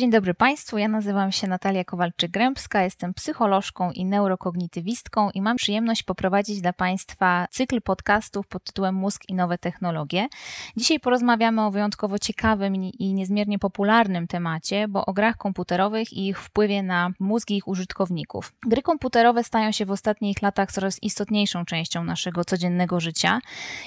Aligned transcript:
Dzień 0.00 0.10
dobry 0.10 0.34
Państwu, 0.34 0.78
ja 0.78 0.88
nazywam 0.88 1.32
się 1.32 1.46
Natalia 1.46 1.84
Kowalczyk-Grębska, 1.84 2.82
jestem 2.82 3.14
psycholożką 3.14 3.90
i 3.90 4.04
neurokognitywistką 4.04 5.30
i 5.30 5.42
mam 5.42 5.56
przyjemność 5.56 6.02
poprowadzić 6.02 6.60
dla 6.60 6.72
Państwa 6.72 7.46
cykl 7.50 7.80
podcastów 7.80 8.46
pod 8.46 8.64
tytułem 8.64 8.94
Mózg 8.94 9.22
i 9.28 9.34
nowe 9.34 9.58
technologie. 9.58 10.28
Dzisiaj 10.76 11.00
porozmawiamy 11.00 11.62
o 11.62 11.70
wyjątkowo 11.70 12.18
ciekawym 12.18 12.74
i 12.74 13.14
niezmiernie 13.14 13.58
popularnym 13.58 14.26
temacie, 14.26 14.88
bo 14.88 15.06
o 15.06 15.12
grach 15.12 15.36
komputerowych 15.36 16.12
i 16.12 16.28
ich 16.28 16.40
wpływie 16.40 16.82
na 16.82 17.10
mózgi 17.20 17.56
ich 17.56 17.68
użytkowników. 17.68 18.52
Gry 18.66 18.82
komputerowe 18.82 19.44
stają 19.44 19.72
się 19.72 19.86
w 19.86 19.90
ostatnich 19.90 20.42
latach 20.42 20.72
coraz 20.72 21.02
istotniejszą 21.02 21.64
częścią 21.64 22.04
naszego 22.04 22.44
codziennego 22.44 23.00
życia 23.00 23.38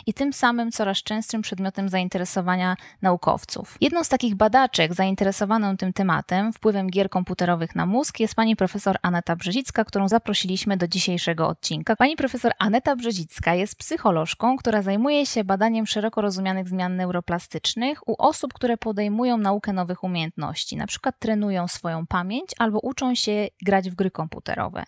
i 0.05 0.14
tym 0.14 0.34
samym 0.34 0.71
coraz 0.71 0.98
częstszym 0.98 1.41
przedmiotem 1.41 1.89
zainteresowania 1.89 2.76
naukowców. 3.02 3.78
Jedną 3.82 4.04
z 4.04 4.10
takich 4.10 4.36
badaczek 4.36 4.94
zainteresowaną 4.94 5.78
tym 5.78 5.94
tematem, 6.00 6.54
wpływem 6.54 6.89
gier 6.89 7.09
komputerowych 7.09 7.75
na 7.75 7.86
mózg, 7.86 8.19
jest 8.19 8.36
pani 8.36 8.55
profesor 8.55 8.97
Aneta 9.01 9.36
Brzezicka, 9.36 9.86
którą 9.86 10.07
zaprosiliśmy 10.07 10.78
do 10.78 10.87
dzisiejszego 10.87 11.47
odcinka. 11.47 11.96
Pani 11.96 12.15
profesor 12.15 12.51
Aneta 12.60 12.96
Brzezicka 12.96 13.55
jest 13.55 13.75
psycholożką, 13.75 14.57
która 14.57 14.82
zajmuje 14.82 15.25
się 15.25 15.43
badaniem 15.43 15.88
szeroko 15.88 16.21
rozumianych 16.21 16.69
zmian 16.69 16.96
neuroplastycznych 16.96 18.07
u 18.07 18.15
osób, 18.18 18.54
które 18.54 18.77
podejmują 18.77 19.38
naukę 19.38 19.74
nowych 19.74 20.04
umiejętności, 20.04 20.77
na 20.77 20.88
przykład 20.88 21.19
trenują 21.19 21.68
swoją 21.68 22.07
pamięć 22.07 22.46
albo 22.60 22.79
uczą 22.79 23.16
się 23.16 23.47
grać 23.66 23.89
w 23.89 23.96
gry 23.96 24.11
komputerowe. 24.11 24.83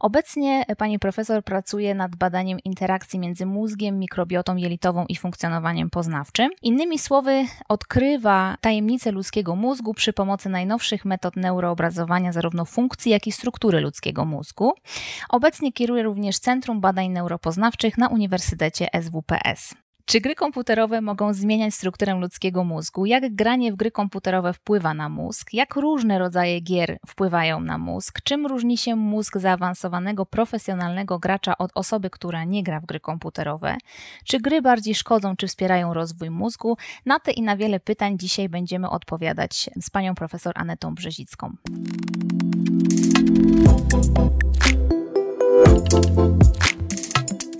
Obecnie 0.00 0.64
pani 0.78 0.98
profesor 0.98 1.44
pracuje 1.44 1.94
nad 1.94 2.16
badaniem 2.16 2.58
interakcji 2.64 3.18
między 3.18 3.46
mózgiem, 3.46 3.98
mikrobiotą 3.98 4.56
jelitową 4.56 5.06
i 5.08 5.16
funkcjonowaniem 5.16 5.90
poznawczym. 5.90 6.50
Innymi 6.62 6.98
słowy, 6.98 7.44
odkrywa 7.68 8.56
tajemnice 8.60 9.12
ludzkiego 9.12 9.56
mózgu 9.56 9.94
przy 9.94 10.12
pomocy 10.12 10.45
najnowszych 10.48 11.04
metod 11.04 11.36
neuroobrazowania 11.36 12.32
zarówno 12.32 12.64
funkcji, 12.64 13.12
jak 13.12 13.26
i 13.26 13.32
struktury 13.32 13.80
ludzkiego 13.80 14.24
mózgu. 14.24 14.72
Obecnie 15.28 15.72
kieruje 15.72 16.02
również 16.02 16.38
Centrum 16.38 16.80
Badań 16.80 17.08
Neuropoznawczych 17.08 17.98
na 17.98 18.08
Uniwersytecie 18.08 18.88
SWPS. 19.02 19.85
Czy 20.08 20.20
gry 20.20 20.34
komputerowe 20.34 21.00
mogą 21.00 21.34
zmieniać 21.34 21.74
strukturę 21.74 22.14
ludzkiego 22.14 22.64
mózgu? 22.64 23.06
Jak 23.06 23.34
granie 23.34 23.72
w 23.72 23.76
gry 23.76 23.90
komputerowe 23.90 24.52
wpływa 24.52 24.94
na 24.94 25.08
mózg? 25.08 25.52
Jak 25.52 25.76
różne 25.76 26.18
rodzaje 26.18 26.60
gier 26.60 26.98
wpływają 27.06 27.60
na 27.60 27.78
mózg? 27.78 28.20
Czym 28.24 28.46
różni 28.46 28.78
się 28.78 28.96
mózg 28.96 29.38
zaawansowanego 29.38 30.26
profesjonalnego 30.26 31.18
gracza 31.18 31.58
od 31.58 31.70
osoby, 31.74 32.10
która 32.10 32.44
nie 32.44 32.62
gra 32.62 32.80
w 32.80 32.86
gry 32.86 33.00
komputerowe? 33.00 33.76
Czy 34.24 34.40
gry 34.40 34.62
bardziej 34.62 34.94
szkodzą, 34.94 35.36
czy 35.36 35.46
wspierają 35.46 35.94
rozwój 35.94 36.30
mózgu? 36.30 36.76
Na 37.06 37.20
te 37.20 37.32
i 37.32 37.42
na 37.42 37.56
wiele 37.56 37.80
pytań 37.80 38.18
dzisiaj 38.18 38.48
będziemy 38.48 38.90
odpowiadać 38.90 39.70
z 39.80 39.90
panią 39.90 40.14
profesor 40.14 40.52
Anetą 40.56 40.94
Brzezicką. 40.94 41.52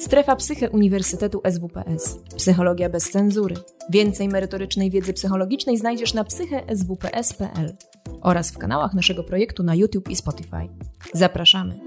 Strefa 0.07 0.37
Psyche 0.37 0.71
Uniwersytetu 0.71 1.41
SWPS. 1.51 2.19
Psychologia 2.37 2.89
bez 2.89 3.11
cenzury. 3.11 3.55
Więcej 3.91 4.29
merytorycznej 4.29 4.91
wiedzy 4.91 5.13
psychologicznej 5.13 5.79
znajdziesz 5.79 6.15
na 6.15 6.25
psycheswps.pl 6.25 7.77
oraz 8.21 8.51
w 8.51 8.59
kanałach 8.59 8.95
naszego 8.95 9.25
projektu 9.25 9.63
na 9.63 9.75
YouTube 9.75 10.09
i 10.09 10.17
Spotify. 10.17 10.69
Zapraszamy. 11.13 11.81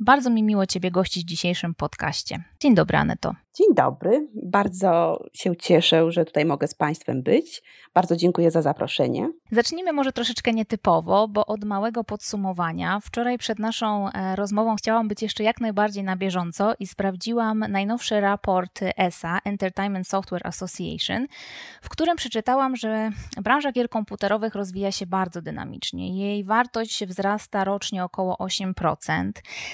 Bardzo 0.00 0.30
mi 0.30 0.42
miło 0.42 0.66
Ciebie 0.66 0.90
gościć 0.90 1.24
w 1.24 1.28
dzisiejszym 1.28 1.74
podcaście. 1.74 2.44
Dzień 2.60 2.74
dobry, 2.74 2.96
Aneto. 2.96 3.34
Dzień 3.58 3.74
dobry. 3.74 4.28
Bardzo 4.42 5.20
się 5.32 5.56
cieszę, 5.56 6.12
że 6.12 6.24
tutaj 6.24 6.44
mogę 6.44 6.68
z 6.68 6.74
Państwem 6.74 7.22
być. 7.22 7.62
Bardzo 7.94 8.16
dziękuję 8.16 8.50
za 8.50 8.62
zaproszenie. 8.62 9.30
Zacznijmy 9.52 9.92
może 9.92 10.12
troszeczkę 10.12 10.52
nietypowo, 10.52 11.28
bo 11.28 11.46
od 11.46 11.64
małego 11.64 12.04
podsumowania. 12.04 13.00
Wczoraj 13.00 13.38
przed 13.38 13.58
naszą 13.58 14.08
e, 14.12 14.36
rozmową 14.36 14.76
chciałam 14.76 15.08
być 15.08 15.22
jeszcze 15.22 15.44
jak 15.44 15.60
najbardziej 15.60 16.04
na 16.04 16.16
bieżąco 16.16 16.74
i 16.78 16.86
sprawdziłam 16.86 17.64
najnowszy 17.68 18.20
raport 18.20 18.80
ESA, 18.96 19.38
Entertainment 19.44 20.08
Software 20.08 20.46
Association, 20.46 21.26
w 21.82 21.88
którym 21.88 22.16
przeczytałam, 22.16 22.76
że 22.76 23.10
branża 23.42 23.72
gier 23.72 23.88
komputerowych 23.88 24.54
rozwija 24.54 24.92
się 24.92 25.06
bardzo 25.06 25.42
dynamicznie. 25.42 26.18
Jej 26.18 26.44
wartość 26.44 27.06
wzrasta 27.06 27.64
rocznie 27.64 28.04
około 28.04 28.36
8%. 28.36 29.30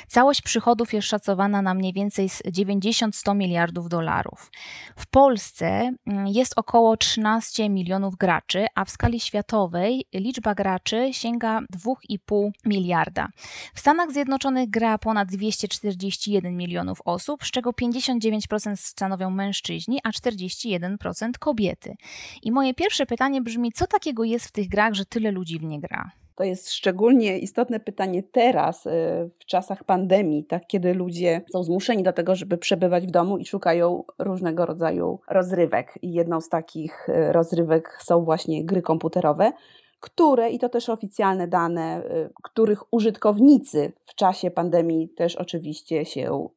Całość 0.07 0.43
przychodów 0.43 0.93
jest 0.93 1.09
szacowana 1.09 1.63
na 1.63 1.75
mniej 1.75 1.93
więcej 1.93 2.29
90-100 2.29 3.37
miliardów 3.37 3.74
dolarów. 3.83 4.51
W 4.97 5.07
Polsce 5.07 5.93
mm, 6.07 6.27
jest 6.27 6.53
około 6.59 6.97
13 6.97 7.69
milionów 7.71 8.17
graczy, 8.17 8.67
a 8.75 8.85
w 8.85 8.91
skali 8.91 9.21
światowej 9.21 10.05
liczba 10.15 10.55
graczy 10.55 11.09
sięga 11.13 11.61
2,5 11.61 12.51
miliarda. 12.65 13.29
W 13.75 13.81
Stanach 13.81 14.13
Zjednoczonych 14.13 14.71
gra 14.71 14.99
ponad 14.99 15.29
241 15.29 16.57
milionów 16.57 16.99
osób, 17.05 17.45
z 17.45 17.51
czego 17.51 17.71
59% 17.71 18.77
stanowią 18.77 19.31
mężczyźni, 19.31 20.01
a 20.05 20.11
41% 20.11 21.31
kobiety. 21.39 21.95
I 22.43 22.53
moje 22.53 22.75
pierwsze 22.75 23.07
pytanie 23.07 23.43
brzmi, 23.43 23.73
co 23.73 23.87
takiego 23.87 24.25
jest 24.25 24.47
w 24.47 24.53
tych 24.53 24.69
grach, 24.69 24.95
że 24.95 25.05
tyle 25.05 25.31
ludzi 25.31 25.59
w 25.59 25.63
nie 25.63 25.81
gra? 25.81 26.11
To 26.35 26.45
jest 26.45 26.71
szczególnie 26.71 27.39
istotne 27.39 27.81
pytanie 27.81 28.23
teraz, 28.23 28.87
y, 28.87 28.91
w 29.39 29.45
czasach 29.45 29.85
pandemii, 29.85 30.45
tak, 30.45 30.67
kiedy 30.67 30.95
ludzie 30.95 31.43
są 31.53 31.63
zmuszeni 31.63 32.03
do 32.03 32.13
tego, 32.13 32.35
żeby 32.35 32.59
przebywać 32.59 33.07
w 33.07 33.11
domu 33.11 33.39
i 33.39 33.47
szukają 33.47 34.05
różnego 34.19 34.67
rodzaju 34.67 35.21
rozrywek. 35.31 35.99
I 36.03 36.13
jedną 36.13 36.41
z 36.41 36.49
takich 36.49 37.09
y, 37.09 37.33
rozrywek 37.33 37.99
są 38.03 38.25
właśnie 38.25 38.65
gry 38.65 38.83
komputerowe, 38.83 39.53
które, 40.01 40.51
i 40.51 40.59
to 40.59 40.69
też 40.69 40.89
oficjalne 40.89 41.49
dane, 41.49 42.03
y, 42.05 42.31
których 42.43 42.93
użytkownicy 42.93 43.93
w 44.05 44.15
czasie 44.15 44.51
pandemii 44.51 45.09
też 45.09 45.37
oczywiście 45.37 46.05
się 46.05 46.49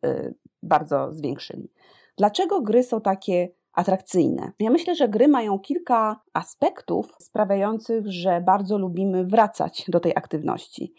bardzo 0.64 1.14
zwiększyli. 1.14 1.72
Dlaczego 2.18 2.62
gry 2.62 2.84
są 2.84 3.02
takie 3.02 3.50
atrakcyjne. 3.78 4.52
Ja 4.60 4.70
myślę, 4.70 4.96
że 4.96 5.10
gry 5.10 5.28
mają 5.28 5.60
kilka 5.60 6.20
aspektów 6.34 7.16
sprawiających, 7.20 8.08
że 8.08 8.42
bardzo 8.42 8.78
lubimy 8.78 9.24
wracać 9.24 9.86
do 9.88 10.00
tej 10.00 10.12
aktywności. 10.16 10.94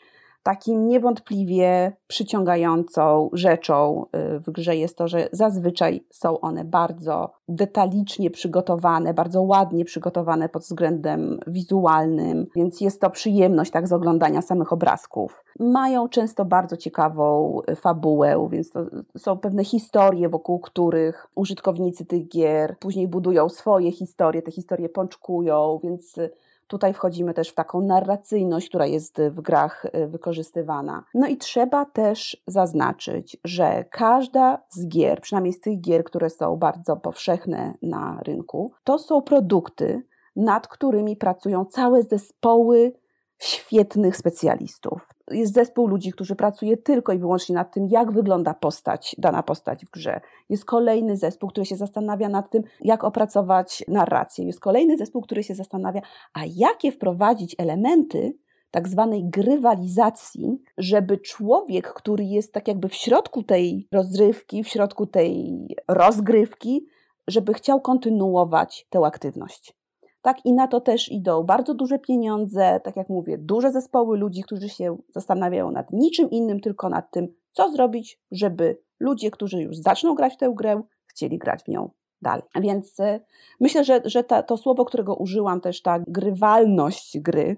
Takim 0.49 0.89
niewątpliwie 0.89 1.93
przyciągającą 2.07 3.31
rzeczą 3.33 4.07
y, 4.37 4.41
w 4.41 4.51
grze 4.51 4.77
jest 4.77 4.99
to, 4.99 5.09
że 5.09 5.29
zazwyczaj 5.33 6.05
są 6.11 6.41
one 6.41 6.65
bardzo 6.65 7.33
detalicznie 7.49 8.31
przygotowane, 8.31 9.15
bardzo 9.15 9.43
ładnie 9.43 9.85
przygotowane 9.85 10.49
pod 10.49 10.63
względem 10.63 11.41
wizualnym, 11.47 12.47
więc 12.57 12.81
jest 12.81 13.01
to 13.01 13.11
przyjemność 13.11 13.71
tak 13.71 13.89
z 13.89 13.93
oglądania 13.93 14.43
samych 14.43 14.73
obrazków. 14.73 15.45
Mają 15.61 16.09
często 16.09 16.45
bardzo 16.45 16.77
ciekawą 16.77 17.59
y, 17.71 17.77
fabułę, 17.77 18.49
więc 18.51 18.71
to 18.71 18.81
są 19.19 19.39
pewne 19.39 19.65
historie, 19.65 20.29
wokół 20.29 20.59
których 20.59 21.27
użytkownicy 21.35 22.07
tych 22.07 22.29
gier 22.29 22.77
później 22.79 23.09
budują 23.09 23.49
swoje 23.49 23.93
historie, 23.93 24.43
te 24.43 24.51
historie 24.51 24.89
pączkują, 24.89 25.79
więc 25.83 26.19
y, 26.19 26.31
Tutaj 26.69 26.95
wchodzimy 26.95 27.35
też 27.35 27.49
w 27.49 27.55
taką 27.55 27.81
narracyjność, 27.81 28.69
która 28.69 28.87
jest 28.87 29.21
w 29.31 29.41
grach 29.41 29.85
y, 29.85 30.07
wykorzystywana. 30.07 31.05
No 31.15 31.27
i 31.27 31.37
trzeba 31.37 31.85
też 31.85 32.43
zaznaczyć, 32.47 33.37
że 33.45 33.85
każda 33.91 34.63
z 34.71 34.89
gier, 34.89 35.21
przynajmniej 35.21 35.53
z 35.53 35.61
tych 35.61 35.81
gier, 35.81 36.05
które 36.05 36.31
są 36.31 36.57
bardzo 36.57 36.97
powszechne 36.97 37.75
na 37.83 38.21
rynku, 38.23 38.73
to 38.85 38.99
są 38.99 39.23
produkty, 39.23 40.03
nad 40.37 40.69
którymi 40.69 41.17
pracują 41.17 41.65
całe 41.65 42.03
zespoły 42.03 42.93
świetnych 43.39 44.17
specjalistów. 44.17 45.18
Jest 45.31 45.55
zespół 45.55 45.87
ludzi, 45.87 46.13
którzy 46.13 46.37
pracuje 46.37 46.77
tylko 46.77 47.13
i 47.13 47.19
wyłącznie 47.19 47.55
nad 47.55 47.73
tym, 47.73 47.87
jak 47.91 48.13
wygląda 48.13 48.55
postać, 48.55 49.17
dana 49.19 49.43
postać 49.43 49.87
w 49.87 49.91
grze. 49.91 50.21
Jest 50.49 50.65
kolejny 50.65 51.17
zespół, 51.17 51.51
który 51.51 51.67
się 51.67 51.77
zastanawia 51.77 52.29
nad 52.29 52.51
tym, 52.51 52.63
jak 52.81 53.05
opracować 53.05 53.85
narrację. 53.89 54.47
Jest 54.47 54.61
kolejny 54.61 54.97
zespół, 54.97 55.23
który 55.23 55.43
się 55.43 55.55
zastanawia, 55.55 56.01
a 56.35 56.41
jakie 56.47 56.93
wprowadzić 56.93 57.57
elementy, 57.59 58.39
tak 58.71 58.89
zwanej 58.89 59.25
grywalizacji, 59.25 60.59
żeby 60.79 61.19
człowiek, 61.19 61.93
który 61.93 62.25
jest 62.25 62.53
tak 62.53 62.69
jakby 62.69 62.89
w 62.89 62.95
środku 62.95 63.43
tej 63.43 63.89
rozrywki, 63.93 64.65
w 64.65 64.69
środku 64.69 65.07
tej 65.07 65.67
rozgrywki, 65.89 66.87
żeby 67.27 67.55
chciał 67.55 67.81
kontynuować 67.81 68.87
tę 68.91 68.99
aktywność 69.05 69.78
tak? 70.23 70.37
I 70.45 70.53
na 70.53 70.69
to 70.69 70.81
też 70.81 71.13
idą 71.13 71.43
bardzo 71.43 71.75
duże 71.75 71.99
pieniądze, 71.99 72.81
tak 72.85 72.97
jak 72.97 73.09
mówię, 73.09 73.39
duże 73.39 73.73
zespoły 73.73 74.19
ludzi, 74.19 74.43
którzy 74.43 74.69
się 74.69 74.97
zastanawiają 75.09 75.71
nad 75.71 75.93
niczym 75.93 76.31
innym, 76.31 76.61
tylko 76.61 76.89
nad 76.89 77.11
tym, 77.11 77.29
co 77.53 77.71
zrobić, 77.71 78.21
żeby 78.31 78.79
ludzie, 79.01 79.31
którzy 79.31 79.63
już 79.63 79.77
zaczną 79.77 80.15
grać 80.15 80.35
w 80.35 80.37
tę 80.37 80.53
grę, 80.57 80.83
chcieli 81.07 81.39
grać 81.39 81.63
w 81.63 81.69
nią 81.69 81.91
dalej. 82.23 82.43
Więc 82.61 83.01
e, 83.01 83.21
myślę, 83.61 83.85
że, 83.85 84.01
że 84.05 84.25
ta, 84.25 84.43
to 84.43 84.57
słowo, 84.57 84.85
którego 84.85 85.15
użyłam, 85.15 85.61
też 85.61 85.83
ta 85.83 85.99
grywalność 86.07 87.19
gry, 87.21 87.57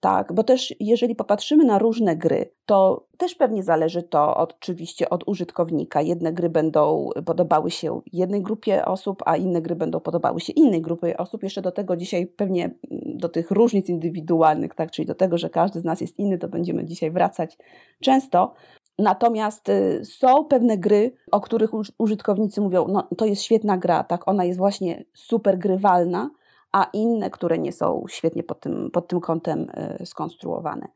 tak, 0.00 0.32
bo 0.32 0.44
też 0.44 0.74
jeżeli 0.80 1.14
popatrzymy 1.14 1.64
na 1.64 1.78
różne 1.78 2.16
gry, 2.16 2.50
to 2.66 3.06
też 3.16 3.34
pewnie 3.34 3.62
zależy 3.62 4.02
to 4.02 4.36
od, 4.36 4.52
oczywiście 4.52 5.10
od 5.10 5.28
użytkownika. 5.28 6.02
Jedne 6.02 6.32
gry 6.32 6.48
będą 6.48 7.10
podobały 7.26 7.70
się 7.70 8.00
jednej 8.12 8.42
grupie 8.42 8.84
osób, 8.84 9.22
a 9.26 9.36
inne 9.36 9.62
gry 9.62 9.76
będą 9.76 10.00
podobały 10.00 10.40
się 10.40 10.52
innej 10.52 10.82
grupie 10.82 11.16
osób. 11.16 11.42
Jeszcze 11.42 11.62
do 11.62 11.72
tego 11.72 11.96
dzisiaj 11.96 12.26
pewnie 12.26 12.70
do 13.06 13.28
tych 13.28 13.50
różnic 13.50 13.88
indywidualnych, 13.88 14.74
tak, 14.74 14.90
czyli 14.90 15.06
do 15.06 15.14
tego, 15.14 15.38
że 15.38 15.50
każdy 15.50 15.80
z 15.80 15.84
nas 15.84 16.00
jest 16.00 16.18
inny, 16.18 16.38
to 16.38 16.48
będziemy 16.48 16.84
dzisiaj 16.84 17.10
wracać 17.10 17.58
często. 18.00 18.54
Natomiast 18.98 19.68
y, 19.68 20.04
są 20.04 20.44
pewne 20.44 20.78
gry, 20.78 21.12
o 21.30 21.40
których 21.40 21.70
użytkownicy 21.98 22.60
mówią, 22.60 22.86
no 22.88 23.08
to 23.16 23.26
jest 23.26 23.42
świetna 23.42 23.78
gra, 23.78 24.04
tak, 24.04 24.28
ona 24.28 24.44
jest 24.44 24.58
właśnie 24.58 25.04
super 25.14 25.58
grywalna, 25.58 26.30
a 26.78 26.90
inne, 26.92 27.30
które 27.30 27.58
nie 27.58 27.72
są 27.72 28.04
świetnie 28.08 28.42
pod 28.42 28.60
tym, 28.60 28.90
pod 28.90 29.08
tym 29.08 29.20
kątem 29.20 29.70
y, 30.00 30.06
skonstruowane. 30.06 30.88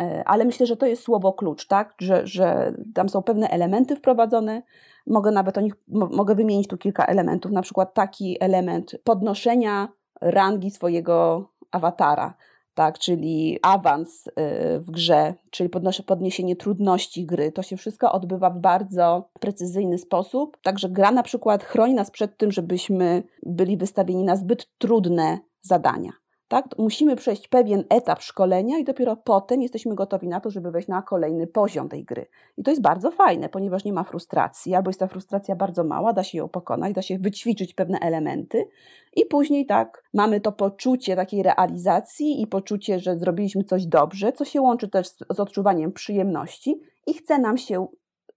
Y, 0.00 0.24
ale 0.24 0.44
myślę, 0.44 0.66
że 0.66 0.76
to 0.76 0.86
jest 0.86 1.02
słowo 1.02 1.32
klucz, 1.32 1.66
tak? 1.66 1.94
że, 2.00 2.26
że 2.26 2.72
tam 2.94 3.08
są 3.08 3.22
pewne 3.22 3.48
elementy 3.48 3.96
wprowadzone. 3.96 4.62
Mogę 5.06 5.30
nawet 5.30 5.58
o 5.58 5.60
nich, 5.60 5.74
mogę 5.88 6.34
wymienić 6.34 6.68
tu 6.68 6.78
kilka 6.78 7.06
elementów, 7.06 7.52
na 7.52 7.62
przykład 7.62 7.94
taki 7.94 8.36
element 8.40 8.96
podnoszenia 9.04 9.88
rangi 10.20 10.70
swojego 10.70 11.48
awatara 11.70 12.34
tak, 12.76 12.98
czyli 12.98 13.58
awans 13.62 14.26
y, 14.26 14.32
w 14.80 14.90
grze, 14.90 15.34
czyli 15.50 15.70
podniesienie 16.02 16.56
trudności 16.56 17.26
gry. 17.26 17.52
To 17.52 17.62
się 17.62 17.76
wszystko 17.76 18.12
odbywa 18.12 18.50
w 18.50 18.58
bardzo 18.58 19.28
precyzyjny 19.40 19.98
sposób. 19.98 20.56
Także 20.62 20.88
gra 20.88 21.10
na 21.10 21.22
przykład 21.22 21.64
chroni 21.64 21.94
nas 21.94 22.10
przed 22.10 22.36
tym, 22.36 22.52
żebyśmy 22.52 23.22
byli 23.42 23.76
wystawieni 23.76 24.24
na 24.24 24.36
zbyt 24.36 24.78
trudne 24.78 25.38
zadania. 25.62 26.12
Tak? 26.48 26.66
Musimy 26.78 27.16
przejść 27.16 27.48
pewien 27.48 27.84
etap 27.88 28.22
szkolenia 28.22 28.78
i 28.78 28.84
dopiero 28.84 29.16
potem 29.16 29.62
jesteśmy 29.62 29.94
gotowi 29.94 30.28
na 30.28 30.40
to, 30.40 30.50
żeby 30.50 30.70
wejść 30.70 30.88
na 30.88 31.02
kolejny 31.02 31.46
poziom 31.46 31.88
tej 31.88 32.04
gry. 32.04 32.26
I 32.56 32.62
to 32.62 32.70
jest 32.70 32.82
bardzo 32.82 33.10
fajne, 33.10 33.48
ponieważ 33.48 33.84
nie 33.84 33.92
ma 33.92 34.04
frustracji, 34.04 34.74
albo 34.74 34.90
jest 34.90 35.00
ta 35.00 35.06
frustracja 35.06 35.56
bardzo 35.56 35.84
mała, 35.84 36.12
da 36.12 36.22
się 36.22 36.38
ją 36.38 36.48
pokonać, 36.48 36.94
da 36.94 37.02
się 37.02 37.18
wyćwiczyć 37.18 37.74
pewne 37.74 37.98
elementy 37.98 38.68
i 39.16 39.26
później 39.26 39.66
tak 39.66 40.04
mamy 40.14 40.40
to 40.40 40.52
poczucie 40.52 41.16
takiej 41.16 41.42
realizacji 41.42 42.42
i 42.42 42.46
poczucie, 42.46 42.98
że 43.00 43.16
zrobiliśmy 43.16 43.64
coś 43.64 43.86
dobrze, 43.86 44.32
co 44.32 44.44
się 44.44 44.60
łączy 44.60 44.88
też 44.88 45.08
z, 45.08 45.18
z 45.30 45.40
odczuwaniem 45.40 45.92
przyjemności 45.92 46.80
i 47.06 47.14
chce 47.14 47.38
nam 47.38 47.58
się 47.58 47.86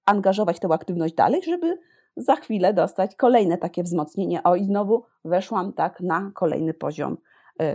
angażować 0.05 0.57
w 0.57 0.59
tę 0.59 0.67
aktywność 0.71 1.13
dalej, 1.13 1.41
żeby 1.43 1.77
za 2.17 2.35
chwilę 2.35 2.73
dostać 2.73 3.15
kolejne 3.15 3.57
takie 3.57 3.83
wzmocnienie. 3.83 4.43
O 4.43 4.55
i 4.55 4.65
znowu 4.65 5.03
weszłam 5.25 5.73
tak 5.73 6.01
na 6.01 6.31
kolejny 6.35 6.73
poziom 6.73 7.17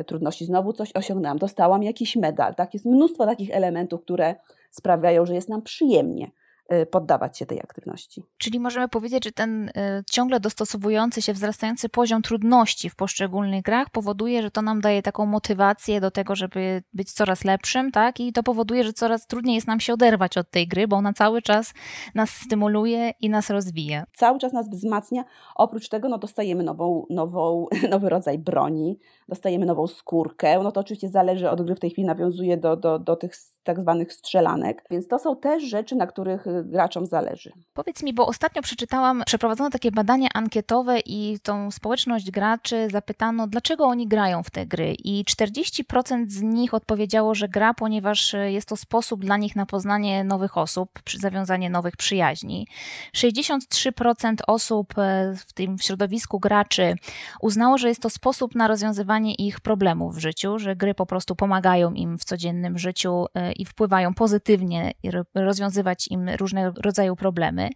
trudności. 0.07 0.45
Znowu 0.45 0.73
coś 0.73 0.93
osiągnęłam, 0.95 1.39
dostałam 1.39 1.83
jakiś 1.83 2.17
medal. 2.17 2.55
Tak? 2.55 2.75
Jest 2.75 2.87
mnóstwo 2.87 3.27
takich 3.27 3.51
elementów, 3.51 4.03
które 4.03 4.35
sprawiają, 4.71 5.27
że 5.27 5.35
jest 5.35 5.49
nam 5.49 5.63
przyjemnie. 5.63 6.31
Y, 6.73 6.87
poddawać 6.87 7.39
się 7.39 7.47
tej 7.47 7.61
aktywności. 7.61 8.23
Czyli 8.39 8.61
możemy 8.61 8.89
powiedzieć, 8.89 9.25
że 9.25 9.33
ten 9.33 9.69
y, 9.69 9.73
ciągle 10.11 10.41
dostosowujący 10.41 11.23
się, 11.23 11.33
wzrastający 11.33 11.89
poziom 11.89 12.23
trudności 12.23 12.91
w 12.91 12.97
poszczególnych 12.97 13.63
grach 13.63 13.91
powoduje, 13.91 14.43
że 14.43 14.51
to 14.51 14.63
nam 14.63 14.81
daje 14.81 15.03
taką 15.03 15.27
motywację 15.27 16.01
do 16.01 16.11
tego, 16.11 16.37
żeby 16.37 16.83
być 16.93 17.13
coraz 17.13 17.45
lepszym, 17.45 17.91
tak? 17.91 18.21
I 18.21 18.33
to 18.33 18.43
powoduje, 18.43 18.85
że 18.85 18.93
coraz 18.93 19.27
trudniej 19.27 19.55
jest 19.55 19.67
nam 19.67 19.81
się 19.81 19.93
oderwać 19.93 20.39
od 20.39 20.51
tej 20.51 20.69
gry, 20.69 20.89
bo 20.89 20.97
ona 20.97 21.13
cały 21.13 21.43
czas 21.43 21.75
nas 22.15 22.31
stymuluje 22.31 23.13
i 23.21 23.31
nas 23.31 23.51
rozwija. 23.51 24.05
Cały 24.17 24.39
czas 24.39 24.53
nas 24.53 24.71
wzmacnia. 24.71 25.25
Oprócz 25.55 25.89
tego 25.89 26.09
no, 26.09 26.19
dostajemy 26.19 26.63
nową, 26.63 27.07
nową, 27.11 27.67
nowy 27.91 28.09
rodzaj 28.09 28.39
broni, 28.39 28.99
dostajemy 29.29 29.67
nową 29.67 29.87
skórkę. 29.87 30.63
No 30.63 30.73
to 30.73 30.81
oczywiście 30.81 31.09
zależy 31.09 31.51
od 31.51 31.63
gry, 31.63 31.75
w 31.75 31.81
tej 31.81 31.91
chwili 31.91 32.07
nawiązuje 32.07 32.57
do, 32.57 32.77
do, 32.77 32.99
do 32.99 33.17
tych 33.17 33.33
tak 33.65 33.81
zwanych 33.81 34.13
strzelanek. 34.13 34.85
Więc 34.91 35.09
to 35.09 35.19
są 35.19 35.37
też 35.37 35.63
rzeczy, 35.63 35.97
na 35.97 36.07
których 36.07 36.47
graczom 36.65 37.07
zależy. 37.07 37.53
Powiedz 37.75 38.03
mi, 38.03 38.15
bo 38.15 38.27
ostatnio 38.27 38.63
przeczytałam, 38.63 39.23
przeprowadzono 39.27 39.71
takie 39.71 39.91
badanie 39.91 40.29
ankietowe 40.35 41.01
i 41.01 41.39
tą 41.43 41.71
społeczność 41.71 42.31
graczy 42.31 42.89
zapytano, 42.91 43.47
dlaczego 43.47 43.85
oni 43.85 44.07
grają 44.09 44.43
w 44.43 44.51
te 44.51 44.67
gry. 44.67 44.95
I 45.05 45.25
40% 45.25 46.29
z 46.29 46.43
nich 46.43 46.75
odpowiedziało, 46.75 47.35
że 47.35 47.49
gra, 47.49 47.75
ponieważ 47.75 48.35
jest 48.47 48.69
to 48.69 48.77
sposób 48.77 49.25
dla 49.25 49.37
nich 49.37 49.57
na 49.57 49.67
poznanie 49.67 50.25
nowych 50.25 50.59
osób, 50.59 50.91
zawiązanie 51.19 51.71
nowych 51.71 51.97
przyjaźni. 51.97 52.67
63% 53.15 54.35
osób 54.47 54.99
e, 54.99 55.35
w 55.47 55.53
tym 55.53 55.79
środowisku 55.79 56.39
graczy 56.41 56.95
uznało, 57.41 57.79
że 57.79 57.89
jest 57.89 58.03
to 58.03 58.11
sposób 58.11 58.55
na 58.55 58.69
rozwiązywanie 58.69 59.35
ich 59.35 59.61
problemów 59.61 60.17
w 60.17 60.19
życiu, 60.19 60.59
że 60.59 60.77
gry 60.77 60.95
po 60.95 61.07
prostu 61.07 61.37
pomagają 61.37 61.93
im 61.93 62.19
w 62.19 62.25
codziennym 62.25 62.79
życiu 62.79 63.27
e, 63.35 63.53
i 63.53 63.65
wpływają 63.65 64.15
pozytywnie, 64.15 64.93
rozwiązywać 65.35 66.09
im 66.09 66.29
różne 66.45 66.73
rodzaju 66.77 67.17
problemy. 67.17 67.71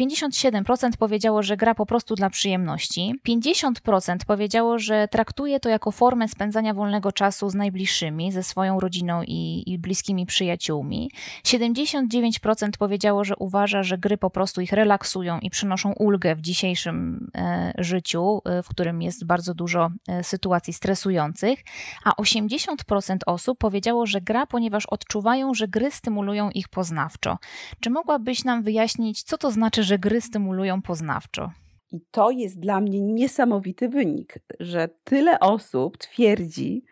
57% 0.00 0.90
powiedziało, 0.98 1.42
że 1.42 1.56
gra 1.56 1.74
po 1.74 1.86
prostu 1.86 2.14
dla 2.14 2.30
przyjemności. 2.30 3.14
50% 3.28 4.16
powiedziało, 4.26 4.78
że 4.78 5.08
traktuje 5.08 5.60
to 5.60 5.68
jako 5.68 5.90
formę 5.90 6.28
spędzania 6.28 6.74
wolnego 6.74 7.12
czasu 7.12 7.50
z 7.50 7.54
najbliższymi, 7.54 8.32
ze 8.32 8.42
swoją 8.42 8.80
rodziną 8.80 9.22
i, 9.22 9.62
i 9.66 9.78
bliskimi 9.78 10.26
przyjaciółmi. 10.26 11.10
79% 11.44 12.70
powiedziało, 12.78 13.24
że 13.24 13.36
uważa, 13.36 13.82
że 13.82 13.98
gry 13.98 14.16
po 14.16 14.30
prostu 14.30 14.60
ich 14.60 14.72
relaksują 14.72 15.38
i 15.38 15.50
przynoszą 15.50 15.92
ulgę 15.92 16.36
w 16.36 16.40
dzisiejszym 16.40 17.30
e, 17.34 17.72
życiu, 17.78 18.42
e, 18.44 18.62
w 18.62 18.68
którym 18.68 19.02
jest 19.02 19.24
bardzo 19.24 19.54
dużo 19.54 19.90
e, 20.08 20.24
sytuacji 20.24 20.72
stresujących, 20.72 21.58
a 22.04 22.10
80% 22.10 23.16
osób 23.26 23.58
powiedziało, 23.58 24.06
że 24.06 24.20
gra, 24.20 24.46
ponieważ 24.46 24.86
odczuwają, 24.86 25.54
że 25.54 25.68
gry 25.68 25.90
stymulują 25.90 26.50
ich 26.50 26.68
poznawczo. 26.68 27.38
Czy 27.80 27.90
mogłabyś 28.10 28.44
nam 28.44 28.62
wyjaśnić, 28.62 29.22
co 29.22 29.38
to 29.38 29.50
znaczy, 29.50 29.82
że 29.82 29.98
gry 29.98 30.20
stymulują 30.20 30.82
poznawczo? 30.82 31.50
I 31.92 32.00
to 32.10 32.30
jest 32.30 32.60
dla 32.60 32.80
mnie 32.80 33.00
niesamowity 33.00 33.88
wynik, 33.88 34.34
że 34.60 34.88
tyle 35.04 35.40
osób 35.40 35.98
twierdzi, 35.98 36.84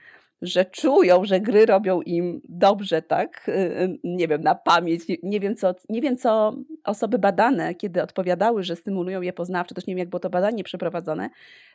że 0.43 0.65
czują, 0.65 1.25
że 1.25 1.41
gry 1.41 1.67
robią 1.67 2.03
im 2.03 2.41
dobrze, 2.49 3.03
tak? 3.03 3.49
Y, 3.49 3.53
y, 3.53 3.99
nie 4.05 4.29
wiem, 4.29 4.43
na 4.43 4.55
pamięć, 4.55 5.03
nie 5.23 5.41
wiem, 5.41 5.57
co, 5.57 5.75
nie 5.89 6.01
wiem, 6.01 6.17
co 6.17 6.57
osoby 6.85 7.19
badane, 7.19 7.75
kiedy 7.75 8.03
odpowiadały, 8.03 8.63
że 8.63 8.77
stymulują 8.77 9.21
je 9.21 9.33
poznawczo, 9.33 9.75
też 9.75 9.87
nie 9.87 9.95
wiem, 9.95 9.99
jak 9.99 10.09
było 10.09 10.21
to 10.21 10.31
badanie 10.31 10.65
przeprowadzone, 10.65 11.31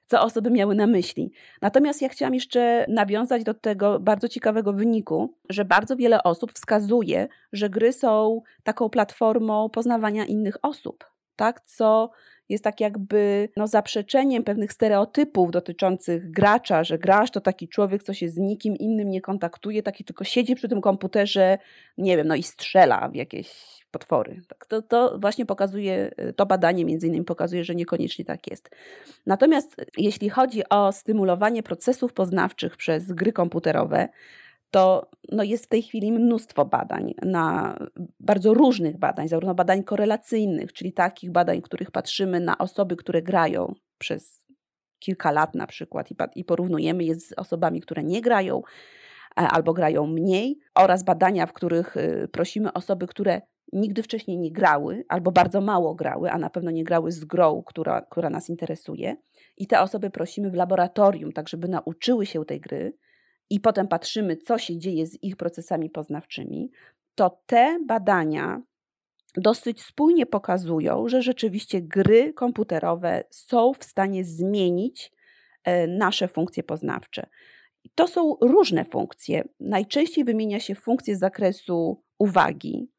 co 0.05 0.21
osoby 0.21 0.51
miały 0.51 0.75
na 0.75 0.87
myśli. 0.87 1.31
Natomiast 1.61 2.01
ja 2.01 2.09
chciałam 2.09 2.33
jeszcze 2.33 2.85
nawiązać 2.89 3.43
do 3.43 3.53
tego 3.53 3.99
bardzo 3.99 4.29
ciekawego 4.29 4.73
wyniku, 4.73 5.33
że 5.49 5.65
bardzo 5.65 5.95
wiele 5.95 6.23
osób 6.23 6.53
wskazuje, 6.53 7.27
że 7.53 7.69
gry 7.69 7.93
są 7.93 8.41
taką 8.63 8.89
platformą 8.89 9.69
poznawania 9.69 10.25
innych 10.25 10.57
osób, 10.61 11.12
tak? 11.35 11.61
Co 11.61 12.11
jest 12.49 12.63
tak 12.63 12.79
jakby 12.79 13.49
no, 13.57 13.67
zaprzeczeniem 13.67 14.43
pewnych 14.43 14.71
stereotypów 14.73 15.51
dotyczących 15.51 16.31
gracza, 16.31 16.83
że 16.83 16.97
gracz 16.97 17.31
to 17.31 17.41
taki 17.41 17.67
człowiek, 17.67 18.03
co 18.03 18.13
się 18.13 18.29
z 18.29 18.37
nikim 18.37 18.75
innym 18.75 19.09
nie 19.09 19.21
kontaktuje, 19.21 19.83
taki 19.83 20.03
tylko 20.03 20.23
siedzi 20.23 20.55
przy 20.55 20.69
tym 20.69 20.81
komputerze, 20.81 21.57
nie 21.97 22.17
wiem, 22.17 22.27
no 22.27 22.35
i 22.35 22.43
strzela 22.43 23.09
w 23.09 23.15
jakieś 23.15 23.83
potwory. 23.91 24.41
Tak, 24.47 24.65
to, 24.65 24.81
to 24.81 25.19
właśnie 25.19 25.45
pokazuje, 25.45 26.11
to 26.35 26.45
badanie 26.45 26.85
między 26.85 27.07
innymi 27.07 27.25
pokazuje, 27.25 27.63
że 27.63 27.75
niekoniecznie 27.75 28.25
tak 28.25 28.47
jest. 28.47 28.69
Natomiast 29.25 29.75
jeśli 29.97 30.29
chodzi 30.29 30.69
o 30.69 30.91
stymulowanie 30.91 31.63
procesów 31.63 32.13
poznawczych 32.13 32.77
przez 32.77 33.11
gry 33.11 33.33
komputerowe, 33.33 34.09
to 34.73 35.09
no 35.31 35.43
jest 35.43 35.65
w 35.65 35.69
tej 35.69 35.81
chwili 35.81 36.11
mnóstwo 36.11 36.65
badań, 36.65 37.13
na 37.21 37.77
bardzo 38.19 38.53
różnych 38.53 38.97
badań, 38.97 39.27
zarówno 39.27 39.55
badań 39.55 39.83
korelacyjnych, 39.83 40.73
czyli 40.73 40.93
takich 40.93 41.31
badań, 41.31 41.61
w 41.61 41.63
których 41.63 41.91
patrzymy 41.91 42.39
na 42.39 42.57
osoby, 42.57 42.95
które 42.95 43.21
grają 43.21 43.73
przez 43.97 44.45
kilka 44.99 45.31
lat 45.31 45.55
na 45.55 45.67
przykład 45.67 46.11
i, 46.11 46.15
i 46.35 46.43
porównujemy 46.43 47.03
je 47.03 47.15
z 47.15 47.33
osobami, 47.37 47.81
które 47.81 48.03
nie 48.03 48.21
grają 48.21 48.61
e, 49.37 49.41
albo 49.41 49.73
grają 49.73 50.07
mniej, 50.07 50.59
oraz 50.75 51.03
badania, 51.03 51.45
w 51.45 51.53
których 51.53 51.97
y, 51.97 52.27
prosimy 52.31 52.73
osoby, 52.73 53.07
które 53.07 53.41
nigdy 53.73 54.03
wcześniej 54.03 54.37
nie 54.37 54.51
grały 54.51 55.05
albo 55.09 55.31
bardzo 55.31 55.61
mało 55.61 55.95
grały, 55.95 56.31
a 56.31 56.37
na 56.37 56.49
pewno 56.49 56.71
nie 56.71 56.83
grały 56.83 57.11
z 57.11 57.25
grą, 57.25 57.63
która, 57.65 58.01
która 58.01 58.29
nas 58.29 58.49
interesuje. 58.49 59.15
I 59.57 59.67
te 59.67 59.81
osoby 59.81 60.09
prosimy 60.09 60.51
w 60.51 60.55
laboratorium, 60.55 61.31
tak 61.31 61.49
żeby 61.49 61.67
nauczyły 61.67 62.25
się 62.25 62.45
tej 62.45 62.61
gry, 62.61 62.93
i 63.49 63.59
potem 63.59 63.87
patrzymy, 63.87 64.37
co 64.37 64.57
się 64.57 64.77
dzieje 64.77 65.05
z 65.05 65.23
ich 65.23 65.35
procesami 65.35 65.89
poznawczymi, 65.89 66.71
to 67.15 67.41
te 67.45 67.79
badania 67.85 68.61
dosyć 69.35 69.81
spójnie 69.81 70.25
pokazują, 70.25 71.07
że 71.07 71.21
rzeczywiście 71.21 71.81
gry 71.81 72.33
komputerowe 72.33 73.23
są 73.29 73.73
w 73.73 73.83
stanie 73.83 74.25
zmienić 74.25 75.11
e, 75.63 75.87
nasze 75.87 76.27
funkcje 76.27 76.63
poznawcze. 76.63 77.27
To 77.95 78.07
są 78.07 78.35
różne 78.41 78.85
funkcje. 78.85 79.43
Najczęściej 79.59 80.23
wymienia 80.23 80.59
się 80.59 80.75
funkcje 80.75 81.15
z 81.15 81.19
zakresu 81.19 82.03
uwagi, 82.19 82.89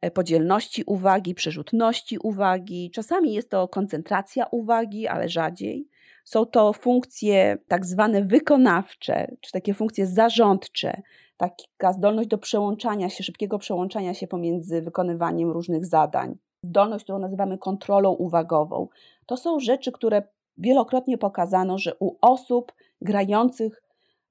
e, 0.00 0.10
podzielności 0.10 0.82
uwagi, 0.86 1.34
przerzutności 1.34 2.18
uwagi. 2.18 2.90
Czasami 2.94 3.34
jest 3.34 3.50
to 3.50 3.68
koncentracja 3.68 4.46
uwagi, 4.46 5.06
ale 5.06 5.28
rzadziej. 5.28 5.88
Są 6.24 6.46
to 6.46 6.72
funkcje 6.72 7.58
tak 7.68 7.86
zwane 7.86 8.22
wykonawcze, 8.22 9.36
czy 9.40 9.52
takie 9.52 9.74
funkcje 9.74 10.06
zarządcze, 10.06 11.02
taka 11.36 11.92
zdolność 11.92 12.28
do 12.28 12.38
przełączania 12.38 13.10
się, 13.10 13.24
szybkiego 13.24 13.58
przełączania 13.58 14.14
się 14.14 14.26
pomiędzy 14.26 14.82
wykonywaniem 14.82 15.50
różnych 15.50 15.86
zadań, 15.86 16.38
zdolność, 16.62 17.04
którą 17.04 17.18
nazywamy 17.18 17.58
kontrolą 17.58 18.10
uwagową. 18.12 18.88
To 19.26 19.36
są 19.36 19.60
rzeczy, 19.60 19.92
które 19.92 20.22
wielokrotnie 20.58 21.18
pokazano, 21.18 21.78
że 21.78 21.94
u 22.00 22.16
osób 22.20 22.72
grających 23.00 23.82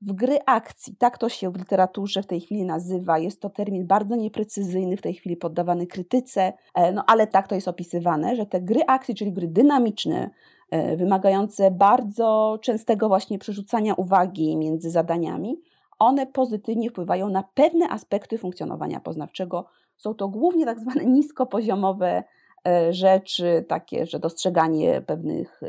w 0.05 0.13
gry 0.13 0.39
akcji. 0.45 0.95
Tak 0.95 1.17
to 1.17 1.29
się 1.29 1.51
w 1.51 1.57
literaturze 1.57 2.23
w 2.23 2.27
tej 2.27 2.41
chwili 2.41 2.65
nazywa. 2.65 3.17
Jest 3.19 3.41
to 3.41 3.49
termin 3.49 3.87
bardzo 3.87 4.15
nieprecyzyjny, 4.15 4.97
w 4.97 5.01
tej 5.01 5.13
chwili 5.13 5.37
poddawany 5.37 5.87
krytyce, 5.87 6.53
e, 6.75 6.91
no 6.91 7.03
ale 7.07 7.27
tak 7.27 7.47
to 7.47 7.55
jest 7.55 7.67
opisywane, 7.67 8.35
że 8.35 8.45
te 8.45 8.61
gry 8.61 8.79
akcji, 8.87 9.15
czyli 9.15 9.33
gry 9.33 9.47
dynamiczne, 9.47 10.29
e, 10.71 10.97
wymagające 10.97 11.71
bardzo 11.71 12.59
częstego 12.61 13.07
właśnie 13.07 13.39
przerzucania 13.39 13.93
uwagi 13.93 14.57
między 14.57 14.89
zadaniami, 14.89 15.61
one 15.99 16.27
pozytywnie 16.27 16.89
wpływają 16.89 17.29
na 17.29 17.43
pewne 17.53 17.89
aspekty 17.89 18.37
funkcjonowania 18.37 18.99
poznawczego. 18.99 19.65
Są 19.97 20.13
to 20.13 20.27
głównie 20.27 20.65
tak 20.65 20.79
zwane 20.79 21.05
niskopoziomowe 21.05 22.23
E, 22.67 22.93
rzeczy, 22.93 23.65
takie, 23.67 24.05
że 24.05 24.19
dostrzeganie 24.19 25.01
pewnych 25.01 25.61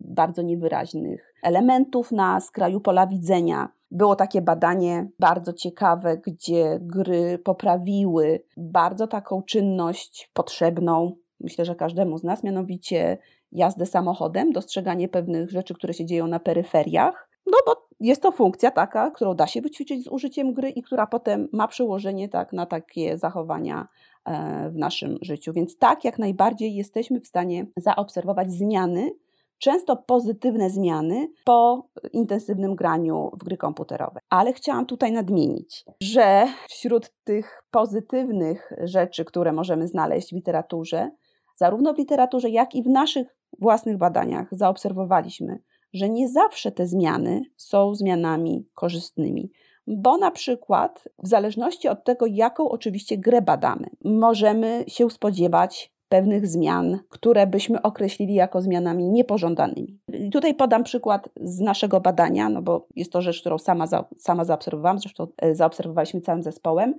bardzo 0.00 0.42
niewyraźnych 0.42 1.34
elementów 1.42 2.12
na 2.12 2.40
skraju 2.40 2.80
pola 2.80 3.06
widzenia. 3.06 3.68
Było 3.90 4.16
takie 4.16 4.42
badanie 4.42 5.08
bardzo 5.18 5.52
ciekawe, 5.52 6.16
gdzie 6.16 6.78
gry 6.80 7.38
poprawiły 7.38 8.44
bardzo 8.56 9.06
taką 9.06 9.42
czynność 9.42 10.30
potrzebną, 10.32 11.16
myślę, 11.40 11.64
że 11.64 11.74
każdemu 11.74 12.18
z 12.18 12.24
nas, 12.24 12.44
mianowicie 12.44 13.18
jazdę 13.52 13.86
samochodem, 13.86 14.52
dostrzeganie 14.52 15.08
pewnych 15.08 15.50
rzeczy, 15.50 15.74
które 15.74 15.94
się 15.94 16.06
dzieją 16.06 16.26
na 16.26 16.40
peryferiach. 16.40 17.28
No 17.46 17.58
bo 17.66 17.88
jest 18.00 18.22
to 18.22 18.32
funkcja 18.32 18.70
taka, 18.70 19.10
którą 19.10 19.34
da 19.34 19.46
się 19.46 19.60
wyćwiczyć 19.60 20.04
z 20.04 20.08
użyciem 20.08 20.54
gry 20.54 20.70
i 20.70 20.82
która 20.82 21.06
potem 21.06 21.48
ma 21.52 21.68
przełożenie 21.68 22.28
tak 22.28 22.52
na 22.52 22.66
takie 22.66 23.18
zachowania 23.18 23.88
E, 24.24 24.70
w 24.70 24.76
naszym 24.76 25.18
życiu. 25.22 25.52
Więc 25.52 25.78
tak, 25.78 26.04
jak 26.04 26.18
najbardziej 26.18 26.74
jesteśmy 26.74 27.20
w 27.20 27.26
stanie 27.26 27.66
zaobserwować 27.76 28.52
zmiany, 28.52 29.10
często 29.60 29.96
pozytywne 29.96 30.70
zmiany 30.70 31.28
po 31.44 31.88
intensywnym 32.12 32.74
graniu 32.74 33.30
w 33.32 33.44
gry 33.44 33.56
komputerowe. 33.56 34.20
Ale 34.30 34.52
chciałam 34.52 34.86
tutaj 34.86 35.12
nadmienić, 35.12 35.84
że 36.02 36.46
wśród 36.68 37.12
tych 37.24 37.62
pozytywnych 37.70 38.72
rzeczy, 38.82 39.24
które 39.24 39.52
możemy 39.52 39.88
znaleźć 39.88 40.30
w 40.30 40.34
literaturze, 40.36 41.10
zarówno 41.56 41.94
w 41.94 41.98
literaturze, 41.98 42.50
jak 42.50 42.74
i 42.74 42.82
w 42.82 42.86
naszych 42.86 43.36
własnych 43.58 43.96
badaniach 43.96 44.48
zaobserwowaliśmy, 44.52 45.62
że 45.92 46.08
nie 46.08 46.28
zawsze 46.28 46.72
te 46.72 46.86
zmiany 46.86 47.42
są 47.56 47.94
zmianami 47.94 48.68
korzystnymi 48.74 49.52
bo 49.86 50.16
na 50.16 50.30
przykład 50.30 51.08
w 51.18 51.28
zależności 51.28 51.88
od 51.88 52.04
tego, 52.04 52.26
jaką 52.26 52.68
oczywiście 52.68 53.18
grę 53.18 53.42
badamy, 53.42 53.86
możemy 54.04 54.84
się 54.88 55.10
spodziewać 55.10 55.92
pewnych 56.10 56.46
zmian, 56.46 56.98
które 57.08 57.46
byśmy 57.46 57.82
określili 57.82 58.34
jako 58.34 58.62
zmianami 58.62 59.08
niepożądanymi. 59.08 59.98
Tutaj 60.32 60.54
podam 60.54 60.84
przykład 60.84 61.28
z 61.40 61.60
naszego 61.60 62.00
badania, 62.00 62.48
no 62.48 62.62
bo 62.62 62.86
jest 62.96 63.12
to 63.12 63.22
rzecz, 63.22 63.40
którą 63.40 63.58
sama, 63.58 63.86
za, 63.86 64.04
sama 64.18 64.44
zaobserwowałam, 64.44 64.98
zresztą 64.98 65.26
e, 65.38 65.54
zaobserwowaliśmy 65.54 66.20
całym 66.20 66.42
zespołem. 66.42 66.94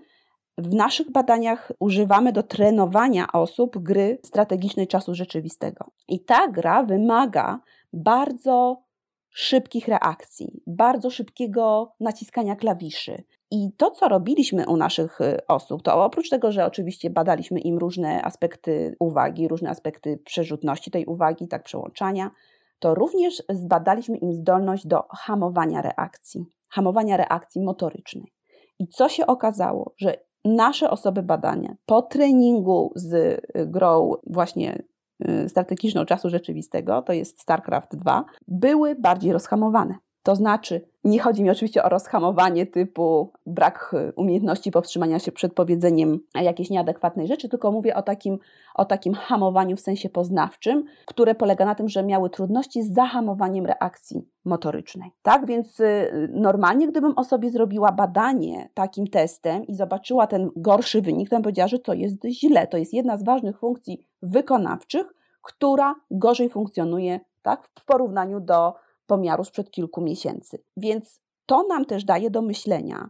W 0.58 0.74
naszych 0.74 1.12
badaniach 1.12 1.72
używamy 1.80 2.32
do 2.32 2.44
trenowania 2.44 3.32
osób 3.34 3.78
gry 3.78 4.20
strategicznej 4.26 4.88
czasu 4.88 5.16
rzeczywistego. 5.16 5.86
I 6.08 6.20
ta 6.20 6.48
gra 6.48 6.84
wymaga 6.84 7.60
bardzo 7.94 8.84
szybkich 9.30 9.88
reakcji, 9.88 10.64
bardzo 10.68 11.10
szybkiego 11.10 11.96
naciskania 12.00 12.56
klawiszy. 12.56 13.24
I 13.52 13.72
to, 13.78 13.92
co 13.92 14.08
robiliśmy 14.08 14.68
u 14.68 14.78
naszych 14.78 15.22
y, 15.22 15.48
osób, 15.48 15.82
to 15.84 16.04
oprócz 16.04 16.30
tego, 16.30 16.52
że 16.52 16.66
oczywiście 16.66 17.10
badaliśmy 17.10 17.60
im 17.60 17.78
różne 17.78 18.22
aspekty 18.22 18.96
uwagi, 19.00 19.48
różne 19.48 19.70
aspekty 19.70 20.18
przerzutności 20.18 20.92
tej 20.92 21.06
uwagi, 21.06 21.48
tak 21.48 21.64
przełączania, 21.64 22.32
to 22.80 22.96
również 22.96 23.44
zbadaliśmy 23.50 24.18
im 24.18 24.34
zdolność 24.34 24.88
do 24.88 25.04
hamowania 25.10 25.82
reakcji, 25.82 26.46
hamowania 26.70 27.18
reakcji 27.18 27.62
motorycznej. 27.62 28.34
I 28.80 28.88
co 28.88 29.10
się 29.10 29.28
okazało, 29.28 29.94
że 29.98 30.18
nasze 30.46 30.90
osoby 30.90 31.24
badania 31.24 31.76
po 31.86 32.02
treningu 32.02 32.92
z 32.96 33.14
y, 33.14 33.42
grą 33.68 34.14
właśnie 34.28 34.84
Y, 35.30 35.50
strategiczną 35.50 36.06
czasu 36.06 36.30
rzeczywistego, 36.30 37.02
to 37.02 37.14
jest 37.14 37.42
StarCraft 37.42 37.96
2, 37.96 38.26
były 38.48 38.96
bardziej 38.96 39.34
rozhamowane. 39.34 39.96
To 40.24 40.36
znaczy, 40.36 40.82
nie 41.04 41.20
chodzi 41.20 41.44
mi 41.44 41.50
oczywiście 41.50 41.84
o 41.84 41.90
rozhamowanie 41.90 42.66
typu 42.66 43.32
brak 43.46 43.96
y, 44.10 44.14
umiejętności 44.16 44.72
powstrzymania 44.72 45.20
się 45.20 45.32
przed 45.32 45.54
powiedzeniem 45.54 46.20
jakiejś 46.36 46.70
nieadekwatnej 46.70 47.28
rzeczy, 47.28 47.50
tylko 47.50 47.72
mówię 47.72 47.96
o 47.96 48.02
takim, 48.02 48.40
o 48.76 48.86
takim 48.86 49.14
hamowaniu 49.14 49.76
w 49.76 49.80
sensie 49.80 50.10
poznawczym, 50.10 50.84
które 51.06 51.36
polega 51.36 51.66
na 51.66 51.76
tym, 51.76 51.90
że 51.90 52.04
miały 52.04 52.30
trudności 52.30 52.84
z 52.84 52.94
zahamowaniem 52.94 53.66
reakcji 53.66 54.28
motorycznej. 54.46 55.12
Tak 55.22 55.46
więc 55.46 55.80
y, 55.80 56.30
normalnie, 56.34 56.88
gdybym 56.88 57.14
o 57.16 57.24
sobie 57.24 57.50
zrobiła 57.50 57.92
badanie 57.92 58.70
takim 58.74 59.08
testem 59.08 59.68
i 59.68 59.76
zobaczyła 59.76 60.28
ten 60.28 60.50
gorszy 60.56 61.02
wynik, 61.02 61.30
to 61.30 61.36
bym 61.36 61.44
powiedziała, 61.44 61.68
że 61.68 61.80
to 61.80 61.94
jest 61.94 62.26
źle. 62.26 62.68
To 62.68 62.78
jest 62.78 62.94
jedna 62.94 63.18
z 63.18 63.24
ważnych 63.24 63.60
funkcji 63.60 64.06
wykonawczych, 64.22 65.14
która 65.42 65.96
gorzej 66.12 66.50
funkcjonuje 66.50 67.20
tak, 67.42 67.70
w 67.80 67.86
porównaniu 67.86 68.40
do 68.40 68.74
pomiaru 69.12 69.44
sprzed 69.44 69.72
kilku 69.72 70.02
miesięcy. 70.02 70.64
Więc 70.78 71.20
to 71.46 71.64
nam 71.64 71.86
też 71.86 72.04
daje 72.04 72.30
do 72.30 72.42
myślenia, 72.42 73.10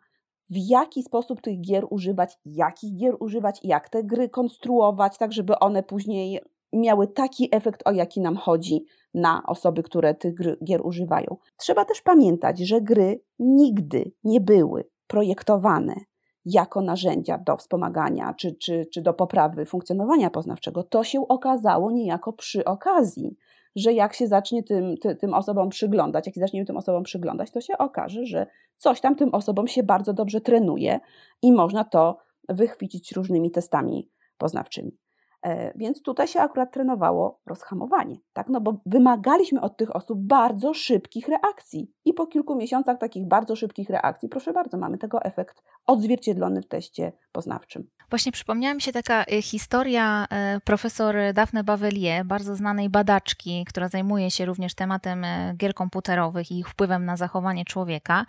w 0.50 0.56
jaki 0.58 1.04
sposób 1.04 1.42
tych 1.42 1.62
gier 1.62 1.86
używać, 1.90 2.38
jakich 2.46 2.96
gier 2.96 3.16
używać, 3.20 3.60
jak 3.64 3.90
te 3.90 4.04
gry 4.04 4.30
konstruować, 4.30 5.18
tak 5.18 5.34
żeby 5.34 5.60
one 5.60 5.84
później 5.84 6.40
miały 6.74 7.08
taki 7.08 7.50
efekt, 7.56 7.82
o 7.86 7.92
jaki 7.92 8.22
nam 8.22 8.36
chodzi 8.36 8.86
na 9.14 9.44
osoby, 9.48 9.84
które 9.84 10.16
tych 10.16 10.36
gier 10.64 10.82
używają. 10.84 11.38
Trzeba 11.58 11.86
też 11.86 12.02
pamiętać, 12.02 12.60
że 12.60 12.82
gry 12.82 13.22
nigdy 13.40 14.12
nie 14.24 14.42
były 14.42 14.90
projektowane 15.08 15.96
jako 16.46 16.82
narzędzia 16.82 17.38
do 17.38 17.58
wspomagania 17.58 18.34
czy, 18.34 18.56
czy, 18.56 18.86
czy 18.94 19.02
do 19.02 19.14
poprawy 19.14 19.66
funkcjonowania 19.66 20.30
poznawczego. 20.30 20.84
To 20.84 21.04
się 21.04 21.28
okazało 21.28 21.92
niejako 21.92 22.34
przy 22.34 22.66
okazji 22.66 23.38
że 23.76 23.94
jak 23.94 24.14
się 24.14 24.28
zacznie 24.28 24.64
tym, 24.64 24.98
ty, 24.98 25.16
tym 25.16 25.34
osobom 25.34 25.70
przyglądać, 25.70 26.26
jak 26.26 26.36
się 26.36 26.42
zaczniemy 26.42 26.66
tym 26.66 26.78
osobom 26.78 27.04
przyglądać, 27.04 27.52
to 27.52 27.62
się 27.62 27.78
okaże, 27.78 28.26
że 28.26 28.48
coś 28.78 29.02
tam 29.02 29.16
tym 29.16 29.34
osobom 29.34 29.68
się 29.68 29.84
bardzo 29.84 30.14
dobrze 30.14 30.42
trenuje 30.42 31.00
i 31.42 31.52
można 31.52 31.84
to 31.84 32.18
wychwycić 32.50 33.12
różnymi 33.12 33.52
testami 33.52 34.10
poznawczymi. 34.38 34.98
E, 35.44 35.74
więc 35.76 36.02
tutaj 36.02 36.28
się 36.28 36.40
akurat 36.40 36.74
trenowało 36.74 37.40
rozhamowanie, 37.46 38.16
tak? 38.34 38.50
No 38.50 38.62
bo 38.62 38.82
wymagaliśmy 38.86 39.62
od 39.62 39.78
tych 39.78 39.96
osób 39.96 40.20
bardzo 40.20 40.74
szybkich 40.74 41.28
reakcji. 41.28 41.92
I 42.06 42.14
po 42.14 42.28
kilku 42.28 42.56
miesiącach 42.56 42.98
takich 42.98 43.28
bardzo 43.28 43.56
szybkich 43.56 43.90
reakcji, 43.90 44.30
proszę 44.30 44.54
bardzo, 44.54 44.78
mamy 44.78 44.98
tego 44.98 45.22
efekt 45.24 45.64
odzwierciedlony 45.88 46.62
w 46.62 46.68
teście 46.68 47.12
poznawczym. 47.32 47.88
Właśnie 48.10 48.32
przypomniała 48.32 48.74
mi 48.74 48.82
się 48.82 48.92
taka 48.92 49.24
y, 49.24 49.42
historia 49.42 50.28
y, 50.58 50.60
profesor 50.60 51.16
Daphne 51.34 51.64
Bavelier, 51.64 52.26
bardzo 52.26 52.56
znanej 52.56 52.90
badaczki, 52.90 53.66
która 53.66 53.88
zajmuje 53.88 54.32
się 54.32 54.46
również 54.46 54.76
tematem 54.76 55.24
y, 55.24 55.54
gier 55.58 55.74
komputerowych 55.74 56.52
i 56.52 56.60
ich 56.60 56.70
wpływem 56.70 57.06
na 57.06 57.18
zachowanie 57.18 57.66
człowieka. 57.66 58.26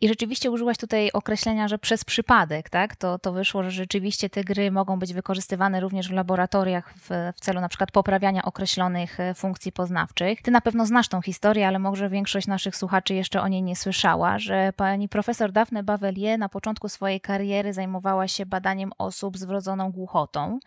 I 0.00 0.08
rzeczywiście 0.08 0.50
użyłaś 0.50 0.78
tutaj 0.78 1.10
określenia, 1.12 1.68
że 1.68 1.78
przez 1.78 2.04
przypadek, 2.04 2.70
tak? 2.70 2.96
To, 2.96 3.18
to 3.18 3.32
wyszło, 3.32 3.62
że 3.62 3.70
rzeczywiście 3.70 4.30
te 4.30 4.44
gry 4.44 4.70
mogą 4.70 4.98
być 4.98 5.14
wykorzystywane 5.14 5.80
również 5.80 6.08
w 6.08 6.12
laboratoriach 6.52 6.94
w, 6.96 7.08
w 7.36 7.40
celu 7.40 7.60
na 7.60 7.68
przykład 7.68 7.90
poprawiania 7.90 8.42
określonych 8.42 9.18
funkcji 9.34 9.72
poznawczych. 9.72 10.42
Ty 10.42 10.50
na 10.50 10.60
pewno 10.60 10.86
znasz 10.86 11.08
tą 11.08 11.22
historię, 11.22 11.68
ale 11.68 11.78
może 11.78 12.08
większość 12.08 12.46
naszych 12.46 12.76
słuchaczy 12.76 13.14
jeszcze 13.14 13.42
o 13.42 13.48
niej 13.48 13.62
nie 13.62 13.76
słyszała, 13.76 14.38
że 14.38 14.72
pani 14.76 15.08
profesor 15.08 15.52
Daphne 15.52 15.82
Bavelier 15.82 16.38
na 16.38 16.48
początku 16.48 16.88
swojej 16.88 17.20
kariery 17.20 17.72
zajmowała 17.72 18.28
się 18.28 18.46
badaniem 18.46 18.92
osób 18.98 19.38
z 19.38 19.44
wrodzoną 19.44 19.92
głuchotą 19.92 20.58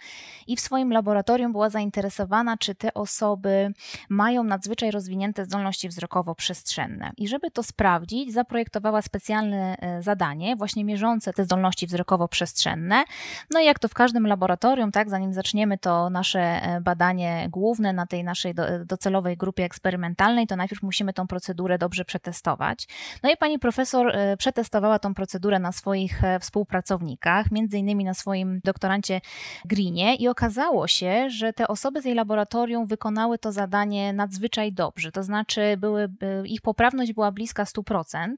i 0.48 0.56
w 0.56 0.60
swoim 0.60 0.92
laboratorium 0.92 1.52
była 1.52 1.70
zainteresowana, 1.70 2.58
czy 2.58 2.76
te 2.76 2.94
osoby 2.94 3.74
mają 4.10 4.44
nadzwyczaj 4.44 4.92
rozwinięte 4.92 5.46
zdolności 5.46 5.90
wzrokowo-przestrzenne. 5.90 7.12
I 7.18 7.28
żeby 7.28 7.52
to 7.52 7.64
sprawdzić, 7.64 8.34
zaprojektowała 8.34 9.02
specjalne 9.02 9.78
e, 9.78 10.02
zadanie, 10.02 10.56
właśnie 10.56 10.86
mierzące 10.86 11.34
te 11.34 11.44
zdolności 11.44 11.88
wzrokowo-przestrzenne. 11.88 13.04
No 13.52 13.60
i 13.60 13.66
jak 13.66 13.80
to 13.80 13.88
w 13.88 13.94
każdym 13.94 14.28
laboratorium, 14.28 14.92
tak, 14.92 15.10
zanim 15.10 15.34
zaczniemy 15.34 15.75
to 15.78 16.10
nasze 16.10 16.40
e, 16.40 16.82
badanie 16.82 17.48
główne 17.50 17.94
na 17.94 18.06
tej 18.06 18.24
naszej 18.24 18.54
docelowej 18.86 19.38
grupie 19.38 19.64
eksperymentalnej, 19.64 20.48
to 20.48 20.56
najpierw 20.56 20.84
musimy 20.84 21.14
tą 21.14 21.28
procedurę 21.28 21.78
dobrze 21.78 22.06
przetestować. 22.06 22.88
No 23.24 23.32
i 23.32 23.38
pani 23.38 23.60
profesor 23.60 24.08
e, 24.08 24.38
przetestowała 24.38 25.00
tą 25.00 25.14
procedurę 25.14 25.60
na 25.60 25.72
swoich 25.72 26.22
współpracownikach, 26.40 27.52
między 27.52 27.78
innymi 27.78 28.04
na 28.04 28.14
swoim 28.14 28.60
doktorancie 28.64 29.22
Greenie 29.66 30.16
i 30.16 30.28
okazało 30.28 30.88
się, 30.88 31.30
że 31.30 31.54
te 31.54 31.68
osoby 31.68 32.02
z 32.02 32.06
jej 32.06 32.16
laboratorium 32.16 32.88
wykonały 32.88 33.38
to 33.38 33.52
zadanie 33.52 34.14
nadzwyczaj 34.14 34.74
dobrze, 34.74 35.12
to 35.12 35.24
znaczy 35.24 35.78
były, 35.78 36.10
ich 36.46 36.62
poprawność 36.62 37.14
była 37.14 37.32
bliska 37.32 37.64
100%, 37.64 38.36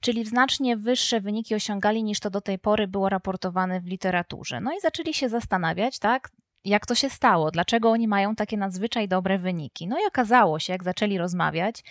czyli 0.00 0.24
znacznie 0.24 0.76
wyższe 0.76 1.20
wyniki 1.20 1.54
osiągali 1.54 2.04
niż 2.04 2.20
to 2.20 2.30
do 2.30 2.40
tej 2.40 2.58
pory 2.58 2.88
było 2.88 3.08
raportowane 3.08 3.80
w 3.80 3.86
literaturze. 3.86 4.60
No 4.60 4.72
i 4.72 4.80
zaczęli 4.80 5.14
się 5.14 5.28
zastanawiać, 5.28 5.98
tak, 5.98 6.30
jak 6.64 6.86
to 6.86 6.94
się 6.94 7.10
stało, 7.10 7.50
dlaczego 7.50 7.90
oni 7.90 8.08
mają 8.08 8.34
takie 8.34 8.56
nadzwyczaj 8.56 9.08
dobre 9.08 9.38
wyniki. 9.38 9.88
No 9.88 9.96
i 9.98 10.06
okazało 10.08 10.58
się, 10.58 10.72
jak 10.72 10.84
zaczęli 10.84 11.18
rozmawiać, 11.18 11.84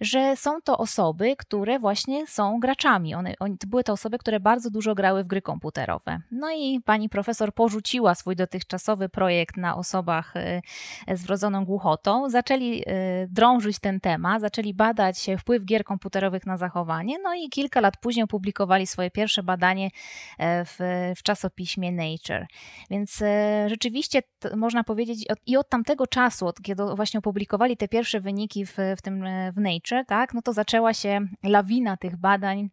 że 0.00 0.36
są 0.36 0.60
to 0.60 0.78
osoby, 0.78 1.36
które 1.38 1.78
właśnie 1.78 2.26
są 2.26 2.60
graczami. 2.60 3.14
One, 3.14 3.34
były 3.66 3.84
to 3.84 3.92
osoby, 3.92 4.18
które 4.18 4.40
bardzo 4.40 4.70
dużo 4.70 4.94
grały 4.94 5.24
w 5.24 5.26
gry 5.26 5.42
komputerowe. 5.42 6.20
No 6.30 6.50
i 6.50 6.80
pani 6.84 7.08
profesor 7.08 7.54
porzuciła 7.54 8.14
swój 8.14 8.36
dotychczasowy 8.36 9.08
projekt 9.08 9.56
na 9.56 9.76
osobach 9.76 10.34
z 11.14 11.26
wrodzoną 11.26 11.64
głuchotą. 11.64 12.30
Zaczęli 12.30 12.82
drążyć 13.28 13.78
ten 13.78 14.00
temat, 14.00 14.40
zaczęli 14.40 14.74
badać 14.74 15.26
wpływ 15.38 15.64
gier 15.64 15.84
komputerowych 15.84 16.46
na 16.46 16.56
zachowanie, 16.56 17.18
no 17.22 17.34
i 17.34 17.48
kilka 17.48 17.80
lat 17.80 17.96
później 17.96 18.24
opublikowali 18.24 18.86
swoje 18.86 19.10
pierwsze 19.10 19.42
badanie 19.42 19.90
w, 20.38 20.76
w 21.16 21.22
czasopiśmie 21.22 21.92
Nature. 21.92 22.46
Więc 22.90 23.22
rzeczywiście 23.66 24.15
można 24.56 24.84
powiedzieć, 24.84 25.26
i 25.46 25.56
od 25.56 25.68
tamtego 25.68 26.06
czasu, 26.06 26.46
od 26.46 26.62
kiedy 26.62 26.82
właśnie 26.96 27.18
opublikowali 27.18 27.76
te 27.76 27.88
pierwsze 27.88 28.20
wyniki 28.20 28.66
w, 28.66 28.76
w 28.96 29.02
tym 29.02 29.24
w 29.52 29.60
Nature, 29.60 30.04
tak, 30.06 30.34
no 30.34 30.42
to 30.42 30.52
zaczęła 30.52 30.94
się 30.94 31.20
lawina 31.42 31.96
tych 31.96 32.16
badań 32.16 32.68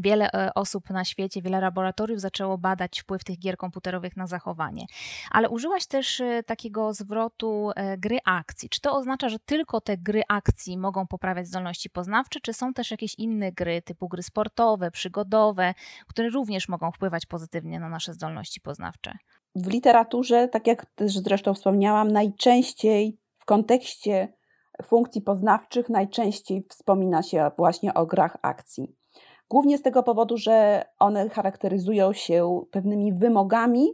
Wiele 0.00 0.32
e, 0.32 0.54
osób 0.54 0.90
na 0.90 1.04
świecie, 1.04 1.42
wiele 1.42 1.60
laboratoriów 1.60 2.20
zaczęło 2.20 2.58
badać 2.58 3.00
wpływ 3.00 3.24
tych 3.24 3.38
gier 3.38 3.56
komputerowych 3.56 4.16
na 4.16 4.26
zachowanie. 4.26 4.86
Ale 5.30 5.48
użyłaś 5.48 5.86
też 5.86 6.20
e, 6.20 6.42
takiego 6.42 6.94
zwrotu 6.94 7.70
e, 7.76 7.98
gry 7.98 8.18
akcji. 8.24 8.68
Czy 8.68 8.80
to 8.80 8.96
oznacza, 8.96 9.28
że 9.28 9.38
tylko 9.38 9.80
te 9.80 9.98
gry 9.98 10.22
akcji 10.28 10.78
mogą 10.78 11.06
poprawiać 11.06 11.46
zdolności 11.46 11.90
poznawcze, 11.90 12.40
czy 12.40 12.52
są 12.52 12.74
też 12.74 12.90
jakieś 12.90 13.14
inne 13.18 13.52
gry, 13.52 13.82
typu 13.82 14.08
gry 14.08 14.22
sportowe, 14.22 14.90
przygodowe, 14.90 15.74
które 16.06 16.30
również 16.30 16.68
mogą 16.68 16.92
wpływać 16.92 17.26
pozytywnie 17.26 17.80
na 17.80 17.88
nasze 17.88 18.14
zdolności 18.14 18.60
poznawcze? 18.60 19.18
W 19.54 19.66
literaturze, 19.70 20.48
tak 20.48 20.66
jak 20.66 20.86
też 20.86 21.18
zresztą 21.18 21.54
wspomniałam, 21.54 22.12
najczęściej 22.12 23.18
w 23.36 23.44
kontekście 23.44 24.28
funkcji 24.82 25.22
poznawczych 25.22 25.88
najczęściej 25.88 26.66
wspomina 26.68 27.22
się 27.22 27.50
właśnie 27.56 27.94
o 27.94 28.06
grach 28.06 28.36
akcji. 28.42 28.94
Głównie 29.48 29.78
z 29.78 29.82
tego 29.82 30.02
powodu, 30.02 30.36
że 30.36 30.84
one 30.98 31.28
charakteryzują 31.28 32.12
się 32.12 32.60
pewnymi 32.70 33.12
wymogami, 33.12 33.88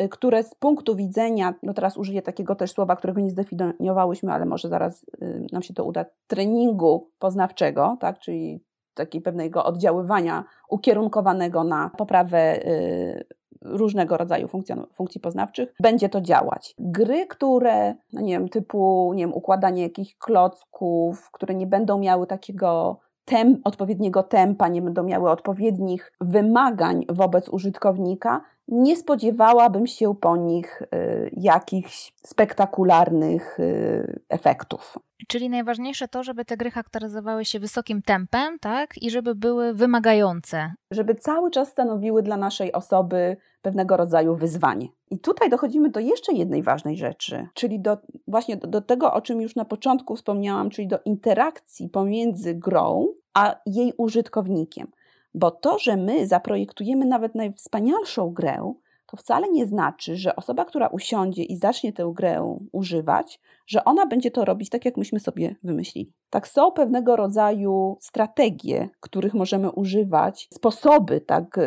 y, 0.00 0.08
które 0.08 0.42
z 0.42 0.54
punktu 0.54 0.96
widzenia, 0.96 1.54
no 1.62 1.74
teraz 1.74 1.96
użyję 1.96 2.22
takiego 2.22 2.54
też 2.54 2.72
słowa, 2.72 2.96
którego 2.96 3.20
nie 3.20 3.30
zdefiniowałyśmy, 3.30 4.32
ale 4.32 4.46
może 4.46 4.68
zaraz 4.68 5.04
y, 5.22 5.46
nam 5.52 5.62
się 5.62 5.74
to 5.74 5.84
uda, 5.84 6.04
treningu 6.26 7.10
poznawczego, 7.18 7.96
tak, 8.00 8.18
czyli 8.18 8.64
takiego 8.94 9.24
pewnego 9.24 9.64
oddziaływania 9.64 10.44
ukierunkowanego 10.68 11.64
na 11.64 11.90
poprawę 11.98 12.66
y, 12.66 13.26
różnego 13.64 14.16
rodzaju 14.16 14.48
funkcji 14.94 15.20
poznawczych, 15.20 15.74
będzie 15.80 16.08
to 16.08 16.20
działać. 16.20 16.74
Gry, 16.78 17.26
które, 17.26 17.94
no 18.12 18.20
nie 18.20 18.32
wiem, 18.32 18.48
typu 18.48 19.12
nie 19.14 19.22
wiem, 19.22 19.34
układanie 19.34 19.82
jakichś 19.82 20.14
klocków, 20.14 21.30
które 21.30 21.54
nie 21.54 21.66
będą 21.66 21.98
miały 21.98 22.26
takiego 22.26 23.00
tem, 23.24 23.60
odpowiedniego 23.64 24.22
tempa, 24.22 24.68
nie 24.68 24.82
będą 24.82 25.02
miały 25.02 25.30
odpowiednich 25.30 26.12
wymagań 26.20 27.04
wobec 27.08 27.48
użytkownika, 27.48 28.40
nie 28.68 28.96
spodziewałabym 28.96 29.86
się 29.86 30.14
po 30.14 30.36
nich 30.36 30.82
y, 30.82 31.30
jakichś 31.36 32.12
spektakularnych 32.26 33.60
y, 33.60 34.20
efektów. 34.28 34.98
Czyli 35.28 35.48
najważniejsze 35.48 36.08
to, 36.08 36.22
żeby 36.22 36.44
te 36.44 36.56
gry 36.56 36.70
charakteryzowały 36.70 37.44
się 37.44 37.60
wysokim 37.60 38.02
tempem, 38.02 38.58
tak? 38.58 39.02
I 39.02 39.10
żeby 39.10 39.34
były 39.34 39.74
wymagające. 39.74 40.72
Żeby 40.90 41.14
cały 41.14 41.50
czas 41.50 41.68
stanowiły 41.68 42.22
dla 42.22 42.36
naszej 42.36 42.72
osoby 42.72 43.36
pewnego 43.62 43.96
rodzaju 43.96 44.36
wyzwanie. 44.36 44.88
I 45.10 45.18
tutaj 45.18 45.50
dochodzimy 45.50 45.90
do 45.90 46.00
jeszcze 46.00 46.32
jednej 46.32 46.62
ważnej 46.62 46.96
rzeczy, 46.96 47.48
czyli 47.54 47.80
do, 47.80 47.98
właśnie 48.26 48.56
do, 48.56 48.66
do 48.66 48.80
tego, 48.80 49.12
o 49.12 49.20
czym 49.20 49.40
już 49.40 49.56
na 49.56 49.64
początku 49.64 50.16
wspomniałam, 50.16 50.70
czyli 50.70 50.88
do 50.88 50.98
interakcji 51.04 51.88
pomiędzy 51.88 52.54
grą 52.54 53.08
a 53.34 53.56
jej 53.66 53.92
użytkownikiem. 53.96 54.90
Bo 55.34 55.50
to, 55.50 55.78
że 55.78 55.96
my 55.96 56.26
zaprojektujemy 56.26 57.06
nawet 57.06 57.34
najwspanialszą 57.34 58.30
grę, 58.30 58.72
to 59.12 59.16
wcale 59.16 59.48
nie 59.48 59.66
znaczy, 59.66 60.16
że 60.16 60.36
osoba, 60.36 60.64
która 60.64 60.86
usiądzie 60.86 61.42
i 61.42 61.56
zacznie 61.56 61.92
tę 61.92 62.12
grę 62.14 62.58
używać, 62.72 63.40
że 63.66 63.84
ona 63.84 64.06
będzie 64.06 64.30
to 64.30 64.44
robić 64.44 64.70
tak, 64.70 64.84
jak 64.84 64.96
myśmy 64.96 65.20
sobie 65.20 65.56
wymyślili. 65.62 66.12
Tak, 66.30 66.48
są 66.48 66.72
pewnego 66.72 67.16
rodzaju 67.16 67.96
strategie, 68.00 68.88
których 69.00 69.34
możemy 69.34 69.70
używać, 69.70 70.48
sposoby 70.52 71.20
tak, 71.20 71.60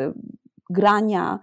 grania, 0.69 1.39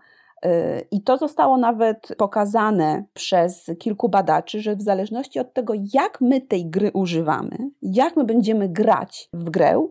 i 0.91 1.03
to 1.03 1.17
zostało 1.17 1.57
nawet 1.57 2.09
pokazane 2.19 3.05
przez 3.15 3.71
kilku 3.79 4.09
badaczy, 4.09 4.61
że 4.61 4.77
w 4.77 4.83
zależności 4.83 5.39
od 5.39 5.55
tego, 5.55 5.75
jak 5.95 6.21
my 6.21 6.41
tej 6.41 6.67
gry 6.67 6.91
używamy, 6.95 7.71
jak 7.83 8.17
my 8.17 8.25
będziemy 8.25 8.69
grać 8.69 9.29
w 9.33 9.51
grę, 9.51 9.87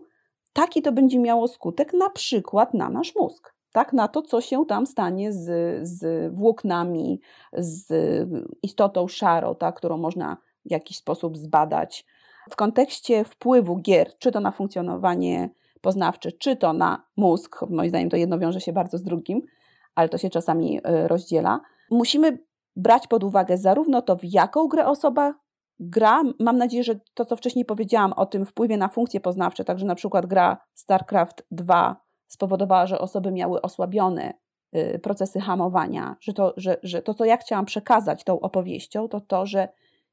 taki 0.52 0.82
to 0.82 0.92
będzie 0.92 1.18
miało 1.18 1.48
skutek 1.48 1.92
na 1.92 2.10
przykład 2.10 2.74
na 2.74 2.88
nasz 2.88 3.14
mózg. 3.16 3.54
Tak, 3.72 3.92
na 3.92 4.08
to, 4.08 4.22
co 4.22 4.40
się 4.40 4.66
tam 4.66 4.86
stanie 4.86 5.32
z, 5.32 5.48
z 5.88 6.32
włóknami, 6.34 7.20
z 7.52 7.88
istotą 8.62 9.08
szarą, 9.08 9.54
tak, 9.54 9.76
którą 9.76 9.96
można 9.96 10.36
w 10.66 10.70
jakiś 10.70 10.96
sposób 10.96 11.36
zbadać. 11.38 12.06
W 12.50 12.56
kontekście 12.56 13.24
wpływu 13.24 13.76
gier, 13.76 14.18
czy 14.18 14.32
to 14.32 14.40
na 14.40 14.50
funkcjonowanie 14.50 15.50
poznawcze, 15.80 16.32
czy 16.32 16.56
to 16.56 16.72
na 16.72 17.02
mózg, 17.16 17.60
moim 17.70 17.88
zdaniem 17.88 18.10
to 18.10 18.16
jedno 18.16 18.38
wiąże 18.38 18.60
się 18.60 18.72
bardzo 18.72 18.98
z 18.98 19.02
drugim, 19.02 19.42
ale 19.94 20.08
to 20.08 20.18
się 20.18 20.30
czasami 20.30 20.78
y, 20.78 21.08
rozdziela. 21.08 21.60
Musimy 21.90 22.38
brać 22.76 23.06
pod 23.06 23.24
uwagę 23.24 23.58
zarówno 23.58 24.02
to, 24.02 24.16
w 24.16 24.24
jaką 24.24 24.68
grę 24.68 24.86
osoba 24.86 25.34
gra. 25.80 26.22
Mam 26.40 26.58
nadzieję, 26.58 26.84
że 26.84 27.00
to, 27.14 27.24
co 27.24 27.36
wcześniej 27.36 27.64
powiedziałam 27.64 28.12
o 28.12 28.26
tym 28.26 28.46
wpływie 28.46 28.76
na 28.76 28.88
funkcje 28.88 29.20
poznawcze, 29.20 29.64
także 29.64 29.86
na 29.86 29.94
przykład 29.94 30.26
gra 30.26 30.58
StarCraft 30.74 31.46
2 31.50 32.01
spowodowała, 32.32 32.86
że 32.86 32.98
osoby 32.98 33.32
miały 33.32 33.62
osłabione 33.62 34.34
y, 34.76 34.98
procesy 34.98 35.40
hamowania, 35.40 36.16
że 36.20 36.32
to, 36.32 36.54
że, 36.56 36.76
że 36.82 37.02
to, 37.02 37.14
co 37.14 37.24
ja 37.24 37.36
chciałam 37.36 37.64
przekazać 37.64 38.24
tą 38.24 38.40
opowieścią, 38.40 39.08
to 39.08 39.20
to, 39.20 39.46
że 39.46 39.68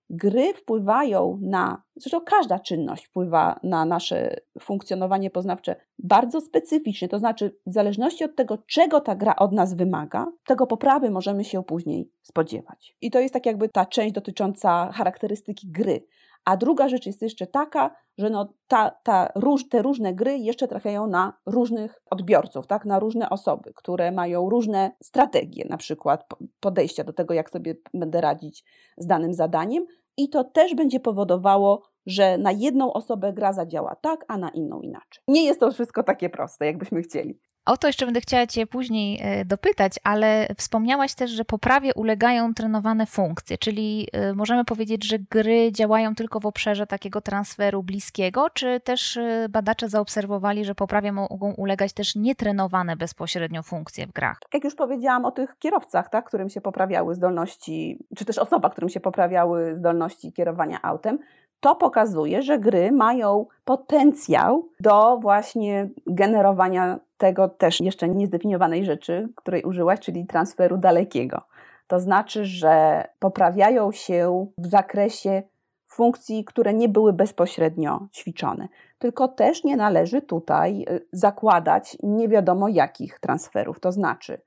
gry 0.10 0.54
wpływają 0.54 1.40
na, 1.42 1.84
zresztą 1.96 2.22
każda 2.22 2.60
czynność 2.60 3.06
wpływa 3.06 3.60
na 3.64 3.86
nasze 3.86 4.36
funkcjonowanie 4.60 5.30
poznawcze 5.30 5.76
bardzo 6.00 6.42
specyficznie, 6.42 7.08
to 7.08 7.20
znaczy 7.20 7.56
w 7.66 7.74
zależności 7.74 8.24
od 8.24 8.36
tego, 8.36 8.58
czego 8.58 9.02
ta 9.02 9.16
gra 9.16 9.36
od 9.36 9.52
nas 9.52 9.74
wymaga, 9.74 10.26
tego 10.46 10.68
poprawy 10.68 11.12
możemy 11.12 11.44
się 11.44 11.64
później 11.64 12.12
spodziewać. 12.22 12.96
I 13.02 13.12
to 13.12 13.20
jest 13.20 13.34
tak 13.34 13.46
jakby 13.46 13.70
ta 13.70 13.86
część 13.86 14.14
dotycząca 14.14 14.92
charakterystyki 14.92 15.68
gry. 15.72 16.06
A 16.46 16.58
druga 16.58 16.90
rzecz 16.90 17.06
jest 17.06 17.22
jeszcze 17.22 17.48
taka, 17.48 17.96
że 18.18 18.30
no 18.30 18.54
ta, 18.68 18.90
ta 19.04 19.30
te 19.70 19.82
różne 19.82 20.14
gry 20.14 20.38
jeszcze 20.38 20.68
trafiają 20.68 21.08
na 21.08 21.34
różnych 21.46 22.02
odbiorców, 22.12 22.68
tak? 22.68 22.86
na 22.86 23.00
różne 23.00 23.30
osoby, 23.30 23.74
które 23.76 24.12
mają 24.12 24.50
różne 24.50 24.92
strategie, 25.04 25.66
na 25.70 25.78
przykład 25.78 26.26
podejścia 26.60 27.04
do 27.04 27.14
tego, 27.14 27.34
jak 27.34 27.50
sobie 27.50 27.76
będę 27.94 28.22
radzić 28.22 28.64
z 28.98 29.08
danym 29.08 29.34
zadaniem, 29.34 29.86
i 30.18 30.30
to 30.30 30.44
też 30.44 30.76
będzie 30.76 31.00
powodowało, 31.00 31.84
że 32.06 32.38
na 32.38 32.52
jedną 32.52 32.94
osobę 32.94 33.34
gra 33.34 33.54
zadziała 33.54 33.96
tak, 33.96 34.26
a 34.28 34.38
na 34.38 34.50
inną 34.50 34.82
inaczej. 34.82 35.24
Nie 35.28 35.46
jest 35.46 35.60
to 35.60 35.72
wszystko 35.72 36.04
takie 36.04 36.30
proste, 36.30 36.66
jakbyśmy 36.66 37.02
chcieli. 37.02 37.40
O 37.66 37.78
to 37.78 37.88
jeszcze 37.88 38.06
będę 38.06 38.22
chciała 38.22 38.48
Cię 38.48 38.68
później 38.68 39.20
e, 39.22 39.46
dopytać, 39.46 39.94
ale 40.04 40.48
wspomniałaś 40.58 41.14
też, 41.14 41.32
że 41.32 41.46
poprawie 41.46 41.94
ulegają 41.94 42.54
trenowane 42.54 43.06
funkcje, 43.06 43.58
czyli 43.58 44.08
e, 44.12 44.34
możemy 44.34 44.66
powiedzieć, 44.66 45.06
że 45.06 45.20
gry 45.20 45.72
działają 45.72 46.16
tylko 46.16 46.40
w 46.40 46.46
obszarze 46.46 46.88
takiego 46.88 47.22
transferu 47.22 47.84
bliskiego, 47.84 48.50
czy 48.54 48.80
też 48.80 49.18
e, 49.18 49.48
badacze 49.50 49.90
zaobserwowali, 49.90 50.66
że 50.66 50.76
poprawie 50.76 51.12
mogą 51.12 51.54
ulegać 51.54 51.94
też 51.94 52.16
nietrenowane 52.16 52.96
bezpośrednio 52.96 53.64
funkcje 53.64 54.08
w 54.08 54.12
grach? 54.12 54.40
Tak 54.40 54.54
jak 54.54 54.64
już 54.64 54.76
powiedziałam 54.76 55.26
o 55.26 55.32
tych 55.32 55.58
kierowcach, 55.60 56.10
tak, 56.10 56.26
którym 56.26 56.50
się 56.50 56.62
poprawiały 56.62 57.16
zdolności, 57.16 58.06
czy 58.18 58.26
też 58.26 58.38
osoba, 58.38 58.70
którym 58.70 58.90
się 58.90 59.00
poprawiały 59.00 59.76
zdolności 59.76 60.34
kierowania 60.34 60.82
autem, 60.82 61.20
to 61.60 61.76
pokazuje, 61.76 62.42
że 62.42 62.60
gry 62.60 62.92
mają 62.92 63.46
potencjał 63.66 64.70
do 64.80 65.18
właśnie 65.22 65.90
generowania 66.08 67.00
tego 67.18 67.50
też 67.50 67.82
jeszcze 67.82 68.10
niezdefiniowanej 68.10 68.86
rzeczy, 68.86 69.30
której 69.36 69.64
użyłaś, 69.64 70.00
czyli 70.00 70.26
transferu 70.28 70.78
dalekiego. 70.78 71.42
To 71.88 72.00
znaczy, 72.00 72.46
że 72.46 73.04
poprawiają 73.20 73.92
się 73.92 74.48
w 74.58 74.68
zakresie 74.68 75.44
funkcji, 75.88 76.46
które 76.46 76.74
nie 76.74 76.90
były 76.90 77.14
bezpośrednio 77.14 78.08
ćwiczone. 78.14 78.68
Tylko 79.00 79.28
też 79.28 79.64
nie 79.64 79.78
należy 79.78 80.22
tutaj 80.22 80.86
y, 80.90 81.08
zakładać 81.12 81.98
nie 82.04 82.28
wiadomo 82.28 82.68
jakich 82.68 83.20
transferów. 83.20 83.80
To 83.80 83.92
znaczy, 83.92 84.42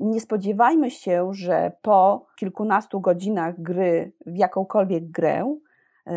nie 0.00 0.20
spodziewajmy 0.20 0.90
się, 0.90 1.28
że 1.32 1.72
po 1.82 2.26
kilkunastu 2.36 3.00
godzinach 3.00 3.62
gry 3.62 4.12
w 4.26 4.36
jakąkolwiek 4.36 5.10
grę 5.10 5.56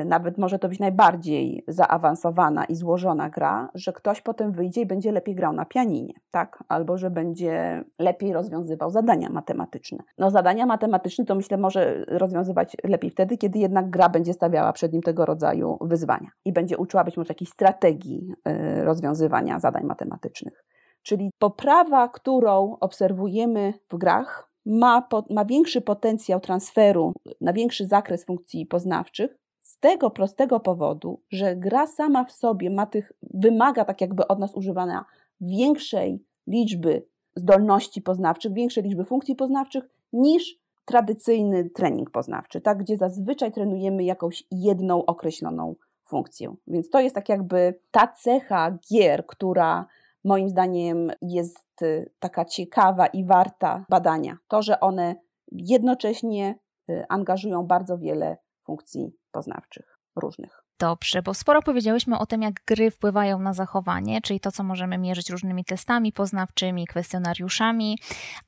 nawet 0.05 0.37
może 0.37 0.59
to 0.59 0.69
być 0.69 0.79
najbardziej 0.79 1.63
zaawansowana 1.67 2.65
i 2.65 2.75
złożona 2.75 3.29
gra, 3.29 3.69
że 3.73 3.93
ktoś 3.93 4.21
potem 4.21 4.51
wyjdzie 4.51 4.81
i 4.81 4.85
będzie 4.85 5.11
lepiej 5.11 5.35
grał 5.35 5.53
na 5.53 5.65
pianinie, 5.65 6.13
tak? 6.31 6.63
Albo 6.67 6.97
że 6.97 7.09
będzie 7.09 7.83
lepiej 7.99 8.33
rozwiązywał 8.33 8.89
zadania 8.89 9.29
matematyczne. 9.29 10.03
No 10.17 10.31
zadania 10.31 10.65
matematyczne 10.65 11.25
to 11.25 11.35
myślę 11.35 11.57
może 11.57 12.05
rozwiązywać 12.07 12.77
lepiej 12.83 13.09
wtedy, 13.09 13.37
kiedy 13.37 13.59
jednak 13.59 13.89
gra 13.89 14.09
będzie 14.09 14.33
stawiała 14.33 14.73
przed 14.73 14.93
nim 14.93 15.01
tego 15.01 15.25
rodzaju 15.25 15.77
wyzwania 15.81 16.29
i 16.45 16.53
będzie 16.53 16.77
uczyła 16.77 17.03
być 17.03 17.17
może 17.17 17.31
jakiejś 17.31 17.49
strategii 17.49 18.33
e, 18.45 18.83
rozwiązywania 18.83 19.59
zadań 19.59 19.83
matematycznych. 19.83 20.65
Czyli 21.03 21.31
poprawa, 21.39 22.09
którą 22.09 22.77
obserwujemy 22.79 23.73
w 23.89 23.97
grach, 23.97 24.51
ma, 24.65 25.01
po, 25.01 25.25
ma 25.29 25.45
większy 25.45 25.81
potencjał 25.81 26.39
transferu 26.39 27.13
na 27.41 27.53
większy 27.53 27.87
zakres 27.87 28.25
funkcji 28.25 28.65
poznawczych 28.65 29.40
z 29.71 29.79
tego 29.79 30.09
prostego 30.09 30.59
powodu, 30.59 31.21
że 31.29 31.55
gra 31.55 31.87
sama 31.87 32.23
w 32.23 32.31
sobie 32.31 32.69
ma 32.69 32.85
tych, 32.85 33.11
wymaga 33.33 33.85
tak 33.85 34.01
jakby 34.01 34.27
od 34.27 34.39
nas 34.39 34.55
używania 34.55 35.05
większej 35.41 36.23
liczby 36.47 37.05
zdolności 37.35 38.01
poznawczych, 38.01 38.53
większej 38.53 38.83
liczby 38.83 39.05
funkcji 39.05 39.35
poznawczych 39.35 39.83
niż 40.13 40.59
tradycyjny 40.85 41.69
trening 41.69 42.11
poznawczy, 42.11 42.61
tak, 42.61 42.77
gdzie 42.77 42.97
zazwyczaj 42.97 43.51
trenujemy 43.51 44.03
jakąś 44.03 44.43
jedną 44.51 45.05
określoną 45.05 45.75
funkcję. 46.05 46.55
Więc 46.67 46.89
to 46.89 46.99
jest 46.99 47.15
tak 47.15 47.29
jakby 47.29 47.79
ta 47.91 48.07
cecha 48.07 48.77
gier, 48.91 49.25
która 49.25 49.85
moim 50.23 50.49
zdaniem 50.49 51.11
jest 51.21 51.81
y, 51.81 52.11
taka 52.19 52.45
ciekawa 52.45 53.07
i 53.07 53.25
warta 53.25 53.85
badania. 53.89 54.37
To, 54.47 54.61
że 54.61 54.79
one 54.79 55.15
jednocześnie 55.51 56.55
y, 56.89 57.03
angażują 57.09 57.63
bardzo 57.67 57.97
wiele 57.97 58.37
funkcji 58.63 59.20
poznawczych 59.31 59.99
różnych. 60.15 60.63
Dobrze, 60.79 61.21
bo 61.21 61.33
sporo 61.33 61.61
powiedziałyśmy 61.61 62.19
o 62.19 62.25
tym, 62.25 62.41
jak 62.41 62.53
gry 62.67 62.91
wpływają 62.91 63.39
na 63.39 63.53
zachowanie, 63.53 64.21
czyli 64.21 64.39
to, 64.39 64.51
co 64.51 64.63
możemy 64.63 64.97
mierzyć 64.97 65.29
różnymi 65.29 65.65
testami 65.65 66.13
poznawczymi, 66.13 66.87
kwestionariuszami. 66.87 67.97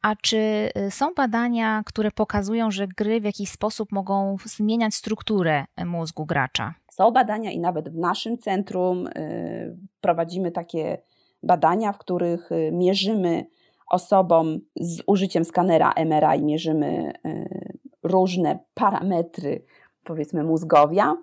A 0.02 0.16
czy 0.16 0.38
y, 0.88 0.92
są 0.92 1.14
badania, 1.14 1.84
które 1.86 2.12
pokazują, 2.12 2.72
że 2.72 2.88
gry 2.88 3.22
w 3.22 3.24
jakiś 3.24 3.50
sposób 3.50 3.92
mogą 3.92 4.38
zmieniać 4.46 4.96
strukturę 4.96 5.66
mózgu 5.86 6.26
gracza? 6.26 6.74
Są 6.92 7.12
badania 7.12 7.52
i 7.52 7.60
nawet 7.60 7.90
w 7.90 7.98
naszym 7.98 8.38
centrum 8.38 9.10
prowadzimy 10.02 10.52
takie 10.52 10.98
badania, 11.44 11.92
w 11.92 11.98
których 11.98 12.52
y, 12.52 12.72
mierzymy 12.74 13.46
osobom 13.92 14.60
z 14.76 15.02
użyciem 15.08 15.46
skanera 15.46 15.94
MRI, 16.06 16.44
mierzymy 16.44 17.14
y, 17.26 17.78
różne 18.04 18.60
parametry, 18.74 19.66
powiedzmy, 20.04 20.44
mózgowia. 20.44 21.18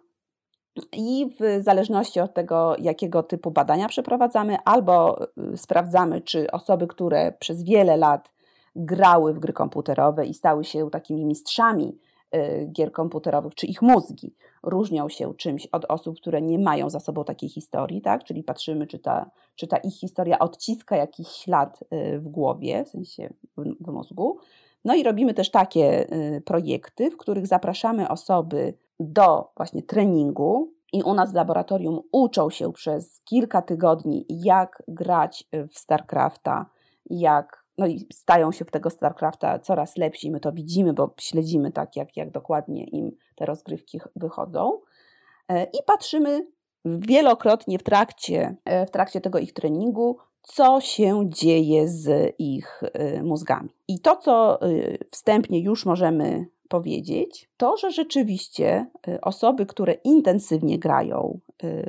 I 0.92 1.26
w 1.40 1.62
zależności 1.62 2.20
od 2.20 2.34
tego, 2.34 2.76
jakiego 2.78 3.22
typu 3.22 3.50
badania 3.50 3.88
przeprowadzamy, 3.88 4.56
albo 4.64 5.22
y, 5.52 5.56
sprawdzamy, 5.56 6.20
czy 6.20 6.50
osoby, 6.50 6.86
które 6.86 7.32
przez 7.32 7.62
wiele 7.62 7.96
lat 7.96 8.32
grały 8.76 9.34
w 9.34 9.38
gry 9.38 9.52
komputerowe 9.52 10.26
i 10.26 10.34
stały 10.34 10.64
się 10.64 10.90
takimi 10.90 11.24
mistrzami 11.24 11.98
gier 12.72 12.92
komputerowych, 12.92 13.54
czy 13.54 13.66
ich 13.66 13.82
mózgi 13.82 14.34
różnią 14.62 15.08
się 15.08 15.34
czymś 15.34 15.66
od 15.66 15.84
osób, 15.84 16.16
które 16.16 16.42
nie 16.42 16.58
mają 16.58 16.90
za 16.90 17.00
sobą 17.00 17.24
takiej 17.24 17.48
historii, 17.48 18.00
tak? 18.00 18.24
Czyli 18.24 18.42
patrzymy, 18.42 18.86
czy 18.86 18.98
ta, 18.98 19.30
czy 19.54 19.66
ta 19.66 19.76
ich 19.76 19.94
historia 19.94 20.38
odciska 20.38 20.96
jakiś 20.96 21.28
ślad 21.28 21.80
y, 21.82 22.18
w 22.18 22.28
głowie, 22.28 22.84
w 22.84 22.88
sensie 22.88 23.32
w, 23.56 23.62
w 23.80 23.92
mózgu. 23.92 24.38
No 24.84 24.94
i 24.94 25.02
robimy 25.02 25.34
też 25.34 25.50
takie 25.50 26.12
y, 26.12 26.42
projekty, 26.44 27.10
w 27.10 27.16
których 27.16 27.46
zapraszamy 27.46 28.08
osoby 28.08 28.74
do 29.00 29.52
właśnie 29.56 29.82
treningu 29.82 30.72
i 30.92 31.02
u 31.02 31.14
nas 31.14 31.32
w 31.32 31.34
laboratorium 31.34 32.00
uczą 32.12 32.50
się 32.50 32.72
przez 32.72 33.20
kilka 33.24 33.62
tygodni, 33.62 34.26
jak 34.28 34.82
grać 34.88 35.48
w 35.72 35.78
StarCrafta, 35.78 36.66
jak 37.10 37.60
no 37.78 37.86
i 37.86 38.06
stają 38.12 38.52
się 38.52 38.64
w 38.64 38.70
tego 38.70 38.90
StarCrafta 38.90 39.58
coraz 39.58 39.96
lepsi. 39.96 40.30
My 40.30 40.40
to 40.40 40.52
widzimy, 40.52 40.92
bo 40.92 41.14
śledzimy 41.20 41.72
tak, 41.72 41.96
jak, 41.96 42.16
jak 42.16 42.30
dokładnie 42.30 42.84
im 42.84 43.10
te 43.36 43.46
rozgrywki 43.46 44.00
wychodzą. 44.16 44.80
E, 45.48 45.64
I 45.64 45.78
patrzymy 45.86 46.46
wielokrotnie 46.84 47.78
w 47.78 47.82
trakcie, 47.82 48.56
e, 48.64 48.86
w 48.86 48.90
trakcie 48.90 49.20
tego 49.20 49.38
ich 49.38 49.52
treningu, 49.52 50.18
co 50.42 50.80
się 50.80 51.22
dzieje 51.30 51.88
z 51.88 52.34
ich 52.38 52.82
e, 52.82 53.22
mózgami. 53.22 53.68
I 53.88 54.00
to, 54.00 54.16
co 54.16 54.58
wstępnie 55.10 55.60
już 55.60 55.86
możemy 55.86 56.46
powiedzieć, 56.68 57.48
to, 57.56 57.76
że 57.76 57.90
rzeczywiście 57.90 58.86
osoby, 59.22 59.66
które 59.66 59.92
intensywnie 59.92 60.78
grają 60.78 61.38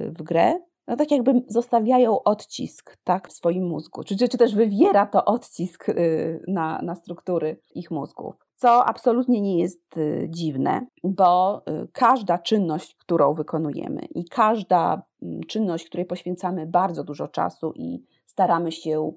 w 0.08 0.24
grę, 0.24 0.60
no 0.92 0.98
tak 0.98 1.12
jakby 1.12 1.44
zostawiają 1.48 2.24
odcisk 2.24 2.98
tak, 3.04 3.30
w 3.30 3.34
swoim 3.34 3.68
mózgu, 3.68 4.04
czy, 4.04 4.18
czy, 4.18 4.38
też 4.38 4.56
wywiera 4.56 5.06
to 5.06 5.26
odcisk 5.26 5.90
y, 5.90 6.44
na, 6.48 6.82
na 6.82 6.96
struktury 6.96 7.62
ich 7.76 7.92
mózgów. 7.92 8.36
Co 8.56 8.86
absolutnie 8.86 9.42
nie 9.42 9.60
jest 9.60 9.98
y, 9.98 10.28
dziwne, 10.30 10.86
bo 11.04 11.62
y, 11.84 11.88
każda 11.94 12.38
czynność, 12.38 12.96
którą 12.96 13.34
wykonujemy 13.34 14.02
i 14.02 14.26
każda 14.26 15.02
mm, 15.22 15.44
czynność, 15.44 15.86
której 15.86 16.06
poświęcamy 16.06 16.66
bardzo 16.66 17.04
dużo 17.04 17.28
czasu 17.28 17.74
i 17.76 18.04
staramy 18.32 18.72
się 18.72 19.12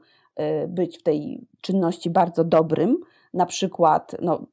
być 0.68 0.98
w 0.98 1.02
tej 1.02 1.46
czynności 1.60 2.10
bardzo 2.10 2.44
dobrym, 2.44 2.96
na 3.34 3.46
przykład 3.46 4.16
no, 4.22 4.46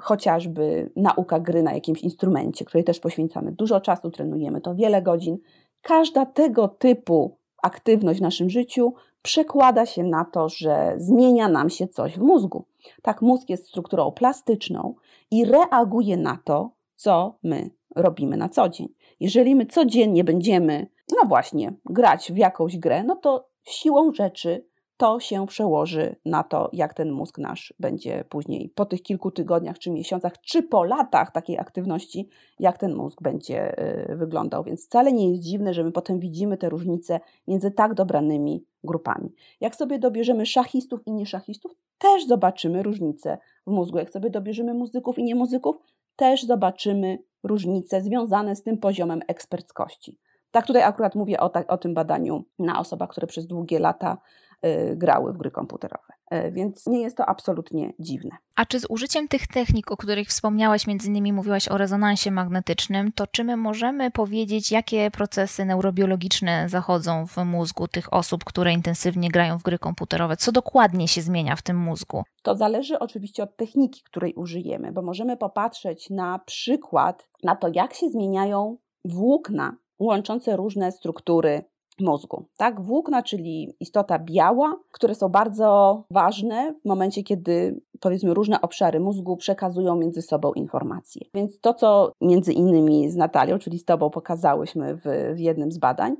chociażby 0.00 0.90
nauka 0.96 1.40
gry 1.40 1.62
na 1.62 1.74
jakimś 1.74 2.02
instrumencie, 2.02 2.64
której 2.64 2.84
też 2.84 3.00
poświęcamy 3.00 3.52
dużo 3.52 3.80
czasu, 3.80 4.10
trenujemy 4.10 4.60
to 4.60 4.74
wiele 4.74 5.02
godzin, 5.02 5.38
Każda 5.82 6.26
tego 6.26 6.68
typu 6.68 7.36
aktywność 7.62 8.18
w 8.18 8.22
naszym 8.22 8.50
życiu 8.50 8.94
przekłada 9.22 9.86
się 9.86 10.04
na 10.04 10.24
to, 10.24 10.48
że 10.48 10.94
zmienia 10.96 11.48
nam 11.48 11.70
się 11.70 11.88
coś 11.88 12.18
w 12.18 12.22
mózgu. 12.22 12.64
Tak, 13.02 13.22
mózg 13.22 13.48
jest 13.48 13.68
strukturą 13.68 14.12
plastyczną 14.12 14.94
i 15.30 15.44
reaguje 15.44 16.16
na 16.16 16.38
to, 16.44 16.70
co 16.94 17.38
my 17.42 17.70
robimy 17.96 18.36
na 18.36 18.48
co 18.48 18.68
dzień. 18.68 18.88
Jeżeli 19.20 19.54
my 19.54 19.66
codziennie 19.66 20.24
będziemy, 20.24 20.86
no 21.12 21.28
właśnie, 21.28 21.72
grać 21.84 22.32
w 22.32 22.36
jakąś 22.36 22.78
grę, 22.78 23.04
no 23.04 23.16
to 23.16 23.48
siłą 23.64 24.12
rzeczy 24.12 24.64
to 25.02 25.20
się 25.20 25.46
przełoży 25.46 26.16
na 26.24 26.42
to, 26.42 26.70
jak 26.72 26.94
ten 26.94 27.12
mózg 27.12 27.38
nasz 27.38 27.74
będzie 27.78 28.24
później 28.28 28.72
po 28.74 28.86
tych 28.86 29.02
kilku 29.02 29.30
tygodniach, 29.30 29.78
czy 29.78 29.90
miesiącach, 29.90 30.40
czy 30.40 30.62
po 30.62 30.84
latach 30.84 31.32
takiej 31.32 31.58
aktywności, 31.58 32.28
jak 32.58 32.78
ten 32.78 32.94
mózg 32.94 33.22
będzie 33.22 33.78
y, 34.10 34.16
wyglądał. 34.16 34.64
Więc 34.64 34.86
wcale 34.86 35.12
nie 35.12 35.30
jest 35.30 35.42
dziwne, 35.42 35.74
że 35.74 35.84
my 35.84 35.92
potem 35.92 36.20
widzimy 36.20 36.56
te 36.56 36.68
różnice 36.68 37.20
między 37.48 37.70
tak 37.70 37.94
dobranymi 37.94 38.64
grupami. 38.84 39.32
Jak 39.60 39.76
sobie 39.76 39.98
dobierzemy 39.98 40.46
szachistów 40.46 41.00
i 41.06 41.12
nieszachistów, 41.12 41.72
też 41.98 42.26
zobaczymy 42.26 42.82
różnice 42.82 43.38
w 43.66 43.70
mózgu. 43.70 43.98
Jak 43.98 44.10
sobie 44.10 44.30
dobierzemy 44.30 44.74
muzyków 44.74 45.18
i 45.18 45.24
niemuzyków, 45.24 45.76
też 46.16 46.42
zobaczymy 46.42 47.18
różnice 47.42 48.02
związane 48.02 48.56
z 48.56 48.62
tym 48.62 48.78
poziomem 48.78 49.20
eksperckości. 49.28 50.18
Tak 50.52 50.66
tutaj 50.66 50.82
akurat 50.82 51.14
mówię 51.14 51.40
o, 51.40 51.48
ta, 51.48 51.66
o 51.66 51.78
tym 51.78 51.94
badaniu 51.94 52.44
na 52.58 52.80
osobach, 52.80 53.10
które 53.10 53.26
przez 53.26 53.46
długie 53.46 53.78
lata 53.78 54.18
Y, 54.66 54.96
grały 54.96 55.32
w 55.32 55.36
gry 55.36 55.50
komputerowe. 55.50 56.14
Y, 56.34 56.52
więc 56.52 56.86
nie 56.86 57.00
jest 57.00 57.16
to 57.16 57.26
absolutnie 57.26 57.92
dziwne. 57.98 58.30
A 58.54 58.66
czy 58.66 58.80
z 58.80 58.86
użyciem 58.88 59.28
tych 59.28 59.46
technik, 59.46 59.92
o 59.92 59.96
których 59.96 60.28
wspomniałaś, 60.28 60.86
między 60.86 61.08
innymi 61.08 61.32
mówiłaś 61.32 61.68
o 61.68 61.78
rezonansie 61.78 62.30
magnetycznym, 62.30 63.12
to 63.12 63.26
czy 63.26 63.44
my 63.44 63.56
możemy 63.56 64.10
powiedzieć, 64.10 64.72
jakie 64.72 65.10
procesy 65.10 65.64
neurobiologiczne 65.64 66.68
zachodzą 66.68 67.26
w 67.26 67.36
mózgu 67.36 67.88
tych 67.88 68.12
osób, 68.12 68.44
które 68.44 68.72
intensywnie 68.72 69.28
grają 69.28 69.58
w 69.58 69.62
gry 69.62 69.78
komputerowe? 69.78 70.36
Co 70.36 70.52
dokładnie 70.52 71.08
się 71.08 71.22
zmienia 71.22 71.56
w 71.56 71.62
tym 71.62 71.76
mózgu? 71.76 72.22
To 72.42 72.56
zależy 72.56 72.98
oczywiście 72.98 73.42
od 73.42 73.56
techniki, 73.56 74.02
której 74.02 74.34
użyjemy, 74.34 74.92
bo 74.92 75.02
możemy 75.02 75.36
popatrzeć 75.36 76.10
na 76.10 76.38
przykład 76.38 77.28
na 77.42 77.56
to, 77.56 77.68
jak 77.74 77.94
się 77.94 78.08
zmieniają 78.10 78.76
włókna 79.04 79.76
łączące 80.02 80.56
różne 80.56 80.92
struktury 80.92 81.64
mózgu. 82.00 82.44
Tak? 82.56 82.80
Włókna, 82.80 83.22
czyli 83.22 83.76
istota 83.80 84.18
biała, 84.18 84.76
które 84.90 85.14
są 85.14 85.28
bardzo 85.28 86.02
ważne 86.10 86.74
w 86.82 86.88
momencie, 86.88 87.22
kiedy 87.22 87.80
powiedzmy 88.00 88.34
różne 88.34 88.60
obszary 88.60 89.00
mózgu 89.00 89.36
przekazują 89.36 89.96
między 89.96 90.22
sobą 90.22 90.52
informacje. 90.52 91.26
Więc 91.34 91.60
to, 91.60 91.74
co 91.74 92.12
między 92.20 92.52
innymi 92.52 93.10
z 93.10 93.16
Natalią, 93.16 93.58
czyli 93.58 93.78
z 93.78 93.84
Tobą 93.84 94.10
pokazałyśmy 94.10 94.94
w, 94.96 95.34
w 95.34 95.38
jednym 95.38 95.72
z 95.72 95.78
badań, 95.78 96.16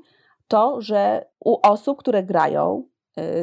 to, 0.47 0.81
że 0.81 1.25
u 1.45 1.57
osób, 1.63 1.97
które 1.97 2.23
grają, 2.23 2.83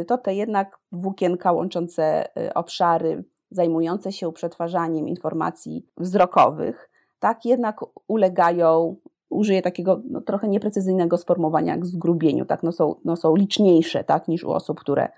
y, 0.00 0.05
to 0.05 0.18
te 0.18 0.35
jednak 0.35 0.79
włókienka 0.92 1.53
łączące 1.53 2.29
y, 2.38 2.55
obszary 2.55 3.24
zajmujące 3.50 4.12
się 4.12 4.33
przetwarzaniem 4.33 5.09
informacji 5.09 5.87
wzrokowych, 5.96 6.90
tak 7.18 7.44
jednak 7.44 7.81
ulegają 8.09 8.96
użyję 9.31 9.62
takiego 9.62 10.03
no, 10.11 10.21
trochę 10.21 10.49
nieprecyzyjnego 10.49 11.19
sformułowania 11.19 11.73
jak 11.73 11.87
zgrubieniu, 11.87 12.45
tak, 12.45 12.62
no 12.62 12.73
są, 12.73 12.95
no 13.05 13.16
są 13.16 13.37
liczniejsze, 13.37 14.05
tak, 14.05 14.29
niż 14.29 14.45
u 14.45 14.51
osób, 14.51 14.81
które, 14.81 15.09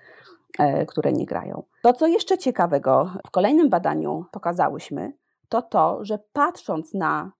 e, 0.58 0.86
które 0.86 1.12
nie 1.12 1.26
grają. 1.26 1.62
To, 1.82 1.92
co 1.92 2.06
jeszcze 2.06 2.38
ciekawego 2.38 3.10
w 3.26 3.30
kolejnym 3.30 3.68
badaniu 3.68 4.24
pokazałyśmy, 4.32 5.12
to 5.48 5.62
to, 5.62 6.04
że 6.04 6.18
patrząc 6.32 6.94
na 6.94 7.32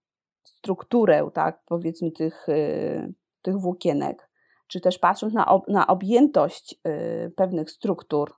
strukturę, 0.43 1.29
tak, 1.33 1.61
powiedzmy 1.65 2.11
tych, 2.11 2.49
y, 2.49 3.13
tych 3.41 3.57
włókienek, 3.57 4.29
czy 4.67 4.81
też 4.81 4.99
patrząc 4.99 5.33
na, 5.33 5.45
ob, 5.45 5.67
na 5.67 5.87
objętość 5.87 6.79
y, 7.27 7.31
pewnych 7.31 7.71
struktur, 7.71 8.33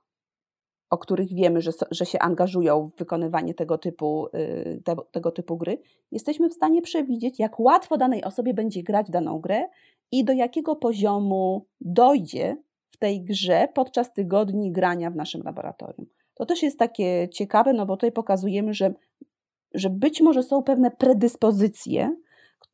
o 0.90 0.98
których 0.98 1.34
wiemy, 1.34 1.60
że, 1.60 1.70
że 1.90 2.06
się 2.06 2.18
angażują 2.18 2.90
w 2.94 2.98
wykonywanie 2.98 3.54
tego 3.54 3.78
typu, 3.78 4.26
y, 4.26 4.82
te, 4.84 4.96
tego 5.12 5.30
typu 5.30 5.56
gry, 5.56 5.78
jesteśmy 6.12 6.48
w 6.48 6.54
stanie 6.54 6.82
przewidzieć, 6.82 7.38
jak 7.38 7.60
łatwo 7.60 7.96
danej 7.96 8.24
osobie 8.24 8.54
będzie 8.54 8.82
grać 8.82 9.10
daną 9.10 9.38
grę 9.38 9.68
i 10.12 10.24
do 10.24 10.32
jakiego 10.32 10.76
poziomu 10.76 11.66
dojdzie 11.80 12.56
w 12.86 12.96
tej 12.96 13.24
grze 13.24 13.68
podczas 13.74 14.12
tygodni 14.12 14.72
grania 14.72 15.10
w 15.10 15.16
naszym 15.16 15.42
laboratorium. 15.42 16.06
To 16.34 16.46
też 16.46 16.62
jest 16.62 16.78
takie 16.78 17.28
ciekawe, 17.28 17.72
no 17.72 17.86
bo 17.86 17.96
tutaj 17.96 18.12
pokazujemy, 18.12 18.74
że, 18.74 18.94
że 19.74 19.90
być 19.90 20.20
może 20.20 20.42
są 20.42 20.62
pewne 20.62 20.90
predyspozycje 20.90 22.16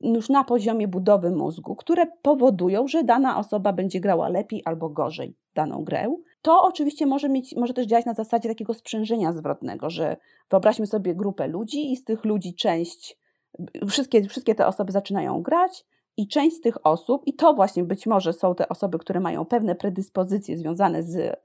już 0.01 0.29
na 0.29 0.44
poziomie 0.44 0.88
budowy 0.88 1.31
mózgu, 1.31 1.77
które 1.77 2.07
powodują, 2.22 2.88
że 2.88 3.05
dana 3.05 3.38
osoba 3.38 3.72
będzie 3.72 4.01
grała 4.01 4.29
lepiej 4.29 4.62
albo 4.64 4.88
gorzej 4.88 5.37
daną 5.55 5.85
grę. 5.85 6.16
To 6.42 6.62
oczywiście 6.62 7.07
może, 7.07 7.28
mieć, 7.28 7.57
może 7.57 7.74
też 7.74 7.87
działać 7.87 8.07
na 8.07 8.14
zasadzie 8.14 8.48
takiego 8.48 8.74
sprzężenia 8.74 9.33
zwrotnego, 9.33 9.90
że 9.90 10.16
wyobraźmy 10.50 10.87
sobie 10.87 11.14
grupę 11.14 11.48
ludzi 11.48 11.92
i 11.92 11.96
z 11.96 12.05
tych 12.05 12.24
ludzi 12.24 12.55
część, 12.55 13.18
wszystkie, 13.88 14.24
wszystkie 14.24 14.55
te 14.55 14.66
osoby 14.66 14.92
zaczynają 14.92 15.42
grać, 15.42 15.85
i 16.16 16.28
część 16.28 16.57
z 16.57 16.61
tych 16.61 16.87
osób, 16.87 17.22
i 17.26 17.35
to 17.35 17.55
właśnie 17.55 17.85
być 17.85 18.07
może 18.07 18.33
są 18.33 18.55
te 18.55 18.68
osoby, 18.68 18.98
które 18.98 19.20
mają 19.20 19.44
pewne 19.44 19.74
predyspozycje 19.74 20.57
związane 20.57 21.02
z, 21.02 21.40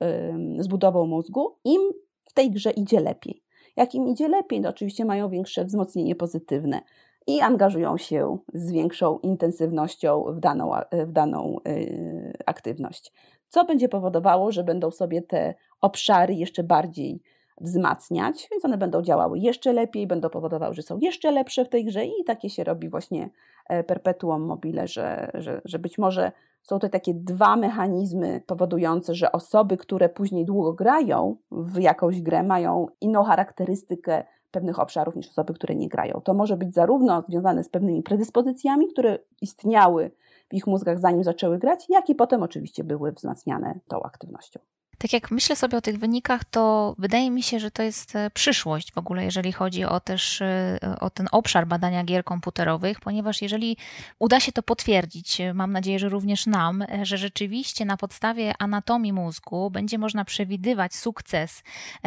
z 0.59 0.67
budową 0.67 1.05
mózgu, 1.05 1.55
im 1.63 1.81
w 2.21 2.33
tej 2.33 2.51
grze 2.51 2.71
idzie 2.71 2.99
lepiej. 2.99 3.43
Jak 3.75 3.95
im 3.95 4.07
idzie 4.07 4.27
lepiej, 4.27 4.61
to 4.61 4.69
oczywiście 4.69 5.05
mają 5.05 5.29
większe 5.29 5.65
wzmocnienie 5.65 6.15
pozytywne 6.15 6.81
i 7.27 7.41
angażują 7.41 7.97
się 7.97 8.37
z 8.53 8.71
większą 8.71 9.19
intensywnością 9.19 10.23
w 10.29 10.39
daną, 10.39 10.71
w 10.91 11.11
daną 11.11 11.57
y, 11.67 12.33
aktywność. 12.45 13.13
Co 13.47 13.65
będzie 13.65 13.89
powodowało, 13.89 14.51
że 14.51 14.63
będą 14.63 14.91
sobie 14.91 15.21
te 15.21 15.53
obszary 15.81 16.33
jeszcze 16.33 16.63
bardziej 16.63 17.21
wzmacniać, 17.61 18.47
więc 18.51 18.65
one 18.65 18.77
będą 18.77 19.01
działały 19.01 19.39
jeszcze 19.39 19.73
lepiej, 19.73 20.07
będą 20.07 20.29
powodowały, 20.29 20.75
że 20.75 20.81
są 20.81 20.97
jeszcze 21.01 21.31
lepsze 21.31 21.65
w 21.65 21.69
tej 21.69 21.85
grze 21.85 22.05
i 22.05 22.23
takie 22.25 22.49
się 22.49 22.63
robi 22.63 22.89
właśnie 22.89 23.29
e, 23.69 23.83
perpetuum 23.83 24.41
mobile, 24.41 24.87
że, 24.87 25.31
że, 25.33 25.61
że 25.65 25.79
być 25.79 25.97
może 25.97 26.31
są 26.63 26.79
to 26.79 26.89
takie 26.89 27.13
dwa 27.13 27.55
mechanizmy 27.55 28.41
powodujące, 28.45 29.15
że 29.15 29.31
osoby, 29.31 29.77
które 29.77 30.09
później 30.09 30.45
długo 30.45 30.73
grają 30.73 31.35
w 31.51 31.79
jakąś 31.79 32.21
grę, 32.21 32.43
mają 32.43 32.87
inną 33.01 33.23
charakterystykę 33.23 34.23
pewnych 34.51 34.79
obszarów 34.79 35.15
niż 35.15 35.27
osoby, 35.27 35.53
które 35.53 35.75
nie 35.75 35.89
grają. 35.89 36.21
To 36.23 36.33
może 36.33 36.57
być 36.57 36.73
zarówno 36.73 37.21
związane 37.21 37.63
z 37.63 37.69
pewnymi 37.69 38.03
predyspozycjami, 38.03 38.87
które 38.87 39.19
istniały 39.41 40.11
w 40.49 40.53
ich 40.53 40.67
mózgach 40.67 40.99
zanim 40.99 41.23
zaczęły 41.23 41.59
grać, 41.59 41.85
jak 41.89 42.09
i 42.09 42.15
potem 42.15 42.43
oczywiście 42.43 42.83
były 42.83 43.11
wzmacniane 43.11 43.79
tą 43.87 44.03
aktywnością. 44.03 44.59
Tak 44.99 45.13
jak 45.13 45.31
myślę 45.31 45.55
sobie 45.55 45.77
o 45.77 45.81
tych 45.81 45.99
wynikach, 45.99 46.45
to 46.45 46.95
wydaje 46.97 47.31
mi 47.31 47.43
się, 47.43 47.59
że 47.59 47.71
to 47.71 47.83
jest 47.83 48.15
e, 48.15 48.29
przyszłość 48.29 48.93
w 48.93 48.97
ogóle, 48.97 49.23
jeżeli 49.23 49.51
chodzi 49.51 49.85
o 49.85 49.99
też 49.99 50.41
e, 50.41 50.79
o 50.99 51.09
ten 51.09 51.27
obszar 51.31 51.67
badania 51.67 52.03
gier 52.03 52.23
komputerowych, 52.23 52.99
ponieważ 52.99 53.41
jeżeli 53.41 53.77
uda 54.19 54.39
się 54.39 54.51
to 54.51 54.63
potwierdzić, 54.63 55.41
e, 55.41 55.53
mam 55.53 55.71
nadzieję, 55.71 55.99
że 55.99 56.09
również 56.09 56.45
nam, 56.45 56.83
że 57.01 57.17
rzeczywiście 57.17 57.85
na 57.85 57.97
podstawie 57.97 58.53
anatomii 58.59 59.13
mózgu 59.13 59.69
będzie 59.69 59.97
można 59.97 60.25
przewidywać 60.25 60.95
sukces, 60.95 61.63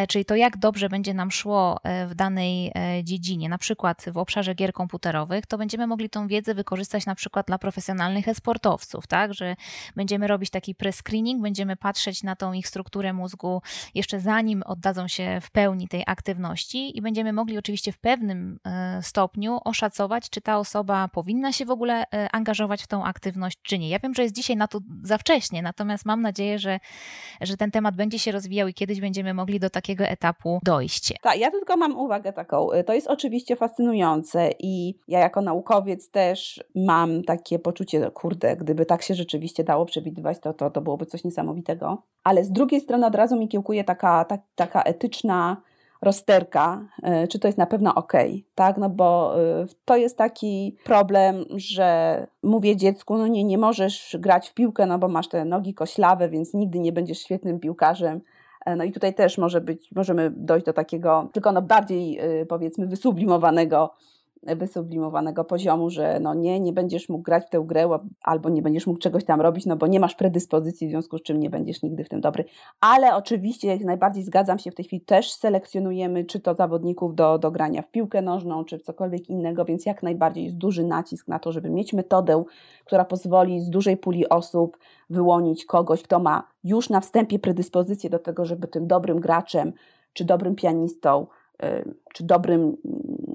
czyli 0.09 0.25
to 0.25 0.35
jak 0.35 0.57
dobrze 0.57 0.89
będzie 0.89 1.15
nam 1.15 1.31
szło 1.31 1.81
w 2.09 2.15
danej 2.15 2.73
dziedzinie, 3.03 3.49
na 3.49 3.59
przykład 3.59 4.05
w 4.13 4.19
obszarze 4.19 4.55
gier 4.55 4.73
komputerowych, 4.73 5.47
to 5.47 5.59
będziemy 5.59 5.87
mogli 5.87 6.11
tą 6.11 6.29
wiedzę 6.29 6.55
wykorzystać 6.55 7.07
na 7.07 7.15
przykład 7.15 7.47
dla 7.47 7.59
profesjonalnych 7.59 8.29
e-sportowców, 8.29 9.07
tak, 9.07 9.35
że 9.35 9.57
będziemy 9.97 10.27
robić 10.27 10.51
taki 10.51 10.75
pre-screening, 10.75 11.41
będziemy 11.43 11.77
patrzeć 11.77 12.23
na 12.23 12.37
tą 12.37 12.53
ich 12.53 12.69
strukturę 12.69 12.80
strukturę 12.81 13.13
mózgu 13.13 13.63
jeszcze 13.95 14.21
zanim 14.21 14.63
oddadzą 14.67 15.09
się 15.09 15.39
w 15.43 15.51
pełni 15.51 15.89
tej 15.89 16.03
aktywności 16.07 16.99
i 16.99 17.03
będziemy 17.03 17.33
mogli 17.33 17.59
oczywiście 17.59 17.93
w 17.93 17.99
pewnym 17.99 18.59
e, 18.67 19.03
stopniu 19.03 19.59
oszacować, 19.65 20.31
czy 20.31 20.41
ta 20.41 20.59
osoba 20.59 21.09
powinna 21.09 21.53
się 21.53 21.65
w 21.65 21.71
ogóle 21.71 22.05
e, 22.15 22.29
angażować 22.33 22.83
w 22.83 22.87
tą 22.87 23.05
aktywność, 23.05 23.59
czy 23.63 23.79
nie. 23.79 23.89
Ja 23.89 23.99
wiem, 23.99 24.15
że 24.15 24.23
jest 24.23 24.35
dzisiaj 24.35 24.57
na 24.57 24.69
to 24.69 24.79
za 25.03 25.19
wcześnie, 25.19 25.63
natomiast 25.63 26.07
mam 26.07 26.23
nadzieję, 26.23 26.59
że, 26.59 26.81
że 27.41 27.57
ten 27.57 27.71
temat 27.71 27.97
będzie 27.97 28.19
się 28.19 28.33
rozwijał 28.33 28.69
i 28.69 28.75
kiedyś 28.75 29.01
będziemy 29.01 29.35
mogli 29.35 29.61
do 29.61 29.71
takiego 29.71 30.05
etapu 30.05 30.61
dojść. 30.63 31.13
Tak, 31.23 31.39
ja 31.39 31.51
tylko 31.51 31.77
mam 31.77 31.97
uwagę 31.97 32.33
taką. 32.33 32.69
To 32.87 32.95
jest 32.95 33.07
oczywiście 33.07 33.57
fascynujące 33.57 34.51
i 34.59 34.95
ja 35.09 35.19
jako 35.19 35.41
naukowiec 35.41 36.11
też 36.11 36.65
mam 36.75 37.23
takie 37.23 37.59
poczucie, 37.59 38.11
kurde, 38.11 38.57
gdyby 38.57 38.87
tak 38.87 39.03
się 39.03 39.15
rzeczywiście 39.15 39.65
dało 39.65 39.87
przewidywać, 39.87 40.39
to, 40.41 40.55
to, 40.55 40.71
to 40.71 40.81
byłoby 40.81 41.07
coś 41.07 41.25
niesamowitego. 41.25 42.03
Ale 42.25 42.45
z 42.45 42.53
drugiej 42.53 42.70
drugiej 42.71 42.85
strony 42.85 43.07
od 43.07 43.15
razu 43.15 43.37
mi 43.37 43.49
kiełkuje 43.49 43.85
taka, 43.85 44.25
ta, 44.25 44.39
taka 44.55 44.83
etyczna 44.83 45.57
rozterka, 46.03 46.89
e, 47.03 47.29
czy 47.29 47.39
to 47.39 47.49
jest 47.49 47.59
na 47.59 47.67
pewno 47.67 47.95
ok, 47.95 48.13
tak? 48.55 48.79
No 48.79 48.91
bo 48.91 49.41
e, 49.41 49.67
to 49.85 49.97
jest 49.97 50.19
taki 50.19 50.77
problem, 50.85 51.45
że 51.57 52.27
mówię 52.43 52.77
dziecku, 52.77 53.19
no 53.19 53.27
nie, 53.27 53.45
nie 53.45 53.59
możesz 53.59 54.17
grać 54.21 54.49
w 54.49 54.55
piłkę, 54.55 54.87
no 54.87 54.99
bo 54.99 55.09
masz 55.09 55.29
te 55.29 55.45
nogi 55.45 55.75
koślawe, 55.75 56.29
więc 56.29 56.55
nigdy 56.55 56.79
nie 56.79 56.93
będziesz 56.93 57.19
świetnym 57.19 57.61
piłkarzem. 57.61 58.21
E, 58.67 58.77
no 58.77 58.85
i 58.85 58.93
tutaj 58.93 59.15
też 59.15 59.39
może 59.39 59.61
być, 59.61 59.93
możemy 59.93 60.31
dojść 60.37 60.67
do 60.67 60.73
takiego, 60.73 61.29
tylko 61.33 61.53
no 61.53 61.63
bardziej 61.63 62.21
powiedzmy 62.49 62.87
wysublimowanego 62.87 63.95
wysublimowanego 64.43 65.45
poziomu, 65.45 65.91
że 65.91 66.21
no 66.21 66.35
nie, 66.35 66.61
nie 66.61 66.73
będziesz 66.73 67.09
mógł 67.09 67.23
grać 67.23 67.45
w 67.47 67.49
tę 67.49 67.65
grę 67.67 67.89
albo 68.23 68.49
nie 68.49 68.63
będziesz 68.63 68.87
mógł 68.87 68.99
czegoś 68.99 69.25
tam 69.25 69.41
robić, 69.41 69.67
no 69.67 69.77
bo 69.77 69.87
nie 69.87 70.01
masz 70.01 70.15
predyspozycji, 70.15 70.87
w 70.87 70.91
związku 70.91 71.19
z 71.19 71.23
czym 71.23 71.41
nie 71.41 71.51
będziesz 71.51 71.83
nigdy 71.83 72.05
w 72.05 72.09
tym 72.09 72.21
dobry. 72.21 72.45
Ale 72.81 73.17
oczywiście, 73.17 73.69
jak 73.69 73.81
najbardziej 73.81 74.23
zgadzam 74.23 74.59
się, 74.59 74.71
w 74.71 74.75
tej 74.75 74.85
chwili 74.85 75.03
też 75.03 75.33
selekcjonujemy, 75.33 76.25
czy 76.25 76.41
to 76.41 76.55
zawodników 76.55 77.15
do, 77.15 77.39
do 77.39 77.51
grania 77.51 77.83
w 77.83 77.91
piłkę 77.91 78.23
nożną, 78.23 78.65
czy 78.65 78.79
cokolwiek 78.79 79.29
innego, 79.29 79.65
więc 79.65 79.87
jak 79.87 80.03
najbardziej 80.03 80.45
jest 80.45 80.57
duży 80.57 80.85
nacisk 80.85 81.29
na 81.29 81.39
to, 81.39 81.53
żeby 81.53 81.71
mieć 81.71 81.93
metodę, 81.93 82.45
która 82.85 83.05
pozwoli 83.05 83.61
z 83.61 83.71
dużej 83.71 83.97
puli 83.97 84.29
osób 84.29 84.79
wyłonić 85.11 85.65
kogoś, 85.65 86.03
kto 86.03 86.19
ma 86.19 86.49
już 86.65 86.91
na 86.91 87.01
wstępie 87.01 87.39
predyspozycję 87.39 88.11
do 88.11 88.19
tego, 88.19 88.45
żeby 88.45 88.69
tym 88.69 88.87
dobrym 88.87 89.21
graczem, 89.21 89.73
czy 90.13 90.25
dobrym 90.25 90.55
pianistą, 90.55 91.27
czy 92.15 92.25
dobrym 92.25 92.77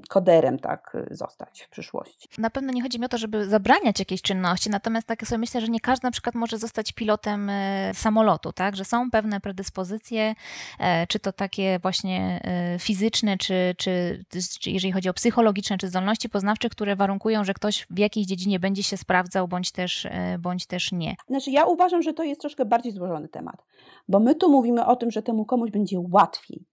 koderem 0.08 0.58
tak 0.58 0.96
zostać 1.10 1.62
w 1.62 1.70
przyszłości. 1.70 2.28
Na 2.38 2.50
pewno 2.50 2.72
nie 2.72 2.82
chodzi 2.82 2.98
mi 2.98 3.06
o 3.06 3.08
to, 3.08 3.18
żeby 3.18 3.46
zabraniać 3.46 3.98
jakiejś 3.98 4.22
czynności, 4.22 4.70
natomiast 4.70 5.06
tak 5.06 5.26
sobie 5.26 5.38
myślę, 5.38 5.60
że 5.60 5.68
nie 5.68 5.80
każdy 5.80 6.06
na 6.06 6.10
przykład 6.10 6.34
może 6.34 6.58
zostać 6.58 6.92
pilotem 6.92 7.50
e, 7.50 7.94
samolotu, 7.94 8.52
tak, 8.52 8.76
że 8.76 8.84
są 8.84 9.10
pewne 9.10 9.40
predyspozycje, 9.40 10.34
e, 10.78 11.06
czy 11.06 11.18
to 11.18 11.32
takie 11.32 11.78
właśnie 11.82 12.40
e, 12.44 12.78
fizyczne, 12.78 13.38
czy, 13.38 13.74
czy, 13.78 14.24
czy 14.60 14.70
jeżeli 14.70 14.92
chodzi 14.92 15.08
o 15.08 15.14
psychologiczne, 15.14 15.78
czy 15.78 15.88
zdolności 15.88 16.28
poznawcze, 16.28 16.68
które 16.68 16.96
warunkują, 16.96 17.44
że 17.44 17.54
ktoś 17.54 17.86
w 17.90 17.98
jakiejś 17.98 18.26
dziedzinie 18.26 18.60
będzie 18.60 18.82
się 18.82 18.96
sprawdzał, 18.96 19.48
bądź 19.48 19.72
też, 19.72 20.06
bądź 20.38 20.66
też 20.66 20.92
nie. 20.92 21.16
Znaczy 21.28 21.50
ja 21.50 21.64
uważam, 21.64 22.02
że 22.02 22.14
to 22.14 22.22
jest 22.22 22.40
troszkę 22.40 22.64
bardziej 22.64 22.92
złożony 22.92 23.28
temat, 23.28 23.64
bo 24.08 24.20
my 24.20 24.34
tu 24.34 24.50
mówimy 24.50 24.86
o 24.86 24.96
tym, 24.96 25.10
że 25.10 25.22
temu 25.22 25.44
komuś 25.44 25.70
będzie 25.70 25.96
łatwiej, 26.10 26.66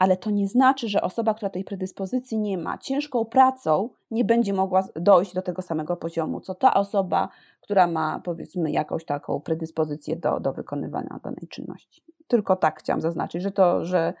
ale 0.00 0.16
to 0.16 0.30
nie 0.30 0.48
znaczy, 0.48 0.88
że 0.88 1.02
osoba, 1.02 1.34
która 1.34 1.50
tej 1.50 1.64
predyspozycji 1.64 2.38
nie 2.38 2.58
ma, 2.58 2.78
ciężką 2.78 3.24
pracą 3.24 3.90
nie 4.10 4.24
będzie 4.24 4.52
mogła 4.52 4.84
dojść 4.96 5.34
do 5.34 5.42
tego 5.42 5.62
samego 5.62 5.96
poziomu, 5.96 6.40
co 6.40 6.54
ta 6.54 6.74
osoba, 6.74 7.28
która 7.60 7.86
ma 7.86 8.20
powiedzmy 8.24 8.70
jakąś 8.70 9.04
taką 9.04 9.40
predyspozycję 9.40 10.16
do, 10.16 10.40
do 10.40 10.52
wykonywania 10.52 11.20
danej 11.24 11.48
czynności. 11.48 12.02
Tylko 12.28 12.56
tak 12.56 12.78
chciałam 12.78 13.00
zaznaczyć, 13.00 13.42
że 13.42 13.50
to, 13.50 13.84
że 13.84 14.14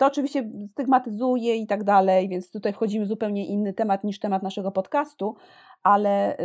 to 0.00 0.06
oczywiście 0.06 0.50
stygmatyzuje 0.70 1.56
i 1.56 1.66
tak 1.66 1.84
dalej, 1.84 2.28
więc 2.28 2.50
tutaj 2.50 2.72
wchodzimy 2.72 3.04
w 3.04 3.08
zupełnie 3.08 3.46
inny 3.46 3.72
temat 3.72 4.04
niż 4.04 4.18
temat 4.18 4.42
naszego 4.42 4.72
podcastu, 4.72 5.36
ale 5.82 6.36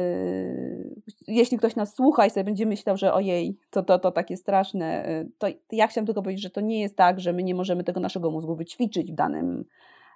yy, 1.27 1.35
jeśli 1.35 1.57
ktoś 1.57 1.75
nas 1.75 1.95
słucha 1.95 2.25
i 2.25 2.29
sobie 2.29 2.43
będzie 2.43 2.65
myślał, 2.65 2.97
że 2.97 3.13
ojej, 3.13 3.57
to, 3.69 3.83
to, 3.83 3.99
to 3.99 4.11
takie 4.11 4.37
straszne, 4.37 5.05
yy, 5.23 5.31
to 5.37 5.47
ja 5.71 5.87
chciałam 5.87 6.05
tylko 6.05 6.21
powiedzieć, 6.21 6.43
że 6.43 6.49
to 6.49 6.61
nie 6.61 6.81
jest 6.81 6.95
tak, 6.95 7.19
że 7.19 7.33
my 7.33 7.43
nie 7.43 7.55
możemy 7.55 7.83
tego 7.83 7.99
naszego 7.99 8.31
mózgu 8.31 8.55
wyćwiczyć 8.55 9.11
w 9.11 9.15
danym. 9.15 9.65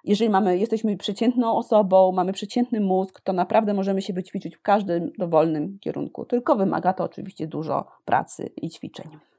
Jeżeli 0.04 0.30
mamy, 0.30 0.58
jesteśmy 0.58 0.96
przeciętną 0.96 1.56
osobą, 1.56 2.12
mamy 2.12 2.32
przeciętny 2.32 2.80
mózg, 2.80 3.20
to 3.20 3.32
naprawdę 3.32 3.74
możemy 3.74 4.02
się 4.02 4.12
wyćwiczyć 4.12 4.56
w 4.56 4.62
każdym 4.62 5.12
dowolnym 5.18 5.78
kierunku. 5.80 6.24
Tylko 6.24 6.56
wymaga 6.56 6.92
to 6.92 7.04
oczywiście 7.04 7.46
dużo 7.46 7.86
pracy 8.04 8.50
i 8.56 8.70
ćwiczeń. 8.70 9.29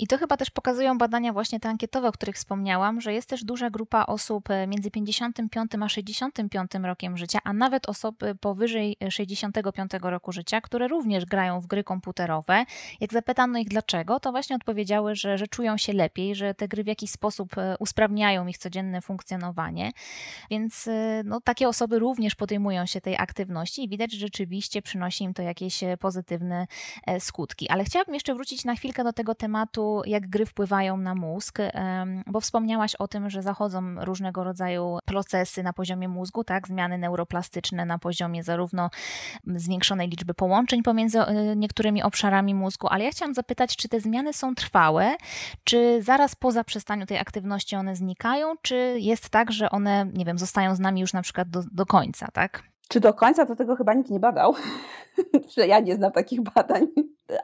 I 0.00 0.06
to 0.06 0.18
chyba 0.18 0.36
też 0.36 0.50
pokazują 0.50 0.98
badania 0.98 1.32
właśnie 1.32 1.60
te 1.60 1.68
ankietowe, 1.68 2.08
o 2.08 2.12
których 2.12 2.36
wspomniałam, 2.36 3.00
że 3.00 3.12
jest 3.12 3.28
też 3.28 3.44
duża 3.44 3.70
grupa 3.70 4.06
osób 4.06 4.50
e, 4.50 4.66
między 4.66 4.90
55 4.90 5.70
a 5.80 5.88
65 5.88 6.70
rokiem 6.84 7.16
życia, 7.16 7.38
a 7.44 7.52
nawet 7.52 7.88
osoby 7.88 8.34
powyżej 8.34 8.96
65 9.10 9.90
roku 10.02 10.32
życia, 10.32 10.60
które 10.60 10.88
również 10.88 11.24
grają 11.24 11.60
w 11.60 11.66
gry 11.66 11.84
komputerowe. 11.84 12.64
Jak 13.00 13.12
zapytano 13.12 13.58
ich 13.58 13.68
dlaczego, 13.68 14.20
to 14.20 14.30
właśnie 14.30 14.56
odpowiedziały, 14.56 15.14
że, 15.14 15.38
że 15.38 15.46
czują 15.46 15.76
się 15.76 15.92
lepiej, 15.92 16.34
że 16.34 16.54
te 16.54 16.68
gry 16.68 16.84
w 16.84 16.86
jakiś 16.86 17.10
sposób 17.10 17.58
e, 17.58 17.76
usprawniają 17.78 18.46
ich 18.46 18.58
codzienne 18.58 19.00
funkcjonowanie. 19.00 19.92
Więc 20.50 20.88
e, 20.88 21.22
no, 21.24 21.40
takie 21.40 21.68
osoby 21.68 21.98
również 21.98 22.34
podejmują 22.34 22.86
się 22.86 23.00
tej 23.00 23.16
aktywności 23.16 23.84
i 23.84 23.88
widać, 23.88 24.12
że 24.12 24.18
rzeczywiście 24.18 24.82
przynosi 24.82 25.24
im 25.24 25.34
to 25.34 25.42
jakieś 25.42 25.80
pozytywne 25.98 26.66
skutki. 27.18 27.68
Ale 27.68 27.84
chciałabym 27.84 28.14
jeszcze 28.14 28.34
wrócić 28.34 28.64
na 28.64 28.74
chwilkę 28.74 29.04
do 29.04 29.12
tego 29.12 29.34
tematu, 29.34 29.89
jak 30.06 30.28
gry 30.28 30.46
wpływają 30.46 30.96
na 30.96 31.14
mózg, 31.14 31.58
bo 32.26 32.40
wspomniałaś 32.40 32.94
o 32.94 33.08
tym, 33.08 33.30
że 33.30 33.42
zachodzą 33.42 34.04
różnego 34.04 34.44
rodzaju 34.44 34.98
procesy 35.04 35.62
na 35.62 35.72
poziomie 35.72 36.08
mózgu, 36.08 36.44
tak, 36.44 36.68
zmiany 36.68 36.98
neuroplastyczne 36.98 37.84
na 37.84 37.98
poziomie 37.98 38.42
zarówno 38.42 38.90
zwiększonej 39.46 40.08
liczby 40.08 40.34
połączeń 40.34 40.82
pomiędzy 40.82 41.20
e, 41.20 41.56
niektórymi 41.56 42.02
obszarami 42.02 42.54
mózgu, 42.54 42.88
ale 42.90 43.04
ja 43.04 43.10
chciałam 43.10 43.34
zapytać, 43.34 43.76
czy 43.76 43.88
te 43.88 44.00
zmiany 44.00 44.32
są 44.32 44.54
trwałe, 44.54 45.16
czy 45.64 46.02
zaraz 46.02 46.36
po 46.36 46.52
zaprzestaniu 46.52 47.06
tej 47.06 47.18
aktywności 47.18 47.76
one 47.76 47.96
znikają, 47.96 48.54
czy 48.62 48.96
jest 48.98 49.30
tak, 49.30 49.52
że 49.52 49.70
one, 49.70 50.06
nie 50.14 50.24
wiem, 50.24 50.38
zostają 50.38 50.74
z 50.74 50.80
nami 50.80 51.00
już 51.00 51.12
na 51.12 51.22
przykład 51.22 51.50
do, 51.50 51.62
do 51.72 51.86
końca, 51.86 52.28
tak? 52.32 52.62
Czy 52.90 53.00
do 53.00 53.14
końca 53.14 53.46
to 53.46 53.56
tego 53.56 53.76
chyba 53.76 53.94
nikt 53.94 54.10
nie 54.10 54.20
badał? 54.20 54.54
ja 55.56 55.80
nie 55.80 55.94
znam 55.94 56.12
takich 56.12 56.40
badań, 56.40 56.86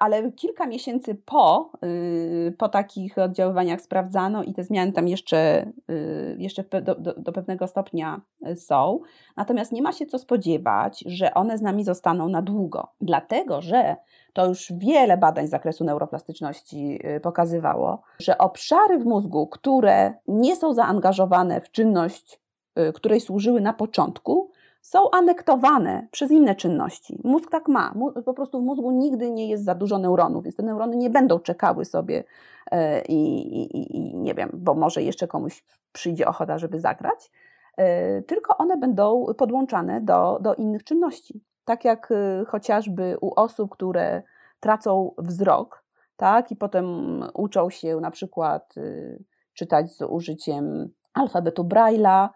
ale 0.00 0.32
kilka 0.32 0.66
miesięcy 0.66 1.14
po, 1.14 1.70
y, 1.84 2.54
po 2.58 2.68
takich 2.68 3.18
oddziaływaniach 3.18 3.80
sprawdzano 3.80 4.42
i 4.42 4.54
te 4.54 4.64
zmiany 4.64 4.92
tam 4.92 5.08
jeszcze, 5.08 5.66
y, 5.90 6.36
jeszcze 6.38 6.64
do, 6.82 6.94
do, 6.94 7.14
do 7.14 7.32
pewnego 7.32 7.66
stopnia 7.66 8.20
są. 8.54 9.00
Natomiast 9.36 9.72
nie 9.72 9.82
ma 9.82 9.92
się 9.92 10.06
co 10.06 10.18
spodziewać, 10.18 11.04
że 11.06 11.34
one 11.34 11.58
z 11.58 11.62
nami 11.62 11.84
zostaną 11.84 12.28
na 12.28 12.42
długo, 12.42 12.88
dlatego 13.00 13.62
że 13.62 13.96
to 14.32 14.46
już 14.46 14.72
wiele 14.76 15.16
badań 15.16 15.46
z 15.46 15.50
zakresu 15.50 15.84
neuroplastyczności 15.84 16.98
y, 17.16 17.20
pokazywało, 17.20 18.02
że 18.18 18.38
obszary 18.38 18.98
w 18.98 19.04
mózgu, 19.04 19.46
które 19.46 20.14
nie 20.28 20.56
są 20.56 20.72
zaangażowane 20.72 21.60
w 21.60 21.70
czynność, 21.70 22.40
której 22.94 23.20
służyły 23.20 23.60
na 23.60 23.72
początku, 23.72 24.50
są 24.86 25.10
anektowane 25.10 26.06
przez 26.10 26.30
inne 26.30 26.54
czynności. 26.54 27.20
Mózg 27.24 27.50
tak 27.50 27.68
ma. 27.68 27.94
Po 28.24 28.34
prostu 28.34 28.60
w 28.60 28.64
mózgu 28.64 28.90
nigdy 28.90 29.30
nie 29.30 29.48
jest 29.48 29.64
za 29.64 29.74
dużo 29.74 29.98
neuronów, 29.98 30.44
więc 30.44 30.56
te 30.56 30.62
neurony 30.62 30.96
nie 30.96 31.10
będą 31.10 31.38
czekały 31.38 31.84
sobie 31.84 32.24
e, 32.70 33.02
i, 33.04 33.16
i, 33.62 33.96
i 33.96 34.16
nie 34.16 34.34
wiem, 34.34 34.50
bo 34.52 34.74
może 34.74 35.02
jeszcze 35.02 35.28
komuś 35.28 35.64
przyjdzie 35.92 36.26
ochota, 36.26 36.58
żeby 36.58 36.80
zagrać, 36.80 37.30
e, 37.76 38.22
tylko 38.22 38.56
one 38.56 38.76
będą 38.76 39.26
podłączane 39.38 40.00
do, 40.00 40.38
do 40.40 40.54
innych 40.54 40.84
czynności. 40.84 41.44
Tak 41.64 41.84
jak 41.84 42.12
e, 42.12 42.44
chociażby 42.44 43.16
u 43.20 43.32
osób, 43.36 43.70
które 43.70 44.22
tracą 44.60 45.14
wzrok, 45.18 45.84
tak, 46.16 46.52
i 46.52 46.56
potem 46.56 46.86
uczą 47.34 47.70
się 47.70 47.96
na 48.00 48.10
przykład 48.10 48.74
czytać 49.54 49.92
z 49.92 50.02
użyciem 50.02 50.88
alfabetu 51.14 51.64
Braille'a, 51.64 52.28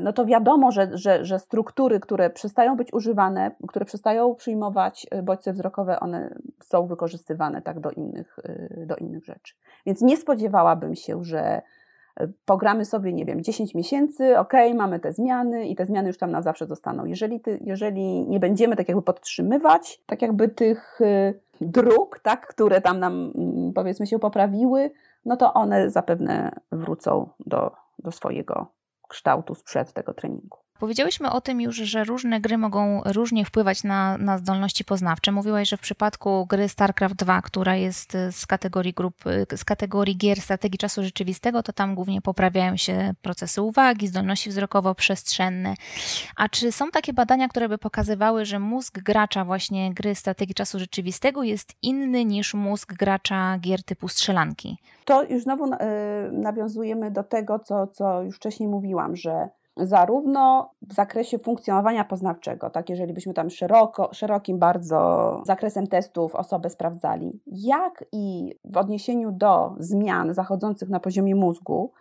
no 0.00 0.12
to 0.12 0.26
wiadomo, 0.26 0.72
że, 0.72 0.90
że, 0.92 1.24
że 1.24 1.38
struktury, 1.38 2.00
które 2.00 2.30
przestają 2.30 2.76
być 2.76 2.92
używane, 2.92 3.50
które 3.68 3.84
przestają 3.84 4.34
przyjmować 4.34 5.06
e, 5.10 5.22
bodźce 5.22 5.52
wzrokowe, 5.52 6.00
one 6.00 6.34
są 6.62 6.86
wykorzystywane 6.86 7.62
tak 7.62 7.80
do 7.80 7.90
innych, 7.90 8.38
e, 8.44 8.86
do 8.86 8.96
innych 8.96 9.24
rzeczy. 9.24 9.54
Więc 9.86 10.00
nie 10.02 10.16
spodziewałabym 10.16 10.94
się, 10.94 11.24
że 11.24 11.62
pogramy 12.44 12.84
sobie, 12.84 13.12
nie 13.12 13.24
wiem, 13.24 13.42
10 13.42 13.74
miesięcy, 13.74 14.38
ok, 14.38 14.52
mamy 14.74 15.00
te 15.00 15.12
zmiany 15.12 15.66
i 15.66 15.76
te 15.76 15.86
zmiany 15.86 16.08
już 16.08 16.18
tam 16.18 16.30
na 16.30 16.42
zawsze 16.42 16.66
zostaną. 16.66 17.04
Jeżeli, 17.04 17.40
ty, 17.40 17.58
jeżeli 17.62 18.28
nie 18.28 18.40
będziemy 18.40 18.76
tak 18.76 18.88
jakby 18.88 19.02
podtrzymywać, 19.02 20.02
tak 20.06 20.22
jakby 20.22 20.48
tych 20.48 21.00
dróg, 21.60 22.20
tak, 22.22 22.46
które 22.46 22.80
tam 22.80 23.00
nam 23.00 23.32
mm, 23.34 23.72
powiedzmy 23.72 24.06
się 24.06 24.18
poprawiły, 24.18 24.90
no 25.24 25.36
to 25.36 25.54
one 25.54 25.90
zapewne 25.90 26.52
wrócą 26.72 27.28
do, 27.46 27.70
do 27.98 28.12
swojego 28.12 28.66
kształtu 29.08 29.54
sprzed 29.54 29.92
tego 29.92 30.14
treningu. 30.14 30.63
Powiedziałyśmy 30.78 31.30
o 31.30 31.40
tym 31.40 31.60
już, 31.60 31.76
że 31.76 32.04
różne 32.04 32.40
gry 32.40 32.58
mogą 32.58 33.02
różnie 33.04 33.44
wpływać 33.44 33.84
na, 33.84 34.18
na 34.18 34.38
zdolności 34.38 34.84
poznawcze. 34.84 35.32
Mówiłaś, 35.32 35.68
że 35.68 35.76
w 35.76 35.80
przypadku 35.80 36.46
gry 36.46 36.68
StarCraft 36.68 37.14
2, 37.14 37.42
która 37.42 37.76
jest 37.76 38.16
z 38.30 38.46
kategorii 38.46 38.92
grup, 38.92 39.14
z 39.56 39.64
kategorii 39.64 40.16
gier 40.16 40.40
strategii 40.40 40.78
czasu 40.78 41.02
rzeczywistego, 41.02 41.62
to 41.62 41.72
tam 41.72 41.94
głównie 41.94 42.22
poprawiają 42.22 42.76
się 42.76 43.14
procesy 43.22 43.62
uwagi, 43.62 44.06
zdolności 44.06 44.50
wzrokowo-przestrzenne. 44.50 45.74
A 46.36 46.48
czy 46.48 46.72
są 46.72 46.90
takie 46.90 47.12
badania, 47.12 47.48
które 47.48 47.68
by 47.68 47.78
pokazywały, 47.78 48.44
że 48.44 48.58
mózg 48.58 48.98
gracza 48.98 49.44
właśnie 49.44 49.94
gry 49.94 50.14
strategii 50.14 50.54
czasu 50.54 50.78
rzeczywistego 50.78 51.42
jest 51.42 51.72
inny 51.82 52.24
niż 52.24 52.54
mózg 52.54 52.92
gracza 52.92 53.58
gier 53.58 53.82
typu 53.82 54.08
strzelanki? 54.08 54.78
To 55.04 55.24
już 55.24 55.42
znowu 55.42 55.66
yy, 55.66 55.76
nawiązujemy 56.32 57.10
do 57.10 57.22
tego, 57.22 57.58
co, 57.58 57.86
co 57.86 58.22
już 58.22 58.36
wcześniej 58.36 58.68
mówiłam, 58.68 59.16
że 59.16 59.48
zarówno 59.76 60.70
w 60.82 60.94
zakresie 60.94 61.38
funkcjonowania 61.38 62.04
poznawczego, 62.04 62.70
tak, 62.70 62.90
jeżeli 62.90 63.12
byśmy 63.12 63.34
tam 63.34 63.50
szeroko, 63.50 64.08
szerokim 64.12 64.58
bardzo 64.58 65.42
zakresem 65.46 65.86
testów 65.86 66.34
osobę 66.34 66.70
sprawdzali, 66.70 67.40
jak 67.46 68.04
i 68.12 68.54
w 68.64 68.76
odniesieniu 68.76 69.32
do 69.32 69.74
zmian 69.78 70.34
zachodzących 70.34 70.88
na 70.88 71.00
poziomie 71.00 71.34
mózgu, 71.34 71.92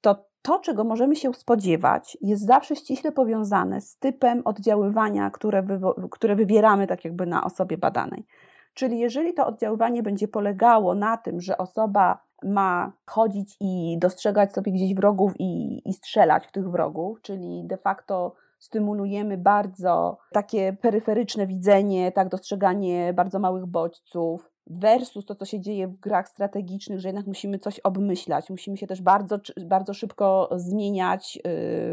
to 0.00 0.24
to, 0.42 0.58
czego 0.58 0.84
możemy 0.84 1.16
się 1.16 1.34
spodziewać, 1.34 2.18
jest 2.20 2.46
zawsze 2.46 2.76
ściśle 2.76 3.12
powiązane 3.12 3.80
z 3.80 3.96
typem 3.96 4.42
oddziaływania, 4.44 5.30
które, 5.30 5.66
które 6.10 6.36
wywieramy 6.36 6.86
tak 6.86 7.04
jakby 7.04 7.26
na 7.26 7.44
osobie 7.44 7.78
badanej. 7.78 8.26
Czyli 8.74 8.98
jeżeli 8.98 9.34
to 9.34 9.46
oddziaływanie 9.46 10.02
będzie 10.02 10.28
polegało 10.28 10.94
na 10.94 11.16
tym, 11.16 11.40
że 11.40 11.58
osoba 11.58 12.25
ma 12.46 12.92
chodzić 13.06 13.56
i 13.60 13.98
dostrzegać 13.98 14.52
sobie 14.52 14.72
gdzieś 14.72 14.94
wrogów 14.94 15.32
i, 15.38 15.82
i 15.88 15.92
strzelać 15.92 16.46
w 16.46 16.52
tych 16.52 16.70
wrogów, 16.70 17.22
czyli 17.22 17.64
de 17.64 17.76
facto 17.76 18.34
stymulujemy 18.58 19.38
bardzo 19.38 20.18
takie 20.32 20.76
peryferyczne 20.80 21.46
widzenie, 21.46 22.12
tak, 22.12 22.28
dostrzeganie 22.28 23.12
bardzo 23.12 23.38
małych 23.38 23.66
bodźców, 23.66 24.50
versus 24.66 25.26
to, 25.26 25.34
co 25.34 25.44
się 25.44 25.60
dzieje 25.60 25.88
w 25.88 26.00
grach 26.00 26.28
strategicznych, 26.28 27.00
że 27.00 27.08
jednak 27.08 27.26
musimy 27.26 27.58
coś 27.58 27.80
obmyślać, 27.80 28.50
musimy 28.50 28.76
się 28.76 28.86
też 28.86 29.02
bardzo, 29.02 29.38
bardzo 29.66 29.94
szybko 29.94 30.48
zmieniać, 30.56 31.38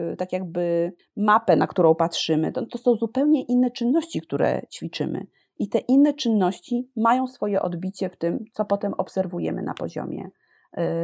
yy, 0.10 0.16
tak 0.18 0.34
jakby 0.34 0.94
mapę, 1.18 1.56
na 1.56 1.68
którą 1.68 1.96
patrzymy. 1.96 2.52
To, 2.52 2.66
to 2.66 2.78
są 2.78 2.96
zupełnie 2.96 3.44
inne 3.44 3.72
czynności, 3.72 4.22
które 4.22 4.62
ćwiczymy. 4.72 5.28
I 5.60 5.70
te 5.70 5.80
inne 5.80 6.14
czynności 6.14 6.92
mają 6.96 7.28
swoje 7.28 7.62
odbicie 7.62 8.10
w 8.10 8.18
tym, 8.18 8.46
co 8.52 8.66
potem 8.66 8.94
obserwujemy 8.94 9.62
na 9.62 9.74
poziomie, 9.74 10.30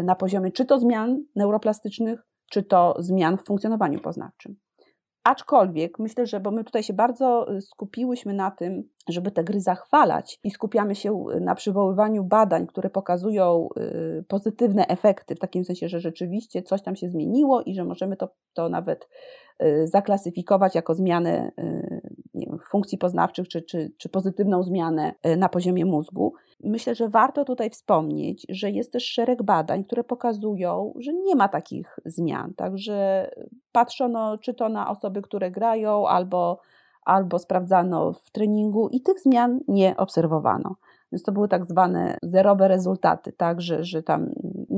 na 0.03 0.15
poziomie 0.15 0.51
czy 0.51 0.65
to 0.65 0.79
zmian 0.79 1.23
neuroplastycznych, 1.36 2.25
czy 2.49 2.63
to 2.63 2.95
zmian 2.99 3.38
w 3.38 3.45
funkcjonowaniu 3.45 3.99
poznawczym. 3.99 4.55
Aczkolwiek 5.23 5.99
myślę, 5.99 6.25
że 6.25 6.39
bo 6.39 6.51
my 6.51 6.63
tutaj 6.63 6.84
się 6.84 6.93
bardzo 6.93 7.53
y, 7.53 7.62
skupiłyśmy 7.62 8.34
na 8.34 8.51
tym, 8.51 8.84
żeby 9.10 9.32
te 9.32 9.43
gry 9.43 9.60
zachwalać 9.62 10.39
i 10.43 10.51
skupiamy 10.51 10.95
się 10.95 11.25
y, 11.36 11.41
na 11.41 11.55
przywoływaniu 11.55 12.23
badań, 12.23 12.67
które 12.67 12.89
pokazują 12.89 13.69
pozytywne 14.27 14.88
efekty, 14.88 15.36
w 15.36 15.39
takim 15.39 15.65
sensie, 15.65 15.88
że 15.88 15.99
rzeczywiście 15.99 16.63
coś 16.63 16.82
tam 16.82 16.95
się 16.95 17.10
zmieniło 17.10 17.62
i 17.62 17.75
że 17.75 17.86
możemy 17.86 18.17
to, 18.17 18.29
to 18.53 18.69
nawet 18.69 19.10
zaklasyfikować 19.84 20.75
jako 20.75 20.95
zmianę 20.95 21.51
wiem, 22.45 22.60
funkcji 22.60 22.97
poznawczych 22.97 23.47
czy, 23.47 23.62
czy, 23.62 23.91
czy 23.97 24.10
pozytywną 24.10 24.63
zmianę 24.63 25.13
e, 25.23 25.38
na 25.38 25.49
poziomie 25.49 25.86
mózgu. 25.86 26.34
Myślę, 26.63 26.95
że 26.95 27.10
warto 27.10 27.45
tutaj 27.45 27.69
wspomnieć, 27.69 28.45
że 28.49 28.71
jest 28.71 28.93
też 28.93 29.06
szereg 29.06 29.43
badań, 29.43 29.84
które 29.84 30.04
pokazują, 30.04 30.93
że 30.99 31.13
nie 31.13 31.36
ma 31.36 31.47
takich 31.47 31.99
zmian. 32.06 32.54
Także 32.54 33.30
patrzono 33.71 34.38
czy 34.38 34.54
to 34.54 34.69
na 34.69 34.89
osoby, 34.89 35.21
które 35.21 35.52
grają, 35.52 36.08
albo, 36.08 36.60
albo 37.06 37.39
sprawdzano 37.39 38.13
w 38.13 38.32
treningu 38.32 38.89
i 38.89 39.02
tych 39.02 39.19
zmian 39.19 39.60
nie 39.67 39.97
obserwowano. 39.97 40.75
Więc 41.12 41.23
to 41.23 41.32
były 41.32 41.47
tak 41.47 41.65
zwane 41.65 42.17
zerowe 42.23 42.67
rezultaty, 42.67 43.32
tak, 43.32 43.62
że, 43.62 43.84
że 43.84 44.04
tam 44.04 44.30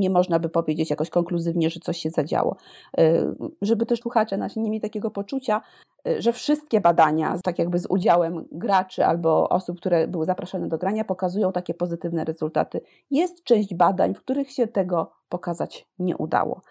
nie 0.02 0.10
można 0.10 0.40
by 0.40 0.50
powiedzieć 0.50 0.90
jakoś 0.90 1.10
konkluzywnie, 1.10 1.70
że 1.70 1.80
coś 1.80 1.98
się 1.98 2.10
zadziało. 2.10 2.56
E, 2.98 3.36
żeby 3.62 3.86
też 3.86 4.00
słuchacze 4.00 4.38
nasi 4.38 4.60
nie 4.60 4.70
mieli 4.70 4.82
takiego 4.82 5.12
poczucia, 5.12 5.62
e, 6.08 6.22
że 6.22 6.34
wszystkie 6.34 6.82
badania, 6.82 7.38
tak 7.44 7.60
jakby 7.60 7.80
z 7.80 7.86
udziałem 7.86 8.46
graczy 8.52 9.06
albo 9.06 9.50
osób, 9.50 9.78
które 9.78 10.08
były 10.08 10.26
zapraszane 10.26 10.68
do 10.68 10.78
grania, 10.78 11.04
pokazują 11.04 11.52
takie 11.52 11.74
pozytywne 11.74 12.26
rezultaty. 12.26 12.82
Jest 13.12 13.44
część 13.44 13.76
badań, 13.76 14.14
w 14.14 14.20
których 14.20 14.52
się 14.52 14.68
tego 14.68 15.21
pokazać 15.32 15.88
nie 16.00 16.18
udało. 16.18 16.62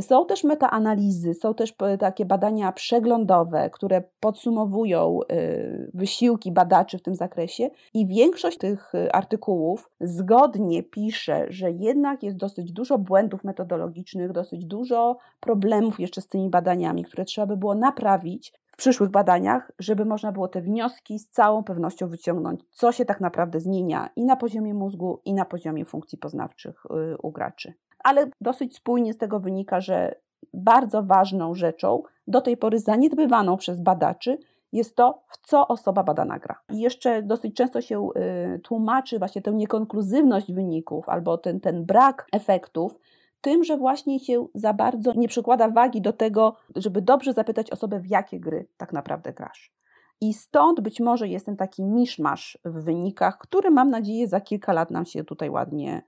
Są 0.00 0.26
też 0.26 0.44
metaanalizy, 0.44 1.34
są 1.34 1.54
też 1.54 1.74
takie 1.98 2.24
badania 2.24 2.72
przeglądowe, 2.72 3.70
które 3.70 4.02
podsumowują 4.20 5.18
y, 5.32 5.90
wysiłki 5.94 6.52
badaczy 6.52 6.98
w 6.98 7.02
tym 7.02 7.14
zakresie 7.14 7.70
i 7.94 8.06
większość 8.06 8.58
tych 8.58 8.94
y, 8.94 9.12
artykułów 9.12 9.90
zgodnie 10.00 10.82
pisze, 10.82 11.46
że 11.48 11.70
jednak 11.70 12.22
jest 12.22 12.36
dosyć 12.36 12.72
dużo 12.72 12.98
błędów 12.98 13.44
metodologicznych, 13.44 14.32
dosyć 14.32 14.64
dużo 14.64 15.16
problemów 15.40 16.00
jeszcze 16.00 16.20
z 16.20 16.28
tymi 16.28 16.50
badaniami, 16.50 17.04
które 17.04 17.24
trzeba 17.24 17.46
by 17.46 17.56
było 17.56 17.74
naprawić 17.74 18.52
w 18.66 18.76
przyszłych 18.76 19.10
badaniach, 19.10 19.72
żeby 19.78 20.04
można 20.04 20.32
było 20.32 20.48
te 20.48 20.60
wnioski 20.60 21.18
z 21.18 21.28
całą 21.28 21.64
pewnością 21.64 22.08
wyciągnąć, 22.08 22.60
co 22.70 22.92
się 22.92 23.04
tak 23.04 23.20
naprawdę 23.20 23.60
zmienia 23.60 24.08
i 24.16 24.24
na 24.24 24.36
poziomie 24.36 24.74
mózgu, 24.74 25.20
i 25.24 25.34
na 25.34 25.44
poziomie 25.44 25.84
funkcji 25.84 26.18
poznawczych 26.18 26.86
y, 26.86 27.16
u 27.22 27.30
graczy 27.30 27.74
ale 28.04 28.30
dosyć 28.40 28.76
spójnie 28.76 29.12
z 29.12 29.18
tego 29.18 29.40
wynika, 29.40 29.80
że 29.80 30.14
bardzo 30.54 31.02
ważną 31.02 31.54
rzeczą, 31.54 32.02
do 32.26 32.40
tej 32.40 32.56
pory 32.56 32.78
zaniedbywaną 32.78 33.56
przez 33.56 33.80
badaczy, 33.80 34.38
jest 34.72 34.96
to, 34.96 35.22
w 35.26 35.48
co 35.48 35.68
osoba 35.68 36.02
badana 36.02 36.38
gra. 36.38 36.60
I 36.72 36.80
jeszcze 36.80 37.22
dosyć 37.22 37.54
często 37.56 37.80
się 37.80 38.08
y, 38.56 38.58
tłumaczy 38.58 39.18
właśnie 39.18 39.42
tę 39.42 39.52
niekonkluzywność 39.52 40.52
wyników 40.52 41.08
albo 41.08 41.38
ten, 41.38 41.60
ten 41.60 41.84
brak 41.84 42.26
efektów 42.32 42.98
tym, 43.40 43.64
że 43.64 43.76
właśnie 43.76 44.20
się 44.20 44.46
za 44.54 44.72
bardzo 44.74 45.12
nie 45.14 45.28
przykłada 45.28 45.68
wagi 45.68 46.00
do 46.00 46.12
tego, 46.12 46.56
żeby 46.76 47.02
dobrze 47.02 47.32
zapytać 47.32 47.70
osobę, 47.70 47.98
w 47.98 48.06
jakie 48.06 48.40
gry 48.40 48.66
tak 48.76 48.92
naprawdę 48.92 49.32
grasz. 49.32 49.72
I 50.20 50.34
stąd 50.34 50.80
być 50.80 51.00
może 51.00 51.28
jest 51.28 51.46
ten 51.46 51.56
taki 51.56 51.84
miszmasz 51.84 52.58
w 52.64 52.84
wynikach, 52.84 53.38
który 53.38 53.70
mam 53.70 53.90
nadzieję 53.90 54.28
za 54.28 54.40
kilka 54.40 54.72
lat 54.72 54.90
nam 54.90 55.04
się 55.04 55.24
tutaj 55.24 55.50
ładnie 55.50 56.02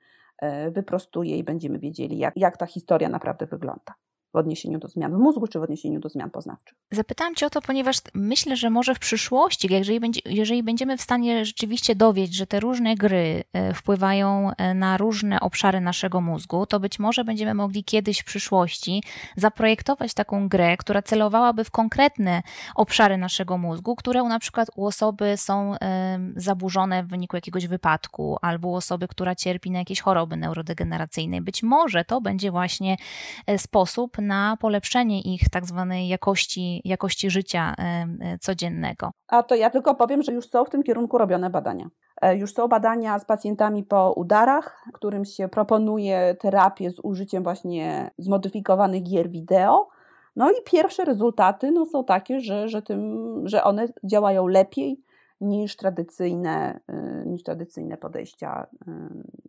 wyprostuje 0.70 1.38
i 1.38 1.44
będziemy 1.44 1.78
wiedzieli, 1.78 2.18
jak, 2.18 2.36
jak 2.36 2.56
ta 2.56 2.66
historia 2.66 3.08
naprawdę 3.08 3.46
wygląda 3.46 3.94
w 4.32 4.36
odniesieniu 4.36 4.78
do 4.78 4.88
zmian 4.88 5.12
w 5.12 5.18
mózgu 5.18 5.46
czy 5.46 5.58
w 5.58 5.62
odniesieniu 5.62 6.00
do 6.00 6.08
zmian 6.08 6.30
poznawczych. 6.30 6.78
Zapytałam 6.90 7.34
Cię 7.34 7.46
o 7.46 7.50
to, 7.50 7.62
ponieważ 7.62 7.96
myślę, 8.14 8.56
że 8.56 8.70
może 8.70 8.94
w 8.94 8.98
przyszłości, 8.98 9.68
jeżeli, 9.72 10.00
będzie, 10.00 10.20
jeżeli 10.24 10.62
będziemy 10.62 10.96
w 10.96 11.02
stanie 11.02 11.44
rzeczywiście 11.44 11.94
dowiedzieć, 11.94 12.34
że 12.34 12.46
te 12.46 12.60
różne 12.60 12.94
gry 12.94 13.44
e, 13.52 13.74
wpływają 13.74 14.50
e, 14.50 14.74
na 14.74 14.96
różne 14.96 15.40
obszary 15.40 15.80
naszego 15.80 16.20
mózgu, 16.20 16.66
to 16.66 16.80
być 16.80 16.98
może 16.98 17.24
będziemy 17.24 17.54
mogli 17.54 17.84
kiedyś 17.84 18.20
w 18.20 18.24
przyszłości 18.24 19.02
zaprojektować 19.36 20.14
taką 20.14 20.48
grę, 20.48 20.76
która 20.76 21.02
celowałaby 21.02 21.64
w 21.64 21.70
konkretne 21.70 22.42
obszary 22.74 23.16
naszego 23.16 23.58
mózgu, 23.58 23.96
które 23.96 24.22
na 24.22 24.38
przykład 24.38 24.68
u 24.76 24.86
osoby 24.86 25.36
są 25.36 25.74
zaburzone 26.36 27.04
w 27.04 27.08
wyniku 27.08 27.36
jakiegoś 27.36 27.66
wypadku, 27.66 28.38
albo 28.42 28.68
u 28.68 28.74
osoby, 28.74 29.08
która 29.08 29.34
cierpi 29.34 29.70
na 29.70 29.78
jakieś 29.78 30.00
choroby 30.00 30.36
neurodegeneracyjne. 30.36 31.40
Być 31.40 31.62
może 31.62 32.04
to 32.04 32.20
będzie 32.20 32.50
właśnie 32.50 32.96
e, 33.46 33.58
sposób 33.58 34.18
na 34.22 34.56
polepszenie 34.60 35.20
ich 35.20 35.48
tak 35.50 35.66
zwanej 35.66 36.08
jakości, 36.08 36.82
jakości 36.84 37.30
życia 37.30 37.74
e, 37.78 38.38
codziennego. 38.38 39.10
A 39.28 39.42
to 39.42 39.54
ja 39.54 39.70
tylko 39.70 39.94
powiem, 39.94 40.22
że 40.22 40.32
już 40.32 40.48
są 40.48 40.64
w 40.64 40.70
tym 40.70 40.82
kierunku 40.82 41.18
robione 41.18 41.50
badania. 41.50 41.88
E, 42.22 42.36
już 42.36 42.54
są 42.54 42.68
badania 42.68 43.18
z 43.18 43.24
pacjentami 43.24 43.84
po 43.84 44.12
udarach, 44.12 44.84
którym 44.92 45.24
się 45.24 45.48
proponuje 45.48 46.36
terapię 46.40 46.90
z 46.90 47.00
użyciem 47.02 47.42
właśnie 47.42 48.10
zmodyfikowanych 48.18 49.02
gier 49.02 49.30
wideo. 49.30 49.88
No 50.36 50.50
i 50.50 50.54
pierwsze 50.64 51.04
rezultaty 51.04 51.70
no, 51.70 51.86
są 51.86 52.04
takie, 52.04 52.40
że, 52.40 52.68
że, 52.68 52.82
tym, 52.82 53.42
że 53.44 53.64
one 53.64 53.88
działają 54.04 54.46
lepiej 54.46 55.00
niż 55.40 55.76
tradycyjne, 55.76 56.80
niż 57.26 57.42
tradycyjne 57.42 57.96
podejścia 57.96 58.66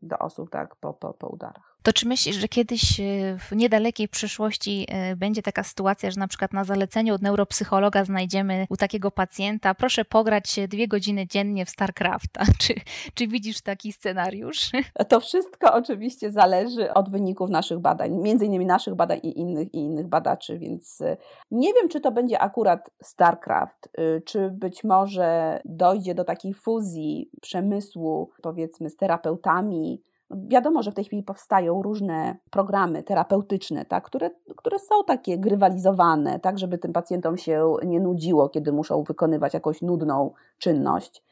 do 0.01 0.19
osób 0.19 0.49
tak, 0.49 0.76
po, 0.76 0.93
po, 0.93 1.13
po 1.13 1.28
udarach. 1.28 1.72
To 1.84 1.93
czy 1.93 2.07
myślisz, 2.07 2.36
że 2.36 2.47
kiedyś 2.47 2.99
e, 2.99 3.03
w 3.39 3.55
niedalekiej 3.55 4.07
przyszłości 4.07 4.86
e, 4.89 5.15
będzie 5.15 5.41
taka 5.41 5.63
sytuacja, 5.63 6.11
że 6.11 6.19
na 6.19 6.27
przykład 6.27 6.53
na 6.53 6.63
zaleceniu 6.63 7.15
od 7.15 7.21
neuropsychologa 7.21 8.05
znajdziemy 8.05 8.65
u 8.69 8.77
takiego 8.77 9.11
pacjenta, 9.11 9.73
proszę 9.73 10.05
pograć 10.05 10.59
dwie 10.67 10.88
godziny 10.88 11.27
dziennie 11.27 11.65
w 11.65 11.69
StarCrafta. 11.69 12.43
Czy, 12.59 12.73
czy 13.13 13.27
widzisz 13.27 13.61
taki 13.61 13.93
scenariusz? 13.93 14.71
To 15.09 15.19
wszystko 15.19 15.73
oczywiście 15.73 16.31
zależy 16.31 16.93
od 16.93 17.09
wyników 17.09 17.49
naszych 17.49 17.79
badań, 17.79 18.11
między 18.11 18.45
innymi 18.45 18.65
naszych 18.65 18.95
badań 18.95 19.19
i 19.23 19.39
innych, 19.39 19.73
i 19.73 19.77
innych 19.77 20.07
badaczy, 20.07 20.59
więc 20.59 21.01
e, 21.01 21.17
nie 21.51 21.73
wiem, 21.73 21.89
czy 21.89 22.01
to 22.01 22.11
będzie 22.11 22.39
akurat 22.39 22.89
StarCraft, 23.03 23.89
czy 24.25 24.49
być 24.49 24.84
może 24.84 25.61
dojdzie 25.65 26.15
do 26.15 26.23
takiej 26.23 26.53
fuzji 26.53 27.29
przemysłu, 27.41 28.29
powiedzmy, 28.41 28.89
z 28.89 28.95
terapeutami, 28.95 30.01
Wiadomo, 30.47 30.84
że 30.84 30.91
w 30.91 30.93
tej 30.93 31.03
chwili 31.03 31.23
powstają 31.23 31.81
różne 31.81 32.38
programy 32.49 33.03
terapeutyczne, 33.03 33.86
tak, 33.86 34.03
które, 34.03 34.29
które 34.55 34.79
są 34.79 35.03
takie 35.07 35.38
grywalizowane, 35.38 36.39
tak, 36.39 36.59
żeby 36.59 36.77
tym 36.77 36.93
pacjentom 36.93 37.38
się 37.38 37.75
nie 37.86 37.99
nudziło, 37.99 38.49
kiedy 38.49 38.71
muszą 38.71 39.03
wykonywać 39.03 39.53
jakąś 39.53 39.81
nudną 39.81 40.34
czynność. 40.57 41.23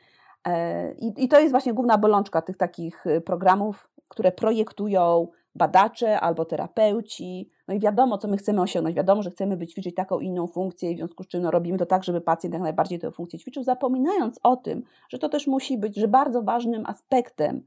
E, 0.47 0.93
I, 0.93 1.23
I 1.23 1.27
to 1.27 1.39
jest 1.39 1.51
właśnie 1.51 1.73
główna 1.73 1.97
bolączka 1.97 2.41
tych 2.41 2.57
takich 2.57 3.05
y, 3.05 3.21
programów, 3.21 3.89
które 4.07 4.31
projektują 4.31 5.27
badacze 5.55 6.19
albo 6.19 6.45
terapeuci. 6.45 7.49
No 7.67 7.73
i 7.73 7.79
wiadomo, 7.79 8.17
co 8.17 8.27
my 8.27 8.37
chcemy 8.37 8.61
osiągnąć. 8.61 8.95
Wiadomo, 8.95 9.23
że 9.23 9.31
chcemy 9.31 9.57
wyćwiczyć 9.57 9.95
taką 9.95 10.19
inną 10.19 10.47
funkcję, 10.47 10.93
w 10.93 10.97
związku 10.97 11.23
z 11.23 11.27
czym 11.27 11.41
no, 11.41 11.51
robimy 11.51 11.77
to 11.77 11.85
tak, 11.85 12.03
żeby 12.03 12.21
pacjent 12.21 12.53
jak 12.53 12.63
najbardziej 12.63 12.99
tę 12.99 13.11
funkcję 13.11 13.39
ćwiczył, 13.39 13.63
zapominając 13.63 14.39
o 14.43 14.55
tym, 14.55 14.83
że 15.09 15.19
to 15.19 15.29
też 15.29 15.47
musi 15.47 15.77
być, 15.77 15.95
że 15.95 16.07
bardzo 16.07 16.41
ważnym 16.41 16.85
aspektem 16.85 17.63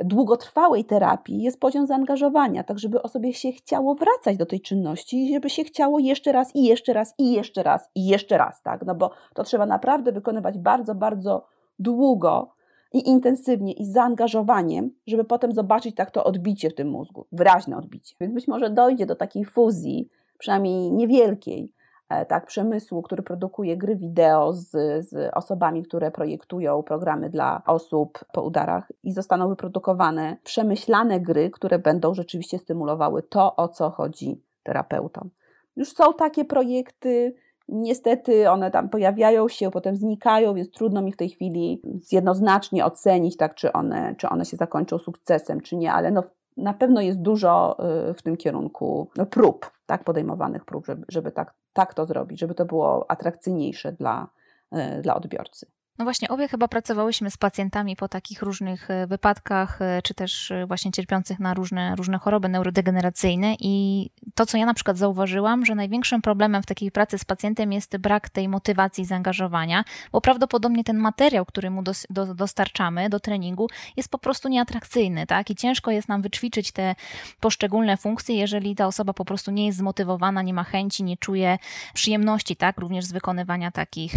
długotrwałej 0.00 0.84
terapii 0.84 1.42
jest 1.42 1.60
poziom 1.60 1.86
zaangażowania, 1.86 2.64
tak 2.64 2.78
żeby 2.78 3.02
osobie 3.02 3.32
się 3.34 3.52
chciało 3.52 3.94
wracać 3.94 4.36
do 4.36 4.46
tej 4.46 4.60
czynności 4.60 5.32
żeby 5.32 5.50
się 5.50 5.64
chciało 5.64 5.98
jeszcze 5.98 6.32
raz 6.32 6.56
i 6.56 6.64
jeszcze 6.64 6.92
raz 6.92 7.14
i 7.18 7.32
jeszcze 7.32 7.62
raz 7.62 7.90
i 7.94 8.06
jeszcze 8.06 8.38
raz, 8.38 8.62
tak? 8.62 8.86
No 8.86 8.94
bo 8.94 9.10
to 9.34 9.44
trzeba 9.44 9.66
naprawdę 9.66 10.12
wykonywać 10.12 10.58
bardzo, 10.58 10.94
bardzo 10.94 11.46
długo 11.78 12.50
i 12.92 13.08
intensywnie 13.08 13.72
i 13.72 13.84
z 13.84 13.92
zaangażowaniem, 13.92 14.90
żeby 15.06 15.24
potem 15.24 15.52
zobaczyć 15.52 15.94
tak 15.94 16.10
to 16.10 16.24
odbicie 16.24 16.70
w 16.70 16.74
tym 16.74 16.88
mózgu, 16.88 17.26
wyraźne 17.32 17.76
odbicie. 17.76 18.14
Więc 18.20 18.34
być 18.34 18.48
może 18.48 18.70
dojdzie 18.70 19.06
do 19.06 19.16
takiej 19.16 19.44
fuzji, 19.44 20.08
przynajmniej 20.38 20.92
niewielkiej, 20.92 21.72
tak, 22.08 22.46
przemysłu, 22.46 23.02
który 23.02 23.22
produkuje 23.22 23.76
gry 23.76 23.96
wideo 23.96 24.52
z, 24.52 24.70
z 25.08 25.34
osobami, 25.34 25.82
które 25.82 26.10
projektują 26.10 26.82
programy 26.82 27.30
dla 27.30 27.62
osób 27.66 28.24
po 28.32 28.42
udarach 28.42 28.92
i 29.02 29.12
zostaną 29.12 29.48
wyprodukowane 29.48 30.36
przemyślane 30.44 31.20
gry, 31.20 31.50
które 31.50 31.78
będą 31.78 32.14
rzeczywiście 32.14 32.58
stymulowały 32.58 33.22
to, 33.22 33.56
o 33.56 33.68
co 33.68 33.90
chodzi 33.90 34.42
terapeutom. 34.62 35.30
Już 35.76 35.92
są 35.92 36.14
takie 36.14 36.44
projekty, 36.44 37.34
Niestety 37.68 38.50
one 38.50 38.70
tam 38.70 38.88
pojawiają 38.88 39.48
się, 39.48 39.70
potem 39.70 39.96
znikają, 39.96 40.54
więc 40.54 40.70
trudno 40.70 41.02
mi 41.02 41.12
w 41.12 41.16
tej 41.16 41.28
chwili 41.28 41.82
jednoznacznie 42.12 42.84
ocenić, 42.84 43.36
tak, 43.36 43.54
czy, 43.54 43.72
one, 43.72 44.14
czy 44.18 44.28
one 44.28 44.44
się 44.44 44.56
zakończą 44.56 44.98
sukcesem, 44.98 45.60
czy 45.60 45.76
nie, 45.76 45.92
ale 45.92 46.10
no, 46.10 46.22
na 46.56 46.74
pewno 46.74 47.00
jest 47.00 47.22
dużo 47.22 47.76
y, 48.10 48.14
w 48.14 48.22
tym 48.22 48.36
kierunku 48.36 49.10
no, 49.16 49.26
prób, 49.26 49.70
tak, 49.86 50.04
podejmowanych 50.04 50.64
prób, 50.64 50.86
żeby, 50.86 51.04
żeby 51.08 51.32
tak, 51.32 51.54
tak 51.72 51.94
to 51.94 52.06
zrobić, 52.06 52.40
żeby 52.40 52.54
to 52.54 52.64
było 52.64 53.10
atrakcyjniejsze 53.10 53.92
dla, 53.92 54.28
y, 54.72 55.02
dla 55.02 55.14
odbiorcy. 55.14 55.66
No 55.98 56.04
właśnie, 56.04 56.28
obie 56.28 56.48
chyba 56.48 56.68
pracowałyśmy 56.68 57.30
z 57.30 57.36
pacjentami 57.36 57.96
po 57.96 58.08
takich 58.08 58.42
różnych 58.42 58.90
e, 58.90 59.06
wypadkach, 59.06 59.82
e, 59.82 60.02
czy 60.02 60.14
też 60.14 60.50
e, 60.50 60.66
właśnie 60.66 60.92
cierpiących 60.92 61.40
na 61.40 61.54
różne, 61.54 61.96
różne 61.96 62.18
choroby 62.18 62.48
neurodegeneracyjne. 62.48 63.54
I 63.60 64.06
to, 64.34 64.46
co 64.46 64.58
ja 64.58 64.66
na 64.66 64.74
przykład 64.74 64.98
zauważyłam, 64.98 65.64
że 65.66 65.74
największym 65.74 66.22
problemem 66.22 66.62
w 66.62 66.66
takiej 66.66 66.90
pracy 66.90 67.18
z 67.18 67.24
pacjentem 67.24 67.72
jest 67.72 67.96
brak 67.96 68.28
tej 68.28 68.48
motywacji 68.48 69.02
i 69.02 69.06
zaangażowania, 69.06 69.84
bo 70.12 70.20
prawdopodobnie 70.20 70.84
ten 70.84 70.96
materiał, 70.96 71.46
który 71.46 71.70
mu 71.70 71.82
dos, 71.82 72.06
do, 72.10 72.34
dostarczamy 72.34 73.08
do 73.08 73.20
treningu, 73.20 73.68
jest 73.96 74.08
po 74.08 74.18
prostu 74.18 74.48
nieatrakcyjny, 74.48 75.26
tak? 75.26 75.50
I 75.50 75.56
ciężko 75.56 75.90
jest 75.90 76.08
nam 76.08 76.22
wyćwiczyć 76.22 76.72
te 76.72 76.94
poszczególne 77.40 77.96
funkcje, 77.96 78.36
jeżeli 78.36 78.74
ta 78.74 78.86
osoba 78.86 79.12
po 79.12 79.24
prostu 79.24 79.50
nie 79.50 79.66
jest 79.66 79.78
zmotywowana, 79.78 80.42
nie 80.42 80.54
ma 80.54 80.64
chęci, 80.64 81.04
nie 81.04 81.16
czuje 81.16 81.58
przyjemności, 81.94 82.56
tak? 82.56 82.78
Również 82.78 83.04
z 83.04 83.12
wykonywania 83.12 83.70
takich, 83.70 84.14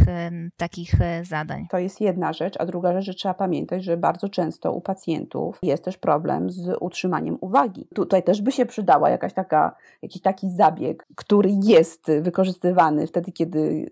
takich 0.57 0.91
zadań. 1.23 1.68
To 1.69 1.77
jest 1.77 2.01
jedna 2.01 2.33
rzecz, 2.33 2.55
a 2.59 2.65
druga 2.65 2.93
rzecz, 2.93 3.05
że 3.05 3.13
trzeba 3.13 3.33
pamiętać, 3.33 3.83
że 3.83 3.97
bardzo 3.97 4.29
często 4.29 4.73
u 4.73 4.81
pacjentów 4.81 5.59
jest 5.61 5.83
też 5.83 5.97
problem 5.97 6.49
z 6.49 6.77
utrzymaniem 6.79 7.37
uwagi. 7.41 7.87
Tutaj 7.95 8.23
też 8.23 8.41
by 8.41 8.51
się 8.51 8.65
przydała 8.65 9.09
jakaś 9.09 9.33
taka, 9.33 9.75
jakiś 10.01 10.21
taki 10.21 10.49
zabieg, 10.49 11.07
który 11.15 11.49
jest 11.63 12.11
wykorzystywany 12.21 13.07
wtedy, 13.07 13.31
kiedy 13.31 13.89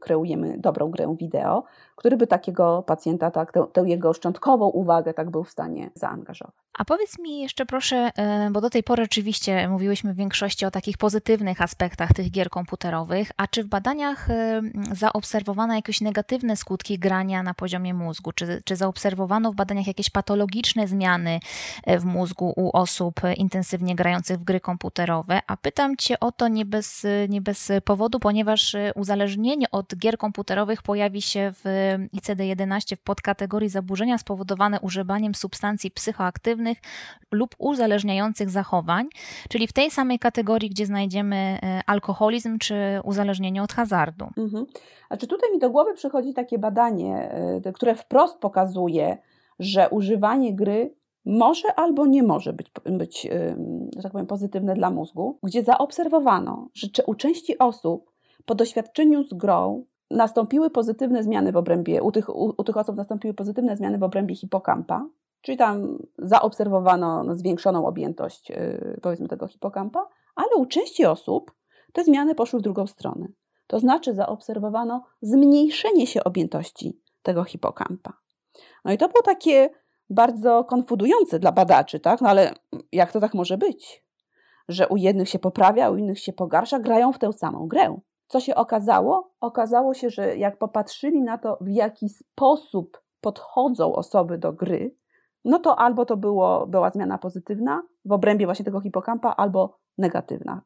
kreujemy 0.00 0.58
dobrą 0.58 0.90
grę 0.90 1.16
wideo, 1.18 1.64
który 1.96 2.16
by 2.16 2.26
takiego 2.26 2.82
pacjenta, 2.82 3.30
tak, 3.30 3.52
tę, 3.52 3.64
tę 3.72 3.84
jego 3.86 4.12
szczątkową 4.12 4.68
uwagę 4.68 5.14
tak 5.14 5.30
był 5.30 5.44
w 5.44 5.50
stanie 5.50 5.90
zaangażować. 5.94 6.54
A 6.78 6.84
powiedz 6.84 7.18
mi 7.18 7.40
jeszcze 7.40 7.66
proszę, 7.66 8.10
e, 8.16 8.50
bo 8.50 8.60
do 8.60 8.70
tej 8.70 8.82
pory 8.82 9.02
oczywiście 9.02 9.68
mówiłyśmy 9.68 10.14
w 10.14 10.16
większości 10.16 10.66
o 10.66 10.70
takich 10.70 10.98
pozytywnych 10.98 11.62
aspektach 11.62 12.12
tych 12.12 12.30
gier 12.30 12.50
komputerowych, 12.50 13.30
a 13.36 13.46
czy 13.46 13.64
w 13.64 13.66
badaniach 13.66 14.30
e, 14.30 14.62
zaobserwowano 14.92 15.74
jakieś 15.74 16.00
negatywne 16.00 16.56
skutki 16.56 16.98
grania 16.98 17.42
na 17.42 17.54
poziomie 17.54 17.94
mózgu? 17.94 18.32
Czy, 18.32 18.62
czy 18.64 18.76
zaobserwowano 18.76 19.52
w 19.52 19.54
badaniach 19.54 19.86
jakieś 19.86 20.10
patologiczne 20.10 20.88
zmiany 20.88 21.40
e, 21.84 21.98
w 21.98 22.04
mózgu 22.04 22.52
u 22.56 22.70
osób 22.76 23.20
intensywnie 23.36 23.94
grających 23.94 24.38
w 24.38 24.44
gry 24.44 24.60
komputerowe? 24.60 25.40
A 25.46 25.56
pytam 25.56 25.96
Cię 25.96 26.20
o 26.20 26.32
to 26.32 26.48
nie 26.48 26.64
bez, 26.64 27.06
nie 27.28 27.40
bez 27.40 27.72
powodu, 27.84 28.20
ponieważ 28.20 28.76
uzależnienie 28.94 29.53
od 29.72 29.96
gier 29.96 30.18
komputerowych 30.18 30.82
pojawi 30.82 31.22
się 31.22 31.52
w 31.52 31.64
ICD-11 32.16 32.96
w 32.96 33.02
podkategorii 33.02 33.68
zaburzenia 33.68 34.18
spowodowane 34.18 34.80
używaniem 34.80 35.34
substancji 35.34 35.90
psychoaktywnych 35.90 36.78
lub 37.32 37.54
uzależniających 37.58 38.50
zachowań, 38.50 39.08
czyli 39.48 39.66
w 39.66 39.72
tej 39.72 39.90
samej 39.90 40.18
kategorii, 40.18 40.70
gdzie 40.70 40.86
znajdziemy 40.86 41.36
e, 41.36 41.80
alkoholizm 41.86 42.58
czy 42.58 42.74
uzależnienie 43.04 43.62
od 43.62 43.72
hazardu. 43.72 44.26
Mhm. 44.36 44.66
A 45.08 45.16
czy 45.16 45.26
tutaj 45.26 45.52
mi 45.52 45.58
do 45.58 45.70
głowy 45.70 45.94
przychodzi 45.94 46.34
takie 46.34 46.58
badanie, 46.58 47.30
e, 47.64 47.72
które 47.72 47.94
wprost 47.94 48.38
pokazuje, 48.38 49.18
że 49.58 49.88
używanie 49.90 50.54
gry 50.54 50.94
może 51.24 51.74
albo 51.74 52.06
nie 52.06 52.22
może 52.22 52.52
być, 52.52 52.70
być 52.84 53.28
że 53.96 54.02
tak 54.02 54.12
powiem, 54.12 54.26
pozytywne 54.26 54.74
dla 54.74 54.90
mózgu, 54.90 55.38
gdzie 55.42 55.62
zaobserwowano, 55.62 56.68
że 56.74 56.88
u 57.06 57.14
części 57.14 57.58
osób 57.58 58.13
po 58.44 58.54
doświadczeniu 58.54 59.24
z 59.24 59.34
grą 59.34 59.84
nastąpiły 60.10 60.70
pozytywne 60.70 61.22
zmiany 61.22 61.52
w 61.52 61.56
obrębie, 61.56 62.02
u 62.02 62.12
tych, 62.12 62.28
u, 62.28 62.54
u 62.56 62.64
tych 62.64 62.76
osób 62.76 62.96
nastąpiły 62.96 63.34
pozytywne 63.34 63.76
zmiany 63.76 63.98
w 63.98 64.02
obrębie 64.02 64.34
hipokampa, 64.34 65.06
czyli 65.40 65.58
tam 65.58 65.98
zaobserwowano 66.18 67.24
no, 67.24 67.34
zwiększoną 67.34 67.86
objętość 67.86 68.50
yy, 68.50 68.98
powiedzmy 69.02 69.28
tego 69.28 69.46
hipokampa, 69.46 70.08
ale 70.34 70.48
u 70.56 70.66
części 70.66 71.04
osób 71.04 71.52
te 71.92 72.04
zmiany 72.04 72.34
poszły 72.34 72.58
w 72.58 72.62
drugą 72.62 72.86
stronę. 72.86 73.28
To 73.66 73.78
znaczy 73.80 74.14
zaobserwowano 74.14 75.04
zmniejszenie 75.22 76.06
się 76.06 76.24
objętości 76.24 77.00
tego 77.22 77.44
hipokampa. 77.44 78.12
No 78.84 78.92
i 78.92 78.98
to 78.98 79.08
było 79.08 79.22
takie 79.22 79.70
bardzo 80.10 80.64
konfudujące 80.64 81.38
dla 81.38 81.52
badaczy, 81.52 82.00
tak? 82.00 82.20
No 82.20 82.28
ale 82.28 82.54
jak 82.92 83.12
to 83.12 83.20
tak 83.20 83.34
może 83.34 83.58
być? 83.58 84.04
Że 84.68 84.88
u 84.88 84.96
jednych 84.96 85.28
się 85.28 85.38
poprawia, 85.38 85.90
u 85.90 85.96
innych 85.96 86.18
się 86.18 86.32
pogarsza, 86.32 86.78
grają 86.78 87.12
w 87.12 87.18
tę 87.18 87.32
samą 87.32 87.68
grę. 87.68 87.96
Co 88.26 88.40
się 88.40 88.54
okazało? 88.54 89.34
Okazało 89.40 89.94
się, 89.94 90.10
że 90.10 90.36
jak 90.36 90.58
popatrzyli 90.58 91.22
na 91.22 91.38
to, 91.38 91.58
w 91.60 91.68
jaki 91.68 92.08
sposób 92.08 93.02
podchodzą 93.20 93.94
osoby 93.94 94.38
do 94.38 94.52
gry, 94.52 94.96
no 95.44 95.58
to 95.58 95.78
albo 95.78 96.04
to 96.04 96.16
było, 96.16 96.66
była 96.66 96.90
zmiana 96.90 97.18
pozytywna 97.18 97.82
w 98.04 98.12
obrębie 98.12 98.46
właśnie 98.46 98.64
tego 98.64 98.80
hipokampa, 98.80 99.34
albo 99.36 99.78
negatywna. 99.98 100.62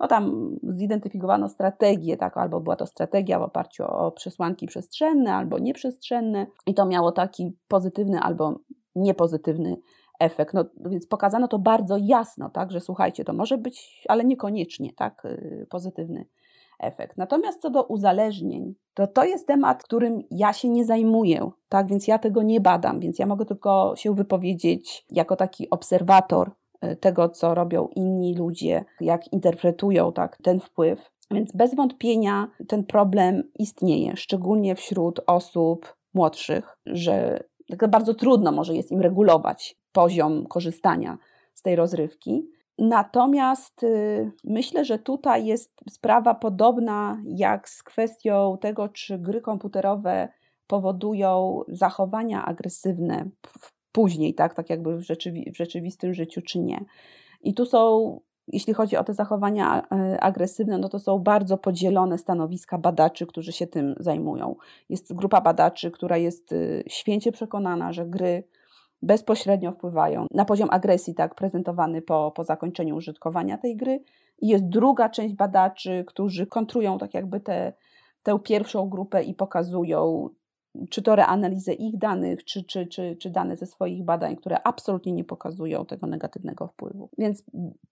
No 0.00 0.08
tam 0.08 0.56
zidentyfikowano 0.62 1.48
strategię, 1.48 2.16
tak, 2.16 2.36
albo 2.36 2.60
była 2.60 2.76
to 2.76 2.86
strategia 2.86 3.38
w 3.38 3.42
oparciu 3.42 3.84
o 3.84 4.12
przesłanki 4.12 4.66
przestrzenne, 4.66 5.34
albo 5.34 5.58
nieprzestrzenne 5.58 6.46
i 6.66 6.74
to 6.74 6.86
miało 6.86 7.12
taki 7.12 7.56
pozytywny 7.68 8.20
albo 8.20 8.60
niepozytywny 8.94 9.76
efekt. 10.20 10.54
No, 10.54 10.64
więc 10.86 11.06
pokazano 11.06 11.48
to 11.48 11.58
bardzo 11.58 11.96
jasno, 12.00 12.50
tak, 12.50 12.70
że 12.70 12.80
słuchajcie, 12.80 13.24
to 13.24 13.32
może 13.32 13.58
być, 13.58 14.04
ale 14.08 14.24
niekoniecznie 14.24 14.92
tak, 14.92 15.24
y, 15.24 15.66
pozytywny 15.70 16.26
efekt. 16.80 17.16
Natomiast 17.16 17.60
co 17.60 17.70
do 17.70 17.84
uzależnień, 17.84 18.74
to 18.94 19.06
to 19.06 19.24
jest 19.24 19.46
temat, 19.46 19.82
którym 19.82 20.22
ja 20.30 20.52
się 20.52 20.68
nie 20.68 20.84
zajmuję, 20.84 21.50
tak, 21.68 21.88
więc 21.88 22.08
ja 22.08 22.18
tego 22.18 22.42
nie 22.42 22.60
badam, 22.60 23.00
więc 23.00 23.18
ja 23.18 23.26
mogę 23.26 23.44
tylko 23.44 23.92
się 23.96 24.14
wypowiedzieć 24.14 25.04
jako 25.10 25.36
taki 25.36 25.70
obserwator 25.70 26.50
y, 26.84 26.96
tego, 26.96 27.28
co 27.28 27.54
robią 27.54 27.88
inni 27.96 28.34
ludzie, 28.34 28.84
jak 29.00 29.32
interpretują 29.32 30.12
tak, 30.12 30.38
ten 30.42 30.60
wpływ. 30.60 31.10
Więc 31.30 31.52
bez 31.52 31.74
wątpienia 31.74 32.48
ten 32.68 32.84
problem 32.84 33.42
istnieje, 33.58 34.16
szczególnie 34.16 34.74
wśród 34.74 35.20
osób 35.26 35.96
młodszych, 36.14 36.76
że 36.86 37.44
tak 37.78 37.90
bardzo 37.90 38.14
trudno 38.14 38.52
może 38.52 38.74
jest 38.74 38.92
im 38.92 39.00
regulować 39.00 39.76
poziom 39.92 40.46
korzystania 40.46 41.18
z 41.54 41.62
tej 41.62 41.76
rozrywki. 41.76 42.50
Natomiast 42.80 43.82
y, 43.82 44.32
myślę, 44.44 44.84
że 44.84 44.98
tutaj 44.98 45.46
jest 45.46 45.72
sprawa 45.90 46.34
podobna 46.34 47.22
jak 47.26 47.68
z 47.68 47.82
kwestią 47.82 48.58
tego, 48.60 48.88
czy 48.88 49.18
gry 49.18 49.40
komputerowe 49.40 50.28
powodują 50.66 51.60
zachowania 51.68 52.44
agresywne 52.44 53.30
później, 53.92 54.34
tak, 54.34 54.54
tak 54.54 54.70
jakby 54.70 54.96
w, 54.96 55.02
rzeczywi 55.02 55.52
w 55.54 55.56
rzeczywistym 55.56 56.14
życiu, 56.14 56.42
czy 56.42 56.58
nie. 56.58 56.84
I 57.40 57.54
tu 57.54 57.66
są, 57.66 58.20
jeśli 58.48 58.74
chodzi 58.74 58.96
o 58.96 59.04
te 59.04 59.14
zachowania 59.14 59.82
e, 59.92 60.20
agresywne, 60.20 60.78
no 60.78 60.88
to 60.88 60.98
są 60.98 61.18
bardzo 61.18 61.58
podzielone 61.58 62.18
stanowiska 62.18 62.78
badaczy, 62.78 63.26
którzy 63.26 63.52
się 63.52 63.66
tym 63.66 63.94
zajmują. 63.98 64.56
Jest 64.88 65.14
grupa 65.14 65.40
badaczy, 65.40 65.90
która 65.90 66.16
jest 66.16 66.52
y, 66.52 66.84
święcie 66.88 67.32
przekonana, 67.32 67.92
że 67.92 68.06
gry 68.06 68.44
bezpośrednio 69.02 69.72
wpływają 69.72 70.26
na 70.30 70.44
poziom 70.44 70.68
agresji, 70.72 71.14
tak 71.14 71.34
prezentowany 71.34 72.02
po, 72.02 72.32
po 72.36 72.44
zakończeniu 72.44 72.96
użytkowania 72.96 73.58
tej 73.58 73.76
gry. 73.76 74.02
I 74.38 74.48
jest 74.48 74.68
druga 74.68 75.08
część 75.08 75.34
badaczy, 75.34 76.04
którzy 76.06 76.46
kontrują 76.46 76.98
tak 76.98 77.14
jakby 77.14 77.40
te, 77.40 77.72
tę 78.22 78.38
pierwszą 78.38 78.88
grupę 78.88 79.22
i 79.22 79.34
pokazują, 79.34 80.28
czy 80.90 81.02
to 81.02 81.16
reanalizę 81.16 81.72
ich 81.72 81.98
danych, 81.98 82.44
czy, 82.44 82.64
czy, 82.64 82.86
czy, 82.86 83.16
czy 83.16 83.30
dane 83.30 83.56
ze 83.56 83.66
swoich 83.66 84.04
badań, 84.04 84.36
które 84.36 84.62
absolutnie 84.62 85.12
nie 85.12 85.24
pokazują 85.24 85.86
tego 85.86 86.06
negatywnego 86.06 86.66
wpływu. 86.66 87.10
Więc 87.18 87.44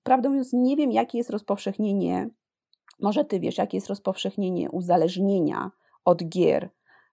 prawdę 0.02 0.28
mówiąc, 0.28 0.52
nie 0.52 0.76
wiem, 0.76 0.92
jakie 0.92 1.18
jest 1.18 1.30
rozpowszechnienie, 1.30 2.28
może 3.00 3.24
ty 3.24 3.40
wiesz, 3.40 3.58
jakie 3.58 3.76
jest 3.76 3.88
rozpowszechnienie 3.88 4.70
uzależnienia 4.70 5.70
od 6.04 6.28
gier 6.28 6.70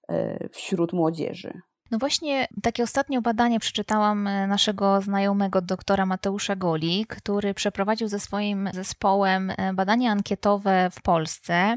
e, 0.07 0.49
wśród 0.49 0.93
młodzieży. 0.93 1.61
No 1.91 1.97
właśnie, 1.97 2.47
takie 2.63 2.83
ostatnie 2.83 3.21
badanie 3.21 3.59
przeczytałam 3.59 4.27
e, 4.27 4.47
naszego 4.47 5.01
znajomego 5.01 5.61
doktora 5.61 6.05
Mateusza 6.05 6.55
Goli, 6.55 7.05
który 7.09 7.53
przeprowadził 7.53 8.07
ze 8.07 8.19
swoim 8.19 8.69
zespołem 8.73 9.51
e, 9.57 9.73
badanie 9.73 10.11
ankietowe 10.11 10.89
w 10.91 11.01
Polsce 11.01 11.75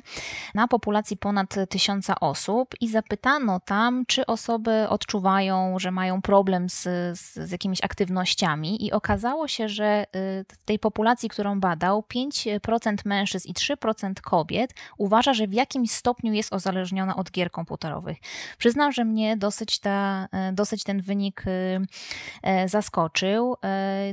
na 0.55 0.69
populacji 0.69 1.17
ponad 1.17 1.55
tysiąca 1.69 2.21
osób 2.21 2.75
i 2.81 2.89
zapytano 2.89 3.61
tam, 3.61 4.05
czy 4.07 4.27
osoby 4.27 4.89
odczuwają, 4.89 5.79
że 5.79 5.91
mają 5.91 6.23
problem 6.23 6.69
z, 6.69 6.83
z, 7.19 7.35
z 7.35 7.51
jakimiś 7.51 7.85
aktywnościami 7.85 8.87
i 8.87 8.93
okazało 8.93 9.49
się, 9.49 9.69
że 9.69 9.85
e, 9.85 10.07
w 10.49 10.65
tej 10.65 10.79
populacji, 10.79 11.29
którą 11.29 11.61
badał, 11.61 12.05
5% 12.15 12.97
mężczyzn 13.05 13.49
i 13.49 13.55
3% 13.55 14.13
kobiet 14.21 14.75
uważa, 14.99 15.35
że 15.35 15.47
w 15.47 15.53
jakimś 15.53 15.91
stopniu 15.91 16.33
jest 16.33 16.55
uzależniona 16.55 17.17
od 17.17 17.31
gier 17.31 17.51
komputerowych. 17.51 18.19
Przyznam, 18.59 18.93
że 18.93 19.05
mnie 19.05 19.37
dosyć 19.37 19.79
ta 19.79 19.98
E, 20.33 20.53
dosyć 20.53 20.85
ten 20.85 21.03
wynik 21.03 21.45
e, 21.47 21.81
e, 22.43 22.69
zaskoczył. 22.69 23.55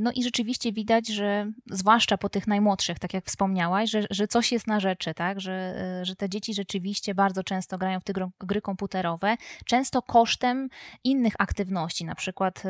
No 0.02 0.12
i 0.12 0.24
rzeczywiście 0.24 0.72
widać, 0.72 1.08
że 1.08 1.52
zwłaszcza 1.72 2.18
po 2.18 2.30
tych 2.30 2.48
najmłodszych, 2.48 3.00
tak 3.00 3.14
jak 3.14 3.26
wspomniałaś, 3.26 3.90
że, 3.90 4.04
że 4.10 4.28
coś 4.28 4.52
jest 4.52 4.68
na 4.68 4.80
rzeczy, 4.80 5.14
tak? 5.14 5.42
że, 5.42 5.76
że 6.04 6.16
te 6.16 6.30
dzieci 6.30 6.54
rzeczywiście 6.54 7.16
bardzo 7.16 7.44
często 7.44 7.78
grają 7.78 8.00
w 8.00 8.04
te 8.04 8.14
gry 8.40 8.62
komputerowe, 8.62 9.36
często 9.66 10.02
kosztem 10.02 10.70
innych 11.04 11.34
aktywności, 11.40 12.06
na 12.06 12.16
przykład, 12.16 12.64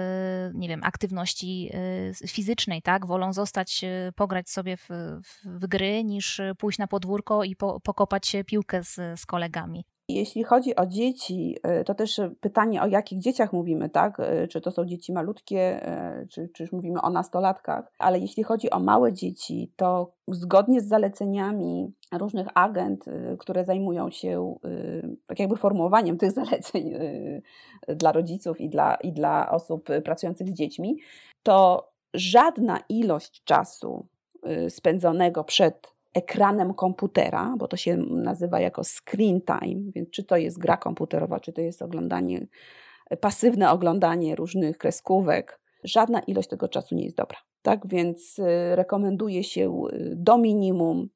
nie 0.53 0.70
wiem, 0.70 0.84
aktywności 0.84 1.72
fizycznej, 2.28 2.82
tak? 2.82 3.05
Wolą 3.05 3.34
zostać, 3.34 3.82
pograć 4.16 4.49
sobie 4.49 4.78
w, 4.78 4.89
w 5.45 5.68
gry, 5.68 6.03
niż 6.03 6.41
pójść 6.57 6.80
na 6.80 6.88
podwórko 6.88 7.43
i 7.43 7.55
po, 7.55 7.80
pokopać 7.80 8.36
piłkę 8.45 8.84
z, 8.84 9.20
z 9.20 9.26
kolegami. 9.26 9.86
Jeśli 10.10 10.43
chodzi 10.43 10.76
o 10.76 10.86
dzieci, 10.86 11.58
e, 11.64 11.84
to 11.84 11.95
też 11.95 12.22
pytanie, 12.39 12.82
o 12.82 12.88
jakich 12.88 13.20
dzieciach 13.20 13.53
mówimy, 13.53 13.89
tak? 13.89 14.20
E, 14.20 14.47
czy 14.47 14.62
to 14.62 14.72
są 14.72 14.86
dzieci 14.86 15.14
malutkie, 15.14 15.88
e, 15.88 16.26
czy, 16.30 16.49
czy 16.53 16.64
już 16.64 16.72
mówimy 16.72 17.01
o 17.01 17.10
nastolatkach. 17.10 17.91
Ale 17.99 18.20
jeśli 18.20 18.43
chodzi 18.43 18.70
o 18.70 18.80
małe 18.80 19.14
dzieci, 19.14 19.72
to 19.76 20.12
zgodnie 20.28 20.82
z 20.82 20.88
zaleceniami 20.88 21.93
różnych 22.12 22.47
agent, 22.53 23.06
które 23.39 23.66
zajmują 23.66 24.10
się 24.10 24.56
tak 25.28 25.39
jakby 25.39 25.56
formułowaniem 25.56 26.18
tych 26.18 26.32
zaleceń 26.41 26.93
dla 27.88 28.12
rodziców 28.12 28.62
i 28.62 28.70
dla, 28.70 28.95
i 28.95 29.14
dla 29.14 29.51
osób 29.51 29.89
pracujących 30.03 30.47
z 30.47 30.53
dziećmi, 30.53 30.97
to 31.43 31.89
żadna 32.14 32.80
ilość 32.89 33.43
czasu 33.43 34.08
spędzonego 34.70 35.43
przed 35.43 35.95
ekranem 36.16 36.74
komputera, 36.74 37.55
bo 37.57 37.68
to 37.68 37.78
się 37.78 37.97
nazywa 37.97 38.59
jako 38.59 38.82
screen 38.84 39.41
time, 39.41 39.91
więc 39.95 40.09
czy 40.09 40.24
to 40.24 40.38
jest 40.38 40.59
gra 40.59 40.78
komputerowa, 40.78 41.39
czy 41.39 41.53
to 41.53 41.61
jest 41.61 41.82
oglądanie, 41.82 42.47
pasywne 43.22 43.72
oglądanie 43.72 44.36
różnych 44.36 44.78
kreskówek, 44.78 45.59
żadna 45.84 46.20
ilość 46.20 46.49
tego 46.49 46.68
czasu 46.68 46.95
nie 46.95 47.03
jest 47.03 47.18
dobra. 47.18 47.38
Tak 47.61 47.88
więc 47.88 48.39
y, 48.39 48.76
rekomenduje 48.76 49.43
się 49.43 49.84
y, 49.93 50.13
do 50.16 50.38
minimum 50.38 51.09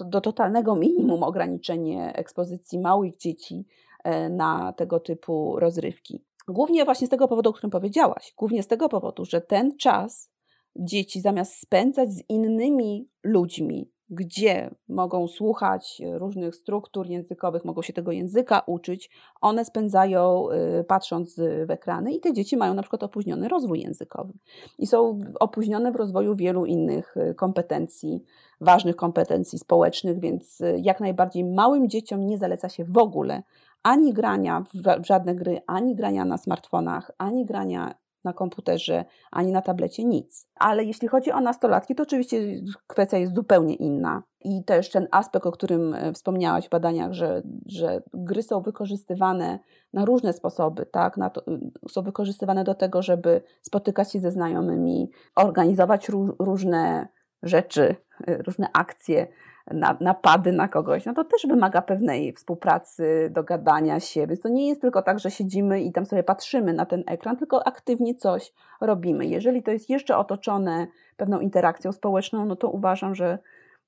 do 0.00 0.20
totalnego 0.20 0.76
minimum 0.76 1.22
ograniczenie 1.22 2.12
ekspozycji 2.14 2.78
małych 2.78 3.16
dzieci 3.16 3.66
e, 4.04 4.28
na 4.28 4.72
tego 4.72 5.00
typu 5.00 5.58
rozrywki. 5.58 6.24
Głównie 6.48 6.84
właśnie 6.84 7.06
z 7.06 7.10
tego 7.10 7.28
powodu, 7.28 7.50
o 7.50 7.52
którym 7.52 7.70
powiedziałaś, 7.70 8.34
głównie 8.38 8.62
z 8.62 8.68
tego 8.68 8.88
powodu, 8.88 9.24
że 9.24 9.40
ten 9.40 9.76
czas 9.76 10.30
dzieci 10.76 11.20
zamiast 11.20 11.60
spędzać 11.60 12.12
z 12.12 12.22
innymi 12.28 13.08
ludźmi, 13.22 13.90
gdzie 14.10 14.74
mogą 14.88 15.28
słuchać 15.28 16.02
różnych 16.14 16.56
struktur 16.56 17.06
językowych, 17.06 17.64
mogą 17.64 17.82
się 17.82 17.92
tego 17.92 18.12
języka 18.12 18.62
uczyć, 18.66 19.10
one 19.40 19.64
spędzają 19.64 20.48
y, 20.80 20.84
patrząc 20.84 21.40
w 21.66 21.70
ekrany 21.70 22.12
i 22.12 22.20
te 22.20 22.32
dzieci 22.32 22.56
mają 22.56 22.74
na 22.74 22.82
przykład 22.82 23.02
opóźniony 23.02 23.48
rozwój 23.48 23.80
językowy. 23.80 24.32
I 24.78 24.86
są 24.86 25.20
opóźnione 25.40 25.92
w 25.92 25.96
rozwoju 25.96 26.36
wielu 26.36 26.66
innych 26.66 27.16
y, 27.16 27.34
kompetencji, 27.34 28.24
ważnych 28.60 28.96
kompetencji 28.96 29.58
społecznych, 29.58 30.20
więc 30.20 30.62
jak 30.76 31.00
najbardziej 31.00 31.44
małym 31.44 31.88
dzieciom 31.88 32.26
nie 32.26 32.38
zaleca 32.38 32.68
się 32.68 32.84
w 32.84 32.98
ogóle 32.98 33.42
ani 33.82 34.12
grania 34.12 34.64
w 35.00 35.06
żadne 35.06 35.34
gry, 35.34 35.60
ani 35.66 35.94
grania 35.94 36.24
na 36.24 36.38
smartfonach, 36.38 37.10
ani 37.18 37.46
grania 37.46 37.94
na 38.24 38.32
komputerze, 38.32 39.04
ani 39.30 39.52
na 39.52 39.62
tablecie, 39.62 40.04
nic. 40.04 40.46
Ale 40.54 40.84
jeśli 40.84 41.08
chodzi 41.08 41.32
o 41.32 41.40
nastolatki, 41.40 41.94
to 41.94 42.02
oczywiście 42.02 42.38
kwestia 42.86 43.18
jest 43.18 43.34
zupełnie 43.34 43.74
inna. 43.74 44.22
I 44.44 44.64
też 44.64 44.90
ten 44.90 45.08
aspekt, 45.10 45.46
o 45.46 45.52
którym 45.52 45.94
e, 45.94 46.12
wspomniałaś 46.12 46.66
w 46.66 46.70
badaniach, 46.70 47.12
że, 47.12 47.42
że 47.66 48.02
gry 48.14 48.42
są 48.42 48.60
wykorzystywane 48.60 49.58
na 49.92 50.04
różne 50.04 50.32
sposoby, 50.32 50.86
tak? 50.86 51.16
To, 51.34 51.42
są 51.88 52.02
wykorzystywane 52.02 52.64
do 52.64 52.74
tego, 52.74 53.02
żeby 53.02 53.42
spotykać 53.62 54.12
się 54.12 54.20
ze 54.20 54.30
znajomymi, 54.30 55.10
organizować 55.36 56.08
ró 56.08 56.26
różne 56.38 57.08
rzeczy, 57.42 57.96
e, 58.26 58.42
różne 58.42 58.68
akcje, 58.72 59.26
napady 60.00 60.52
na 60.52 60.68
kogoś, 60.68 61.06
no 61.06 61.14
to 61.14 61.24
też 61.24 61.46
wymaga 61.48 61.82
pewnej 61.82 62.32
współpracy, 62.32 63.30
dogadania 63.30 64.00
się. 64.00 64.26
Więc 64.26 64.40
to 64.40 64.48
nie 64.48 64.68
jest 64.68 64.80
tylko 64.80 65.02
tak, 65.02 65.18
że 65.18 65.30
siedzimy 65.30 65.82
i 65.82 65.92
tam 65.92 66.06
sobie 66.06 66.22
patrzymy 66.22 66.72
na 66.72 66.86
ten 66.86 67.04
ekran, 67.06 67.36
tylko 67.36 67.66
aktywnie 67.66 68.14
coś 68.14 68.52
robimy. 68.80 69.26
Jeżeli 69.26 69.62
to 69.62 69.70
jest 69.70 69.90
jeszcze 69.90 70.16
otoczone 70.16 70.86
pewną 71.16 71.40
interakcją 71.40 71.92
społeczną, 71.92 72.46
no 72.46 72.56
to 72.56 72.68
uważam, 72.68 73.14
że 73.14 73.38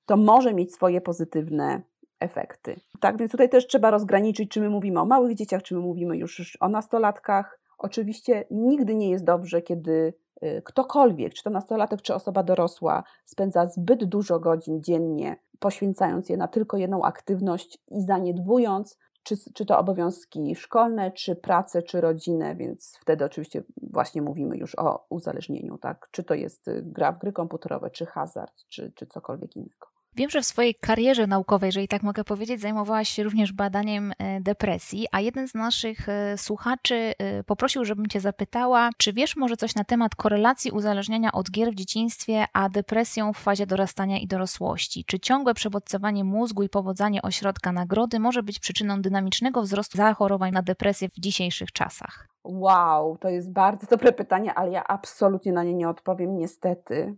to 0.05 0.17
może 0.17 0.53
mieć 0.53 0.73
swoje 0.73 1.01
pozytywne 1.01 1.81
efekty. 2.19 2.79
Tak 2.99 3.17
więc 3.17 3.31
tutaj 3.31 3.49
też 3.49 3.67
trzeba 3.67 3.91
rozgraniczyć, 3.91 4.51
czy 4.51 4.61
my 4.61 4.69
mówimy 4.69 4.99
o 4.99 5.05
małych 5.05 5.35
dzieciach, 5.35 5.63
czy 5.63 5.75
my 5.75 5.79
mówimy 5.79 6.17
już 6.17 6.57
o 6.59 6.69
nastolatkach. 6.69 7.59
Oczywiście 7.77 8.45
nigdy 8.51 8.95
nie 8.95 9.09
jest 9.09 9.23
dobrze, 9.23 9.61
kiedy 9.61 10.13
y, 10.43 10.61
ktokolwiek, 10.65 11.33
czy 11.33 11.43
to 11.43 11.49
nastolatek, 11.49 12.01
czy 12.01 12.13
osoba 12.13 12.43
dorosła, 12.43 13.03
spędza 13.25 13.65
zbyt 13.65 14.05
dużo 14.05 14.39
godzin 14.39 14.83
dziennie 14.83 15.35
poświęcając 15.59 16.29
je 16.29 16.37
na 16.37 16.47
tylko 16.47 16.77
jedną 16.77 17.03
aktywność 17.03 17.77
i 17.87 18.01
zaniedbując 18.01 18.97
czy, 19.25 19.35
czy 19.53 19.65
to 19.65 19.79
obowiązki 19.79 20.55
szkolne, 20.55 21.11
czy 21.11 21.35
pracę, 21.35 21.83
czy 21.83 22.01
rodzinę, 22.01 22.55
więc 22.55 22.97
wtedy 23.01 23.25
oczywiście 23.25 23.63
właśnie 23.77 24.21
mówimy 24.21 24.57
już 24.57 24.75
o 24.75 25.05
uzależnieniu, 25.09 25.77
tak? 25.77 26.07
Czy 26.11 26.23
to 26.23 26.33
jest 26.33 26.67
y, 26.67 26.81
gra 26.85 27.11
w 27.11 27.19
gry 27.19 27.33
komputerowe, 27.33 27.89
czy 27.89 28.05
hazard, 28.05 28.53
czy, 28.69 28.91
czy 28.95 29.07
cokolwiek 29.07 29.55
innego. 29.55 29.94
Wiem, 30.17 30.29
że 30.29 30.41
w 30.41 30.45
swojej 30.45 30.75
karierze 30.75 31.27
naukowej, 31.27 31.67
jeżeli 31.67 31.87
tak 31.87 32.03
mogę 32.03 32.23
powiedzieć, 32.23 32.61
zajmowałaś 32.61 33.09
się 33.09 33.23
również 33.23 33.53
badaniem 33.53 34.13
e, 34.17 34.41
depresji, 34.41 35.07
a 35.11 35.21
jeden 35.21 35.47
z 35.47 35.53
naszych 35.53 36.09
e, 36.09 36.37
słuchaczy 36.37 37.13
e, 37.17 37.43
poprosił, 37.43 37.85
żebym 37.85 38.07
Cię 38.07 38.19
zapytała, 38.19 38.89
czy 38.97 39.13
wiesz 39.13 39.35
może 39.35 39.57
coś 39.57 39.75
na 39.75 39.83
temat 39.83 40.15
korelacji 40.15 40.71
uzależnienia 40.71 41.31
od 41.31 41.51
gier 41.51 41.71
w 41.71 41.75
dzieciństwie, 41.75 42.45
a 42.53 42.69
depresją 42.69 43.33
w 43.33 43.37
fazie 43.37 43.65
dorastania 43.65 44.19
i 44.19 44.27
dorosłości? 44.27 45.05
Czy 45.05 45.19
ciągłe 45.19 45.53
przebodźcowanie 45.53 46.23
mózgu 46.23 46.63
i 46.63 46.69
powodzanie 46.69 47.21
ośrodka 47.21 47.71
nagrody 47.71 48.19
może 48.19 48.43
być 48.43 48.59
przyczyną 48.59 49.01
dynamicznego 49.01 49.61
wzrostu 49.61 49.97
zachorowań 49.97 50.51
na 50.51 50.61
depresję 50.61 51.09
w 51.09 51.19
dzisiejszych 51.19 51.71
czasach? 51.71 52.27
Wow, 52.43 53.17
to 53.17 53.29
jest 53.29 53.51
bardzo 53.51 53.87
dobre 53.87 54.11
pytanie, 54.11 54.53
ale 54.53 54.71
ja 54.71 54.83
absolutnie 54.87 55.51
na 55.51 55.63
nie 55.63 55.73
nie 55.73 55.89
odpowiem, 55.89 56.37
niestety 56.37 57.15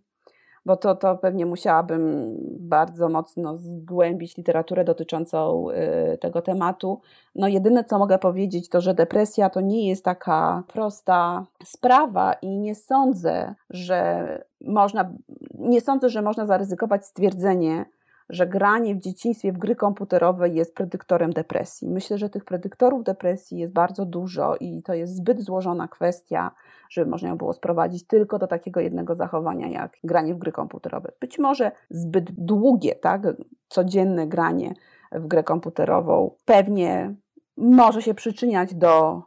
bo 0.68 0.78
to, 0.78 0.96
to 0.96 1.16
pewnie 1.16 1.46
musiałabym 1.46 2.36
bardzo 2.60 3.10
mocno 3.10 3.58
zgłębić 3.58 4.38
literaturę 4.38 4.84
dotyczącą 4.84 5.70
y, 5.70 6.18
tego 6.18 6.42
tematu. 6.42 7.02
No 7.36 7.48
jedyne, 7.48 7.84
co 7.84 8.00
mogę 8.00 8.20
powiedzieć, 8.20 8.70
to, 8.70 8.82
że 8.82 8.94
depresja 8.94 9.50
to 9.50 9.62
nie 9.62 9.90
jest 9.90 10.06
taka 10.06 10.64
prosta 10.68 11.46
sprawa 11.64 12.34
i 12.34 12.58
nie 12.58 12.76
sądzę, 12.76 13.56
że 13.70 14.28
można, 14.62 15.10
nie 15.54 15.82
sądzę, 15.82 16.10
że 16.10 16.22
można 16.22 16.46
zaryzykować 16.46 17.06
stwierdzenie, 17.06 17.86
że 18.30 18.48
granie 18.48 18.96
w 18.96 19.00
dzieciństwie 19.00 19.52
w 19.52 19.58
gry 19.58 19.76
komputerowe 19.76 20.50
jest 20.50 20.76
predyktorem 20.76 21.34
depresji. 21.34 21.90
Myślę, 21.90 22.18
że 22.18 22.30
tych 22.30 22.46
predyktorów 22.46 23.04
depresji 23.04 23.60
jest 23.60 23.74
bardzo 23.74 24.06
dużo 24.06 24.56
i 24.56 24.84
to 24.84 24.94
jest 24.94 25.16
zbyt 25.16 25.42
złożona 25.42 25.88
kwestia, 25.88 26.52
żeby 26.90 27.12
można 27.12 27.30
ją 27.30 27.38
było 27.38 27.54
sprowadzić 27.54 28.08
tylko 28.08 28.40
do 28.40 28.48
takiego 28.48 28.80
jednego 28.80 29.16
zachowania, 29.16 29.68
jak 29.68 29.98
granie 30.04 30.36
w 30.36 30.38
gry 30.38 30.52
komputerowe. 30.52 31.12
Być 31.20 31.40
może 31.40 31.72
zbyt 31.90 32.32
długie, 32.32 32.96
tak, 32.96 33.22
codzienne 33.70 34.28
granie 34.28 34.74
w 35.12 35.28
grę 35.28 35.44
komputerową 35.44 36.32
pewnie 36.46 37.16
może 37.58 38.02
się 38.02 38.14
przyczyniać 38.14 38.76
do 38.76 39.24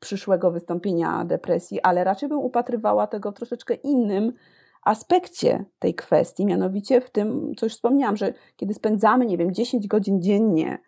przyszłego 0.00 0.50
wystąpienia 0.50 1.24
depresji, 1.24 1.80
ale 1.80 2.04
raczej 2.04 2.28
bym 2.28 2.38
upatrywała 2.38 3.06
tego 3.06 3.32
w 3.32 3.34
troszeczkę 3.34 3.74
innym 3.74 4.32
aspekcie 4.84 5.64
tej 5.78 5.94
kwestii, 5.94 6.46
mianowicie 6.46 7.00
w 7.00 7.10
tym, 7.10 7.52
co 7.56 7.66
już 7.66 7.72
wspomniałam, 7.72 8.16
że 8.16 8.32
kiedy 8.56 8.74
spędzamy, 8.74 9.26
nie 9.26 9.38
wiem, 9.38 9.54
10 9.54 9.86
godzin 9.86 10.22
dziennie 10.22 10.78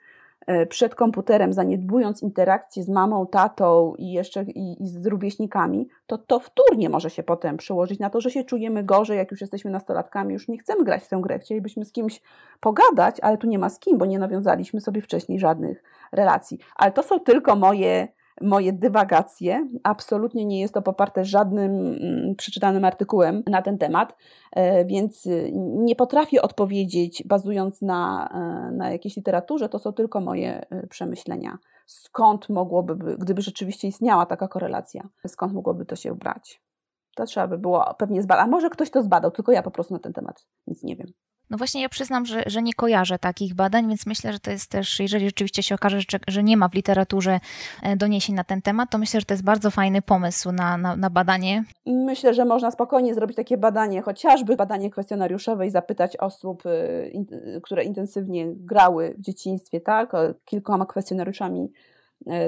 e, 0.47 0.67
przed 0.67 0.95
komputerem, 0.95 1.53
zaniedbując 1.53 2.23
interakcję 2.23 2.83
z 2.83 2.89
mamą, 2.89 3.27
tatą 3.27 3.95
i 3.99 4.13
jeszcze 4.13 4.43
i, 4.43 4.83
i 4.83 4.89
z 4.89 5.07
rówieśnikami, 5.07 5.89
to 6.07 6.19
to 6.19 6.41
wtórnie 6.41 6.89
może 6.89 7.11
się 7.11 7.23
potem 7.23 7.57
przełożyć 7.57 7.99
na 7.99 8.11
to, 8.11 8.21
że 8.21 8.31
się 8.31 8.45
czujemy 8.45 8.85
gorzej, 8.85 9.19
jak 9.19 9.31
już 9.31 9.41
jesteśmy 9.41 9.71
nastolatkami, 9.71 10.33
już 10.33 10.49
nie 10.49 10.59
chcemy 10.59 10.85
grać 10.85 11.03
w 11.03 11.09
tę 11.09 11.19
grę, 11.23 11.39
chcielibyśmy 11.39 11.85
z 11.85 11.93
kimś 11.93 12.23
pogadać, 12.61 13.21
ale 13.21 13.39
tu 13.39 13.47
nie 13.47 13.59
ma 13.59 13.69
z 13.69 13.79
kim, 13.79 13.99
bo 13.99 14.07
nie 14.07 14.19
nawiązaliśmy 14.19 14.81
sobie 14.81 15.03
wcześniej 15.03 15.39
żadnych 15.39 15.83
relacji. 16.13 16.59
Ale 16.77 16.93
to 16.93 17.03
są 17.03 17.21
tylko 17.21 17.57
moje 17.57 18.09
moje 18.41 18.73
dywagacje. 18.73 19.69
Absolutnie 19.83 20.45
nie 20.45 20.61
jest 20.61 20.75
to 20.75 20.83
poparte 20.83 21.25
żadnym 21.25 21.71
mm, 21.73 22.35
przeczytanym 22.37 22.85
artykułem 22.85 23.43
na 23.47 23.63
ten 23.63 23.79
temat, 23.79 24.17
e, 24.53 24.85
więc 24.85 25.27
y, 25.27 25.51
nie 25.55 25.97
potrafię 25.97 26.43
odpowiedzieć 26.43 27.23
bazując 27.27 27.83
na, 27.83 28.29
e, 28.35 28.73
na 28.73 28.91
jakiejś 28.91 29.17
literaturze. 29.17 29.69
To 29.69 29.79
są 29.79 29.93
tylko 29.93 30.21
moje 30.21 30.71
e, 30.71 30.87
przemyślenia. 30.87 31.59
Skąd 31.87 32.49
mogłoby, 32.49 33.17
gdyby 33.17 33.43
rzeczywiście 33.43 33.89
istniała 33.89 34.27
taka 34.27 34.49
korelacja, 34.49 35.09
skąd 35.27 35.53
mogłoby 35.53 35.87
to 35.87 35.97
się 35.97 36.15
brać? 36.15 36.63
To 37.17 37.25
trzeba 37.25 37.49
by 37.49 37.59
było 37.59 37.95
pewnie 37.99 38.23
zbadać. 38.23 38.45
A 38.45 38.49
może 38.49 38.71
ktoś 38.71 38.91
to 38.91 39.03
zbadał, 39.03 39.31
tylko 39.31 39.53
ja 39.53 39.63
po 39.63 39.71
prostu 39.71 39.95
na 39.95 40.01
ten 40.01 40.13
temat 40.13 40.47
nic 40.67 40.83
nie 40.83 40.97
wiem. 40.97 41.13
No 41.51 41.59
właśnie 41.59 41.83
ja 41.83 41.89
przyznam, 41.89 42.27
że, 42.27 42.43
że 42.47 42.63
nie 42.63 42.75
kojarzę 42.75 43.19
takich 43.19 43.55
badań, 43.55 43.89
więc 43.89 44.07
myślę, 44.07 44.33
że 44.33 44.41
to 44.41 44.51
jest 44.51 44.71
też, 44.71 45.01
jeżeli 45.01 45.27
rzeczywiście 45.27 45.63
się 45.63 45.75
okaże, 45.75 45.99
że, 46.29 46.43
nie 46.43 46.57
ma 46.57 46.69
w 46.69 46.75
literaturze 46.75 47.41
e, 47.83 47.97
doniesień 47.97 48.35
na 48.35 48.45
ten 48.45 48.63
temat, 48.63 48.91
to 48.91 48.99
myślę, 48.99 49.21
że 49.21 49.27
to 49.27 49.35
jest 49.35 49.45
bardzo 49.45 49.71
fajny 49.71 50.03
pomysł 50.03 50.53
na, 50.53 50.77
na, 50.77 50.97
na 50.97 51.11
badanie. 51.11 51.65
Myślę, 51.87 52.35
że 52.35 52.45
można 52.45 52.71
spokojnie 52.71 53.15
zrobić 53.15 53.37
takie 53.37 53.57
badanie, 53.57 54.03
chociażby 54.03 54.57
badanie 54.57 54.91
kwestionariuszowe 54.91 55.67
i 55.67 55.71
zapytać 55.71 56.17
osób, 56.17 56.67
y, 56.67 57.61
które 57.63 57.85
intensywnie 57.85 58.47
grały 58.57 59.15
w 59.19 59.21
dzieciństwie, 59.21 59.81
tak, 59.81 60.13
kilkoma 60.45 60.87
kwestionariuszami 60.87 61.61
E, 61.61 61.69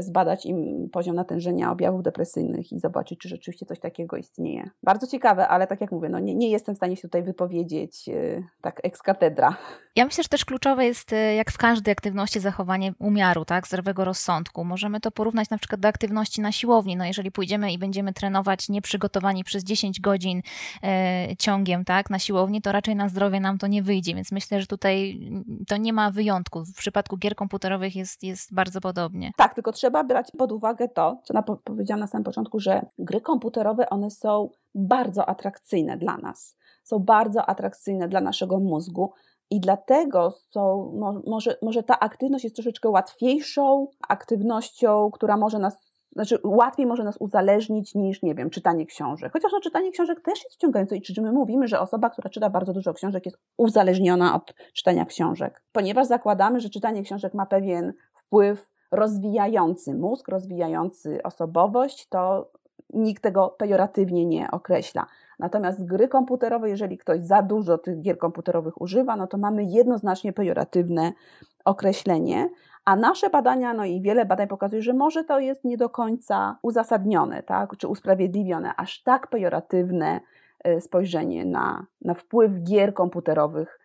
zbadać 0.00 0.46
im 0.46 0.88
poziom 0.92 1.16
natężenia 1.16 1.70
objawów 1.70 2.02
depresyjnych 2.02 2.72
i 2.72 2.78
zobaczyć, 2.78 3.18
czy 3.18 3.28
rzeczywiście 3.28 3.66
coś 3.66 3.80
takiego 3.80 4.16
istnieje. 4.16 4.70
Bardzo 4.82 5.06
ciekawe, 5.06 5.48
ale 5.48 5.66
tak 5.66 5.80
jak 5.80 5.92
mówię, 5.92 6.08
no 6.08 6.18
nie, 6.18 6.34
nie 6.34 6.50
jestem 6.50 6.74
w 6.74 6.78
stanie 6.78 6.96
się 6.96 7.02
tutaj 7.02 7.22
wypowiedzieć 7.22 8.08
e, 8.08 8.42
tak 8.60 8.80
ex 8.84 9.02
katedra. 9.02 9.56
Ja 9.96 10.04
myślę, 10.04 10.22
że 10.22 10.28
też 10.28 10.44
kluczowe 10.44 10.84
jest, 10.84 11.12
e, 11.12 11.34
jak 11.34 11.50
w 11.50 11.58
każdej 11.58 11.92
aktywności, 11.92 12.40
zachowanie 12.40 12.94
umiaru, 12.98 13.44
tak, 13.44 13.66
zdrowego 13.66 14.04
rozsądku. 14.04 14.64
Możemy 14.64 15.00
to 15.00 15.10
porównać 15.10 15.50
na 15.50 15.58
przykład 15.58 15.80
do 15.80 15.88
aktywności 15.88 16.40
na 16.40 16.52
siłowni. 16.52 16.96
No 16.96 17.04
jeżeli 17.04 17.30
pójdziemy 17.30 17.72
i 17.72 17.78
będziemy 17.78 18.12
trenować 18.12 18.68
nieprzygotowani 18.68 19.44
przez 19.44 19.64
10 19.64 20.00
godzin 20.00 20.42
e, 20.82 21.28
ciągiem, 21.38 21.84
tak, 21.84 22.10
na 22.10 22.18
siłowni, 22.18 22.62
to 22.62 22.72
raczej 22.72 22.96
na 22.96 23.08
zdrowie 23.08 23.40
nam 23.40 23.58
to 23.58 23.66
nie 23.66 23.82
wyjdzie, 23.82 24.14
więc 24.14 24.32
myślę, 24.32 24.60
że 24.60 24.66
tutaj 24.66 25.20
to 25.68 25.76
nie 25.76 25.92
ma 25.92 26.10
wyjątku. 26.10 26.64
W 26.64 26.74
przypadku 26.76 27.16
gier 27.16 27.34
komputerowych 27.34 27.96
jest, 27.96 28.22
jest 28.22 28.54
bardzo 28.54 28.80
podobnie. 28.80 29.32
Tak, 29.36 29.54
tylko 29.62 29.72
trzeba 29.72 30.04
brać 30.04 30.30
pod 30.38 30.52
uwagę 30.52 30.88
to, 30.88 31.20
co 31.24 31.34
na, 31.34 31.42
powiedziałam 31.42 32.00
na 32.00 32.06
samym 32.06 32.24
początku, 32.24 32.60
że 32.60 32.86
gry 32.98 33.20
komputerowe, 33.20 33.90
one 33.90 34.10
są 34.10 34.50
bardzo 34.74 35.28
atrakcyjne 35.28 35.96
dla 35.96 36.16
nas. 36.16 36.56
Są 36.84 36.98
bardzo 36.98 37.46
atrakcyjne 37.46 38.08
dla 38.08 38.20
naszego 38.20 38.60
mózgu, 38.60 39.12
i 39.50 39.60
dlatego 39.60 40.30
są, 40.30 40.92
może, 41.26 41.56
może 41.62 41.82
ta 41.82 41.98
aktywność 41.98 42.44
jest 42.44 42.56
troszeczkę 42.56 42.88
łatwiejszą 42.88 43.86
aktywnością, 44.08 45.10
która 45.12 45.36
może 45.36 45.58
nas 45.58 45.92
znaczy 46.12 46.38
łatwiej 46.44 46.86
może 46.86 47.04
nas 47.04 47.16
uzależnić 47.16 47.94
niż, 47.94 48.22
nie 48.22 48.34
wiem, 48.34 48.50
czytanie 48.50 48.86
książek. 48.86 49.32
Chociaż 49.32 49.52
no, 49.52 49.60
czytanie 49.60 49.92
książek 49.92 50.20
też 50.20 50.44
jest 50.44 50.54
wciągające 50.54 50.96
i 50.96 51.02
czy 51.02 51.22
my 51.22 51.32
mówimy, 51.32 51.68
że 51.68 51.80
osoba, 51.80 52.10
która 52.10 52.30
czyta 52.30 52.50
bardzo 52.50 52.72
dużo 52.72 52.94
książek 52.94 53.26
jest 53.26 53.38
uzależniona 53.56 54.34
od 54.34 54.54
czytania 54.74 55.04
książek. 55.04 55.62
Ponieważ 55.72 56.06
zakładamy, 56.06 56.60
że 56.60 56.70
czytanie 56.70 57.02
książek 57.02 57.34
ma 57.34 57.46
pewien 57.46 57.92
wpływ 58.14 58.71
rozwijający 58.92 59.94
mózg, 59.94 60.28
rozwijający 60.28 61.22
osobowość, 61.22 62.08
to 62.08 62.50
nikt 62.92 63.22
tego 63.22 63.48
pejoratywnie 63.48 64.26
nie 64.26 64.50
określa. 64.50 65.06
Natomiast 65.38 65.84
gry 65.84 66.08
komputerowe, 66.08 66.70
jeżeli 66.70 66.98
ktoś 66.98 67.20
za 67.20 67.42
dużo 67.42 67.78
tych 67.78 68.00
gier 68.00 68.18
komputerowych 68.18 68.80
używa, 68.80 69.16
no 69.16 69.26
to 69.26 69.38
mamy 69.38 69.64
jednoznacznie 69.64 70.32
pejoratywne 70.32 71.12
określenie, 71.64 72.48
a 72.84 72.96
nasze 72.96 73.30
badania, 73.30 73.74
no 73.74 73.84
i 73.84 74.00
wiele 74.00 74.24
badań 74.24 74.48
pokazuje, 74.48 74.82
że 74.82 74.92
może 74.92 75.24
to 75.24 75.40
jest 75.40 75.64
nie 75.64 75.76
do 75.76 75.88
końca 75.88 76.58
uzasadnione, 76.62 77.42
tak, 77.42 77.76
czy 77.76 77.88
usprawiedliwione, 77.88 78.74
aż 78.76 79.02
tak 79.02 79.26
pejoratywne 79.26 80.20
e, 80.64 80.80
spojrzenie 80.80 81.44
na, 81.44 81.86
na 82.00 82.14
wpływ 82.14 82.52
gier 82.62 82.94
komputerowych 82.94 83.78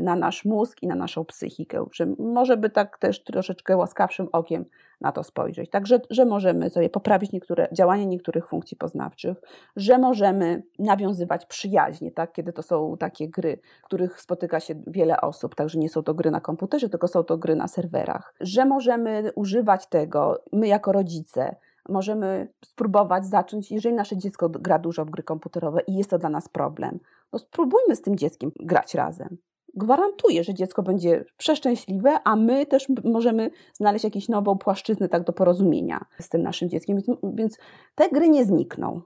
na 0.00 0.16
nasz 0.16 0.44
mózg 0.44 0.82
i 0.82 0.86
na 0.86 0.94
naszą 0.94 1.24
psychikę, 1.24 1.86
że 1.92 2.06
może 2.18 2.56
by 2.56 2.70
tak 2.70 2.98
też 2.98 3.24
troszeczkę 3.24 3.76
łaskawszym 3.76 4.28
okiem 4.32 4.64
na 5.00 5.12
to 5.12 5.22
spojrzeć. 5.22 5.70
Także, 5.70 6.00
że 6.10 6.24
możemy 6.24 6.70
sobie 6.70 6.90
poprawić 6.90 7.32
niektóre 7.32 7.68
działanie 7.72 8.06
niektórych 8.06 8.48
funkcji 8.48 8.76
poznawczych, 8.76 9.40
że 9.76 9.98
możemy 9.98 10.62
nawiązywać 10.78 11.46
przyjaźnie, 11.46 12.12
tak, 12.12 12.32
kiedy 12.32 12.52
to 12.52 12.62
są 12.62 12.96
takie 12.96 13.28
gry, 13.28 13.58
w 13.82 13.84
których 13.84 14.20
spotyka 14.20 14.60
się 14.60 14.74
wiele 14.86 15.20
osób, 15.20 15.54
także 15.54 15.78
nie 15.78 15.88
są 15.88 16.02
to 16.02 16.14
gry 16.14 16.30
na 16.30 16.40
komputerze, 16.40 16.88
tylko 16.88 17.08
są 17.08 17.24
to 17.24 17.38
gry 17.38 17.56
na 17.56 17.68
serwerach, 17.68 18.34
że 18.40 18.64
możemy 18.64 19.32
używać 19.34 19.86
tego 19.86 20.42
my 20.52 20.68
jako 20.68 20.92
rodzice, 20.92 21.56
możemy 21.88 22.48
spróbować 22.64 23.26
zacząć, 23.26 23.72
jeżeli 23.72 23.94
nasze 23.94 24.16
dziecko 24.16 24.48
gra 24.48 24.78
dużo 24.78 25.04
w 25.04 25.10
gry 25.10 25.22
komputerowe 25.22 25.80
i 25.86 25.94
jest 25.94 26.10
to 26.10 26.18
dla 26.18 26.28
nas 26.28 26.48
problem, 26.48 27.00
no 27.32 27.38
spróbujmy 27.38 27.96
z 27.96 28.02
tym 28.02 28.16
dzieckiem 28.16 28.52
grać 28.60 28.94
razem 28.94 29.38
gwarantuje, 29.74 30.44
że 30.44 30.54
dziecko 30.54 30.82
będzie 30.82 31.24
przeszczęśliwe, 31.36 32.18
a 32.24 32.36
my 32.36 32.66
też 32.66 32.86
możemy 33.04 33.50
znaleźć 33.74 34.04
jakąś 34.04 34.28
nową 34.28 34.58
płaszczyznę 34.58 35.08
tak 35.08 35.24
do 35.24 35.32
porozumienia 35.32 36.04
z 36.20 36.28
tym 36.28 36.42
naszym 36.42 36.68
dzieckiem. 36.68 36.96
Więc, 36.96 37.18
więc 37.34 37.58
te 37.94 38.08
gry 38.08 38.28
nie 38.28 38.44
znikną. 38.44 39.00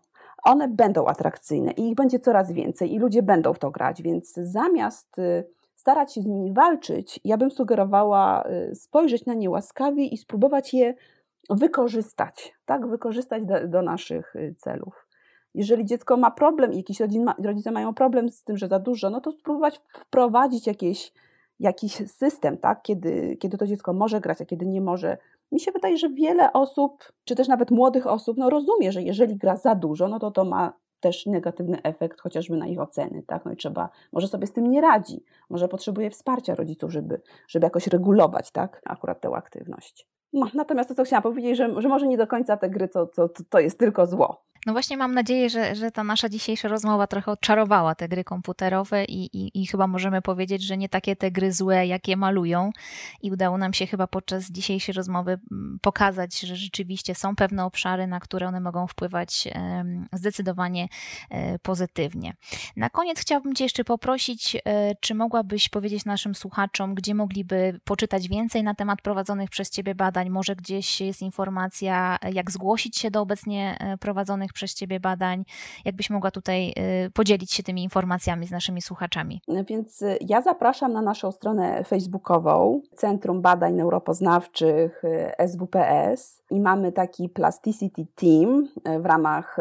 One 0.44 0.68
będą 0.68 1.06
atrakcyjne 1.06 1.70
i 1.70 1.88
ich 1.88 1.94
będzie 1.94 2.18
coraz 2.18 2.52
więcej 2.52 2.94
i 2.94 2.98
ludzie 2.98 3.22
będą 3.22 3.52
w 3.52 3.58
to 3.58 3.70
grać, 3.70 4.02
więc 4.02 4.32
zamiast 4.32 5.18
y, 5.18 5.44
starać 5.74 6.14
się 6.14 6.22
z 6.22 6.26
nimi 6.26 6.52
walczyć, 6.52 7.20
ja 7.24 7.36
bym 7.36 7.50
sugerowała 7.50 8.44
y, 8.70 8.74
spojrzeć 8.74 9.26
na 9.26 9.34
nie 9.34 9.50
łaskawie 9.50 10.06
i 10.06 10.16
spróbować 10.16 10.74
je 10.74 10.94
wykorzystać, 11.50 12.54
tak, 12.64 12.86
wykorzystać 12.86 13.44
do, 13.46 13.68
do 13.68 13.82
naszych 13.82 14.36
y, 14.36 14.54
celów. 14.58 15.03
Jeżeli 15.54 15.84
dziecko 15.84 16.16
ma 16.16 16.30
problem 16.30 16.72
jakiś 16.72 17.00
rodzin 17.00 17.24
ma, 17.24 17.34
rodzice 17.44 17.70
mają 17.70 17.94
problem 17.94 18.28
z 18.28 18.44
tym, 18.44 18.56
że 18.56 18.68
za 18.68 18.78
dużo, 18.78 19.10
no 19.10 19.20
to 19.20 19.32
spróbować 19.32 19.80
wprowadzić 19.94 20.66
jakieś, 20.66 21.12
jakiś 21.60 21.92
system, 21.92 22.58
tak? 22.58 22.82
kiedy, 22.82 23.36
kiedy 23.36 23.58
to 23.58 23.66
dziecko 23.66 23.92
może 23.92 24.20
grać, 24.20 24.40
a 24.40 24.44
kiedy 24.44 24.66
nie 24.66 24.80
może. 24.80 25.18
Mi 25.52 25.60
się 25.60 25.72
wydaje, 25.72 25.98
że 25.98 26.08
wiele 26.08 26.52
osób, 26.52 27.12
czy 27.24 27.34
też 27.34 27.48
nawet 27.48 27.70
młodych 27.70 28.06
osób, 28.06 28.36
no 28.36 28.50
rozumie, 28.50 28.92
że 28.92 29.02
jeżeli 29.02 29.36
gra 29.36 29.56
za 29.56 29.74
dużo, 29.74 30.08
no 30.08 30.18
to 30.18 30.30
to 30.30 30.44
ma 30.44 30.72
też 31.00 31.26
negatywny 31.26 31.82
efekt 31.82 32.20
chociażby 32.20 32.56
na 32.56 32.66
ich 32.66 32.80
oceny, 32.80 33.22
tak? 33.26 33.44
No 33.44 33.52
i 33.52 33.56
trzeba, 33.56 33.88
może 34.12 34.28
sobie 34.28 34.46
z 34.46 34.52
tym 34.52 34.70
nie 34.70 34.80
radzi, 34.80 35.24
może 35.50 35.68
potrzebuje 35.68 36.10
wsparcia 36.10 36.54
rodziców, 36.54 36.92
żeby, 36.92 37.20
żeby 37.48 37.66
jakoś 37.66 37.86
regulować, 37.86 38.50
tak? 38.50 38.82
Akurat 38.84 39.20
tę 39.20 39.28
aktywność. 39.28 40.08
No, 40.32 40.46
natomiast 40.54 40.88
to, 40.88 40.94
co 40.94 41.04
chciałam 41.04 41.22
powiedzieć, 41.22 41.56
że, 41.56 41.82
że 41.82 41.88
może 41.88 42.06
nie 42.06 42.16
do 42.16 42.26
końca 42.26 42.56
te 42.56 42.70
gry 42.70 42.88
to, 42.88 43.06
to, 43.06 43.28
to 43.48 43.60
jest 43.60 43.78
tylko 43.78 44.06
zło. 44.06 44.44
No 44.66 44.72
właśnie 44.72 44.96
mam 44.96 45.14
nadzieję, 45.14 45.50
że, 45.50 45.74
że 45.74 45.90
ta 45.90 46.04
nasza 46.04 46.28
dzisiejsza 46.28 46.68
rozmowa 46.68 47.06
trochę 47.06 47.32
odczarowała 47.32 47.94
te 47.94 48.08
gry 48.08 48.24
komputerowe 48.24 49.04
i, 49.04 49.36
i, 49.36 49.62
i 49.62 49.66
chyba 49.66 49.86
możemy 49.86 50.22
powiedzieć, 50.22 50.62
że 50.62 50.76
nie 50.76 50.88
takie 50.88 51.16
te 51.16 51.30
gry 51.30 51.52
złe, 51.52 51.86
jakie 51.86 52.16
malują. 52.16 52.70
I 53.22 53.30
udało 53.30 53.58
nam 53.58 53.72
się 53.72 53.86
chyba 53.86 54.06
podczas 54.06 54.50
dzisiejszej 54.50 54.92
rozmowy 54.92 55.38
mm, 55.52 55.78
pokazać, 55.82 56.40
że 56.40 56.56
rzeczywiście 56.56 57.14
są 57.14 57.36
pewne 57.36 57.64
obszary, 57.64 58.06
na 58.06 58.20
które 58.20 58.48
one 58.48 58.60
mogą 58.60 58.86
wpływać 58.86 59.48
zdecydowanie 60.12 60.88
e, 61.30 61.58
pozytywnie. 61.58 62.34
Na 62.76 62.90
koniec 62.90 63.20
chciałabym 63.20 63.54
Cię 63.54 63.64
jeszcze 63.64 63.84
poprosić, 63.84 64.56
e, 64.64 64.94
czy 65.00 65.14
mogłabyś 65.14 65.68
powiedzieć 65.68 66.04
naszym 66.04 66.34
słuchaczom, 66.34 66.94
gdzie 66.94 67.14
mogliby 67.14 67.80
poczytać 67.84 68.28
więcej 68.28 68.62
na 68.62 68.74
temat 68.74 69.02
prowadzonych 69.02 69.50
przez 69.50 69.70
Ciebie 69.70 69.94
badań? 69.94 70.30
Może 70.30 70.56
gdzieś 70.56 71.00
jest 71.00 71.22
informacja, 71.22 72.18
jak 72.32 72.50
zgłosić 72.50 72.98
się 72.98 73.10
do 73.10 73.20
obecnie 73.20 73.76
e, 73.80 73.98
prowadzonych 73.98 74.52
przez 74.54 74.74
Ciebie 74.74 75.00
badań. 75.00 75.44
Jakbyś 75.84 76.10
mogła 76.10 76.30
tutaj 76.30 76.74
y, 77.06 77.10
podzielić 77.10 77.52
się 77.52 77.62
tymi 77.62 77.82
informacjami 77.82 78.46
z 78.46 78.50
naszymi 78.50 78.82
słuchaczami? 78.82 79.40
Więc 79.68 80.02
y, 80.02 80.18
ja 80.20 80.42
zapraszam 80.42 80.92
na 80.92 81.02
naszą 81.02 81.32
stronę 81.32 81.84
facebookową 81.84 82.80
Centrum 82.96 83.42
Badań 83.42 83.74
Neuropoznawczych 83.74 85.04
y, 85.04 85.48
SWPS 85.48 86.42
i 86.50 86.60
mamy 86.60 86.92
taki 86.92 87.28
Plasticity 87.28 88.06
Team 88.14 88.68
w 89.00 89.06
ramach, 89.06 89.56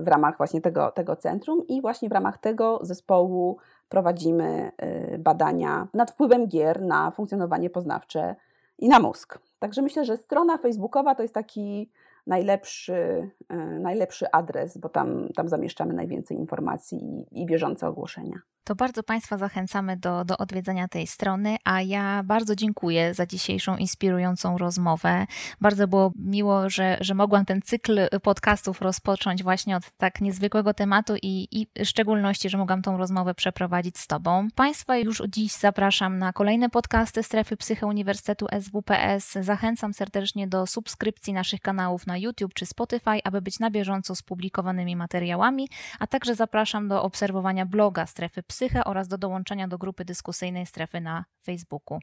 w 0.00 0.08
ramach 0.08 0.36
właśnie 0.36 0.60
tego, 0.60 0.90
tego 0.90 1.16
centrum 1.16 1.66
i 1.68 1.80
właśnie 1.80 2.08
w 2.08 2.12
ramach 2.12 2.38
tego 2.38 2.78
zespołu 2.82 3.58
prowadzimy 3.88 4.72
badania 5.18 5.88
nad 5.94 6.10
wpływem 6.10 6.48
gier 6.48 6.82
na 6.82 7.10
funkcjonowanie 7.10 7.70
poznawcze 7.70 8.36
i 8.78 8.88
na 8.88 8.98
mózg. 8.98 9.38
Także 9.58 9.82
myślę, 9.82 10.04
że 10.04 10.16
strona 10.16 10.58
facebookowa 10.58 11.14
to 11.14 11.22
jest 11.22 11.34
taki 11.34 11.90
najlepszy, 12.26 13.30
e, 13.48 13.56
najlepszy 13.56 14.26
adres, 14.32 14.78
bo 14.78 14.88
tam, 14.88 15.28
tam 15.36 15.48
zamieszczamy 15.48 15.94
najwięcej 15.94 16.36
informacji 16.36 16.98
i, 16.98 17.42
i 17.42 17.46
bieżące 17.46 17.88
ogłoszenia 17.88 18.40
to 18.64 18.74
bardzo 18.74 19.02
Państwa 19.02 19.38
zachęcamy 19.38 19.96
do, 19.96 20.24
do 20.24 20.38
odwiedzenia 20.38 20.88
tej 20.88 21.06
strony, 21.06 21.56
a 21.64 21.82
ja 21.82 22.22
bardzo 22.22 22.56
dziękuję 22.56 23.14
za 23.14 23.26
dzisiejszą 23.26 23.76
inspirującą 23.76 24.58
rozmowę. 24.58 25.26
Bardzo 25.60 25.88
było 25.88 26.12
miło, 26.16 26.70
że, 26.70 26.96
że 27.00 27.14
mogłam 27.14 27.44
ten 27.44 27.62
cykl 27.62 28.08
podcastów 28.22 28.82
rozpocząć 28.82 29.42
właśnie 29.42 29.76
od 29.76 29.82
tak 29.96 30.20
niezwykłego 30.20 30.74
tematu 30.74 31.14
i, 31.22 31.48
i 31.50 31.66
w 31.84 31.86
szczególności, 31.88 32.50
że 32.50 32.58
mogłam 32.58 32.82
tą 32.82 32.96
rozmowę 32.96 33.34
przeprowadzić 33.34 33.98
z 33.98 34.06
Tobą. 34.06 34.48
Państwa 34.54 34.96
już 34.96 35.22
dziś 35.28 35.52
zapraszam 35.52 36.18
na 36.18 36.32
kolejne 36.32 36.70
podcasty 36.70 37.22
Strefy 37.22 37.56
Psyche 37.56 37.86
Uniwersytetu 37.86 38.46
SWPS. 38.60 39.32
Zachęcam 39.40 39.94
serdecznie 39.94 40.48
do 40.48 40.66
subskrypcji 40.66 41.32
naszych 41.32 41.60
kanałów 41.60 42.06
na 42.06 42.18
YouTube 42.18 42.54
czy 42.54 42.66
Spotify, 42.66 43.20
aby 43.24 43.42
być 43.42 43.58
na 43.58 43.70
bieżąco 43.70 44.14
z 44.14 44.22
publikowanymi 44.22 44.96
materiałami, 44.96 45.68
a 45.98 46.06
także 46.06 46.34
zapraszam 46.34 46.88
do 46.88 47.02
obserwowania 47.02 47.66
bloga 47.66 48.06
Strefy 48.06 48.42
Psyche 48.42 48.53
psychę 48.54 48.84
oraz 48.84 49.08
do 49.08 49.18
dołączenia 49.18 49.68
do 49.68 49.78
grupy 49.78 50.04
dyskusyjnej 50.04 50.66
strefy 50.66 51.00
na 51.00 51.24
Facebooku. 51.42 51.98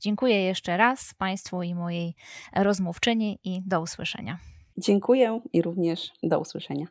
Dziękuję 0.00 0.44
jeszcze 0.44 0.76
raz 0.76 1.14
Państwu 1.14 1.62
i 1.62 1.74
mojej 1.74 2.14
rozmówczyni 2.56 3.38
i 3.44 3.62
do 3.66 3.80
usłyszenia. 3.80 4.38
Dziękuję 4.78 5.40
i 5.52 5.62
również 5.62 6.12
do 6.22 6.40
usłyszenia. 6.40 6.86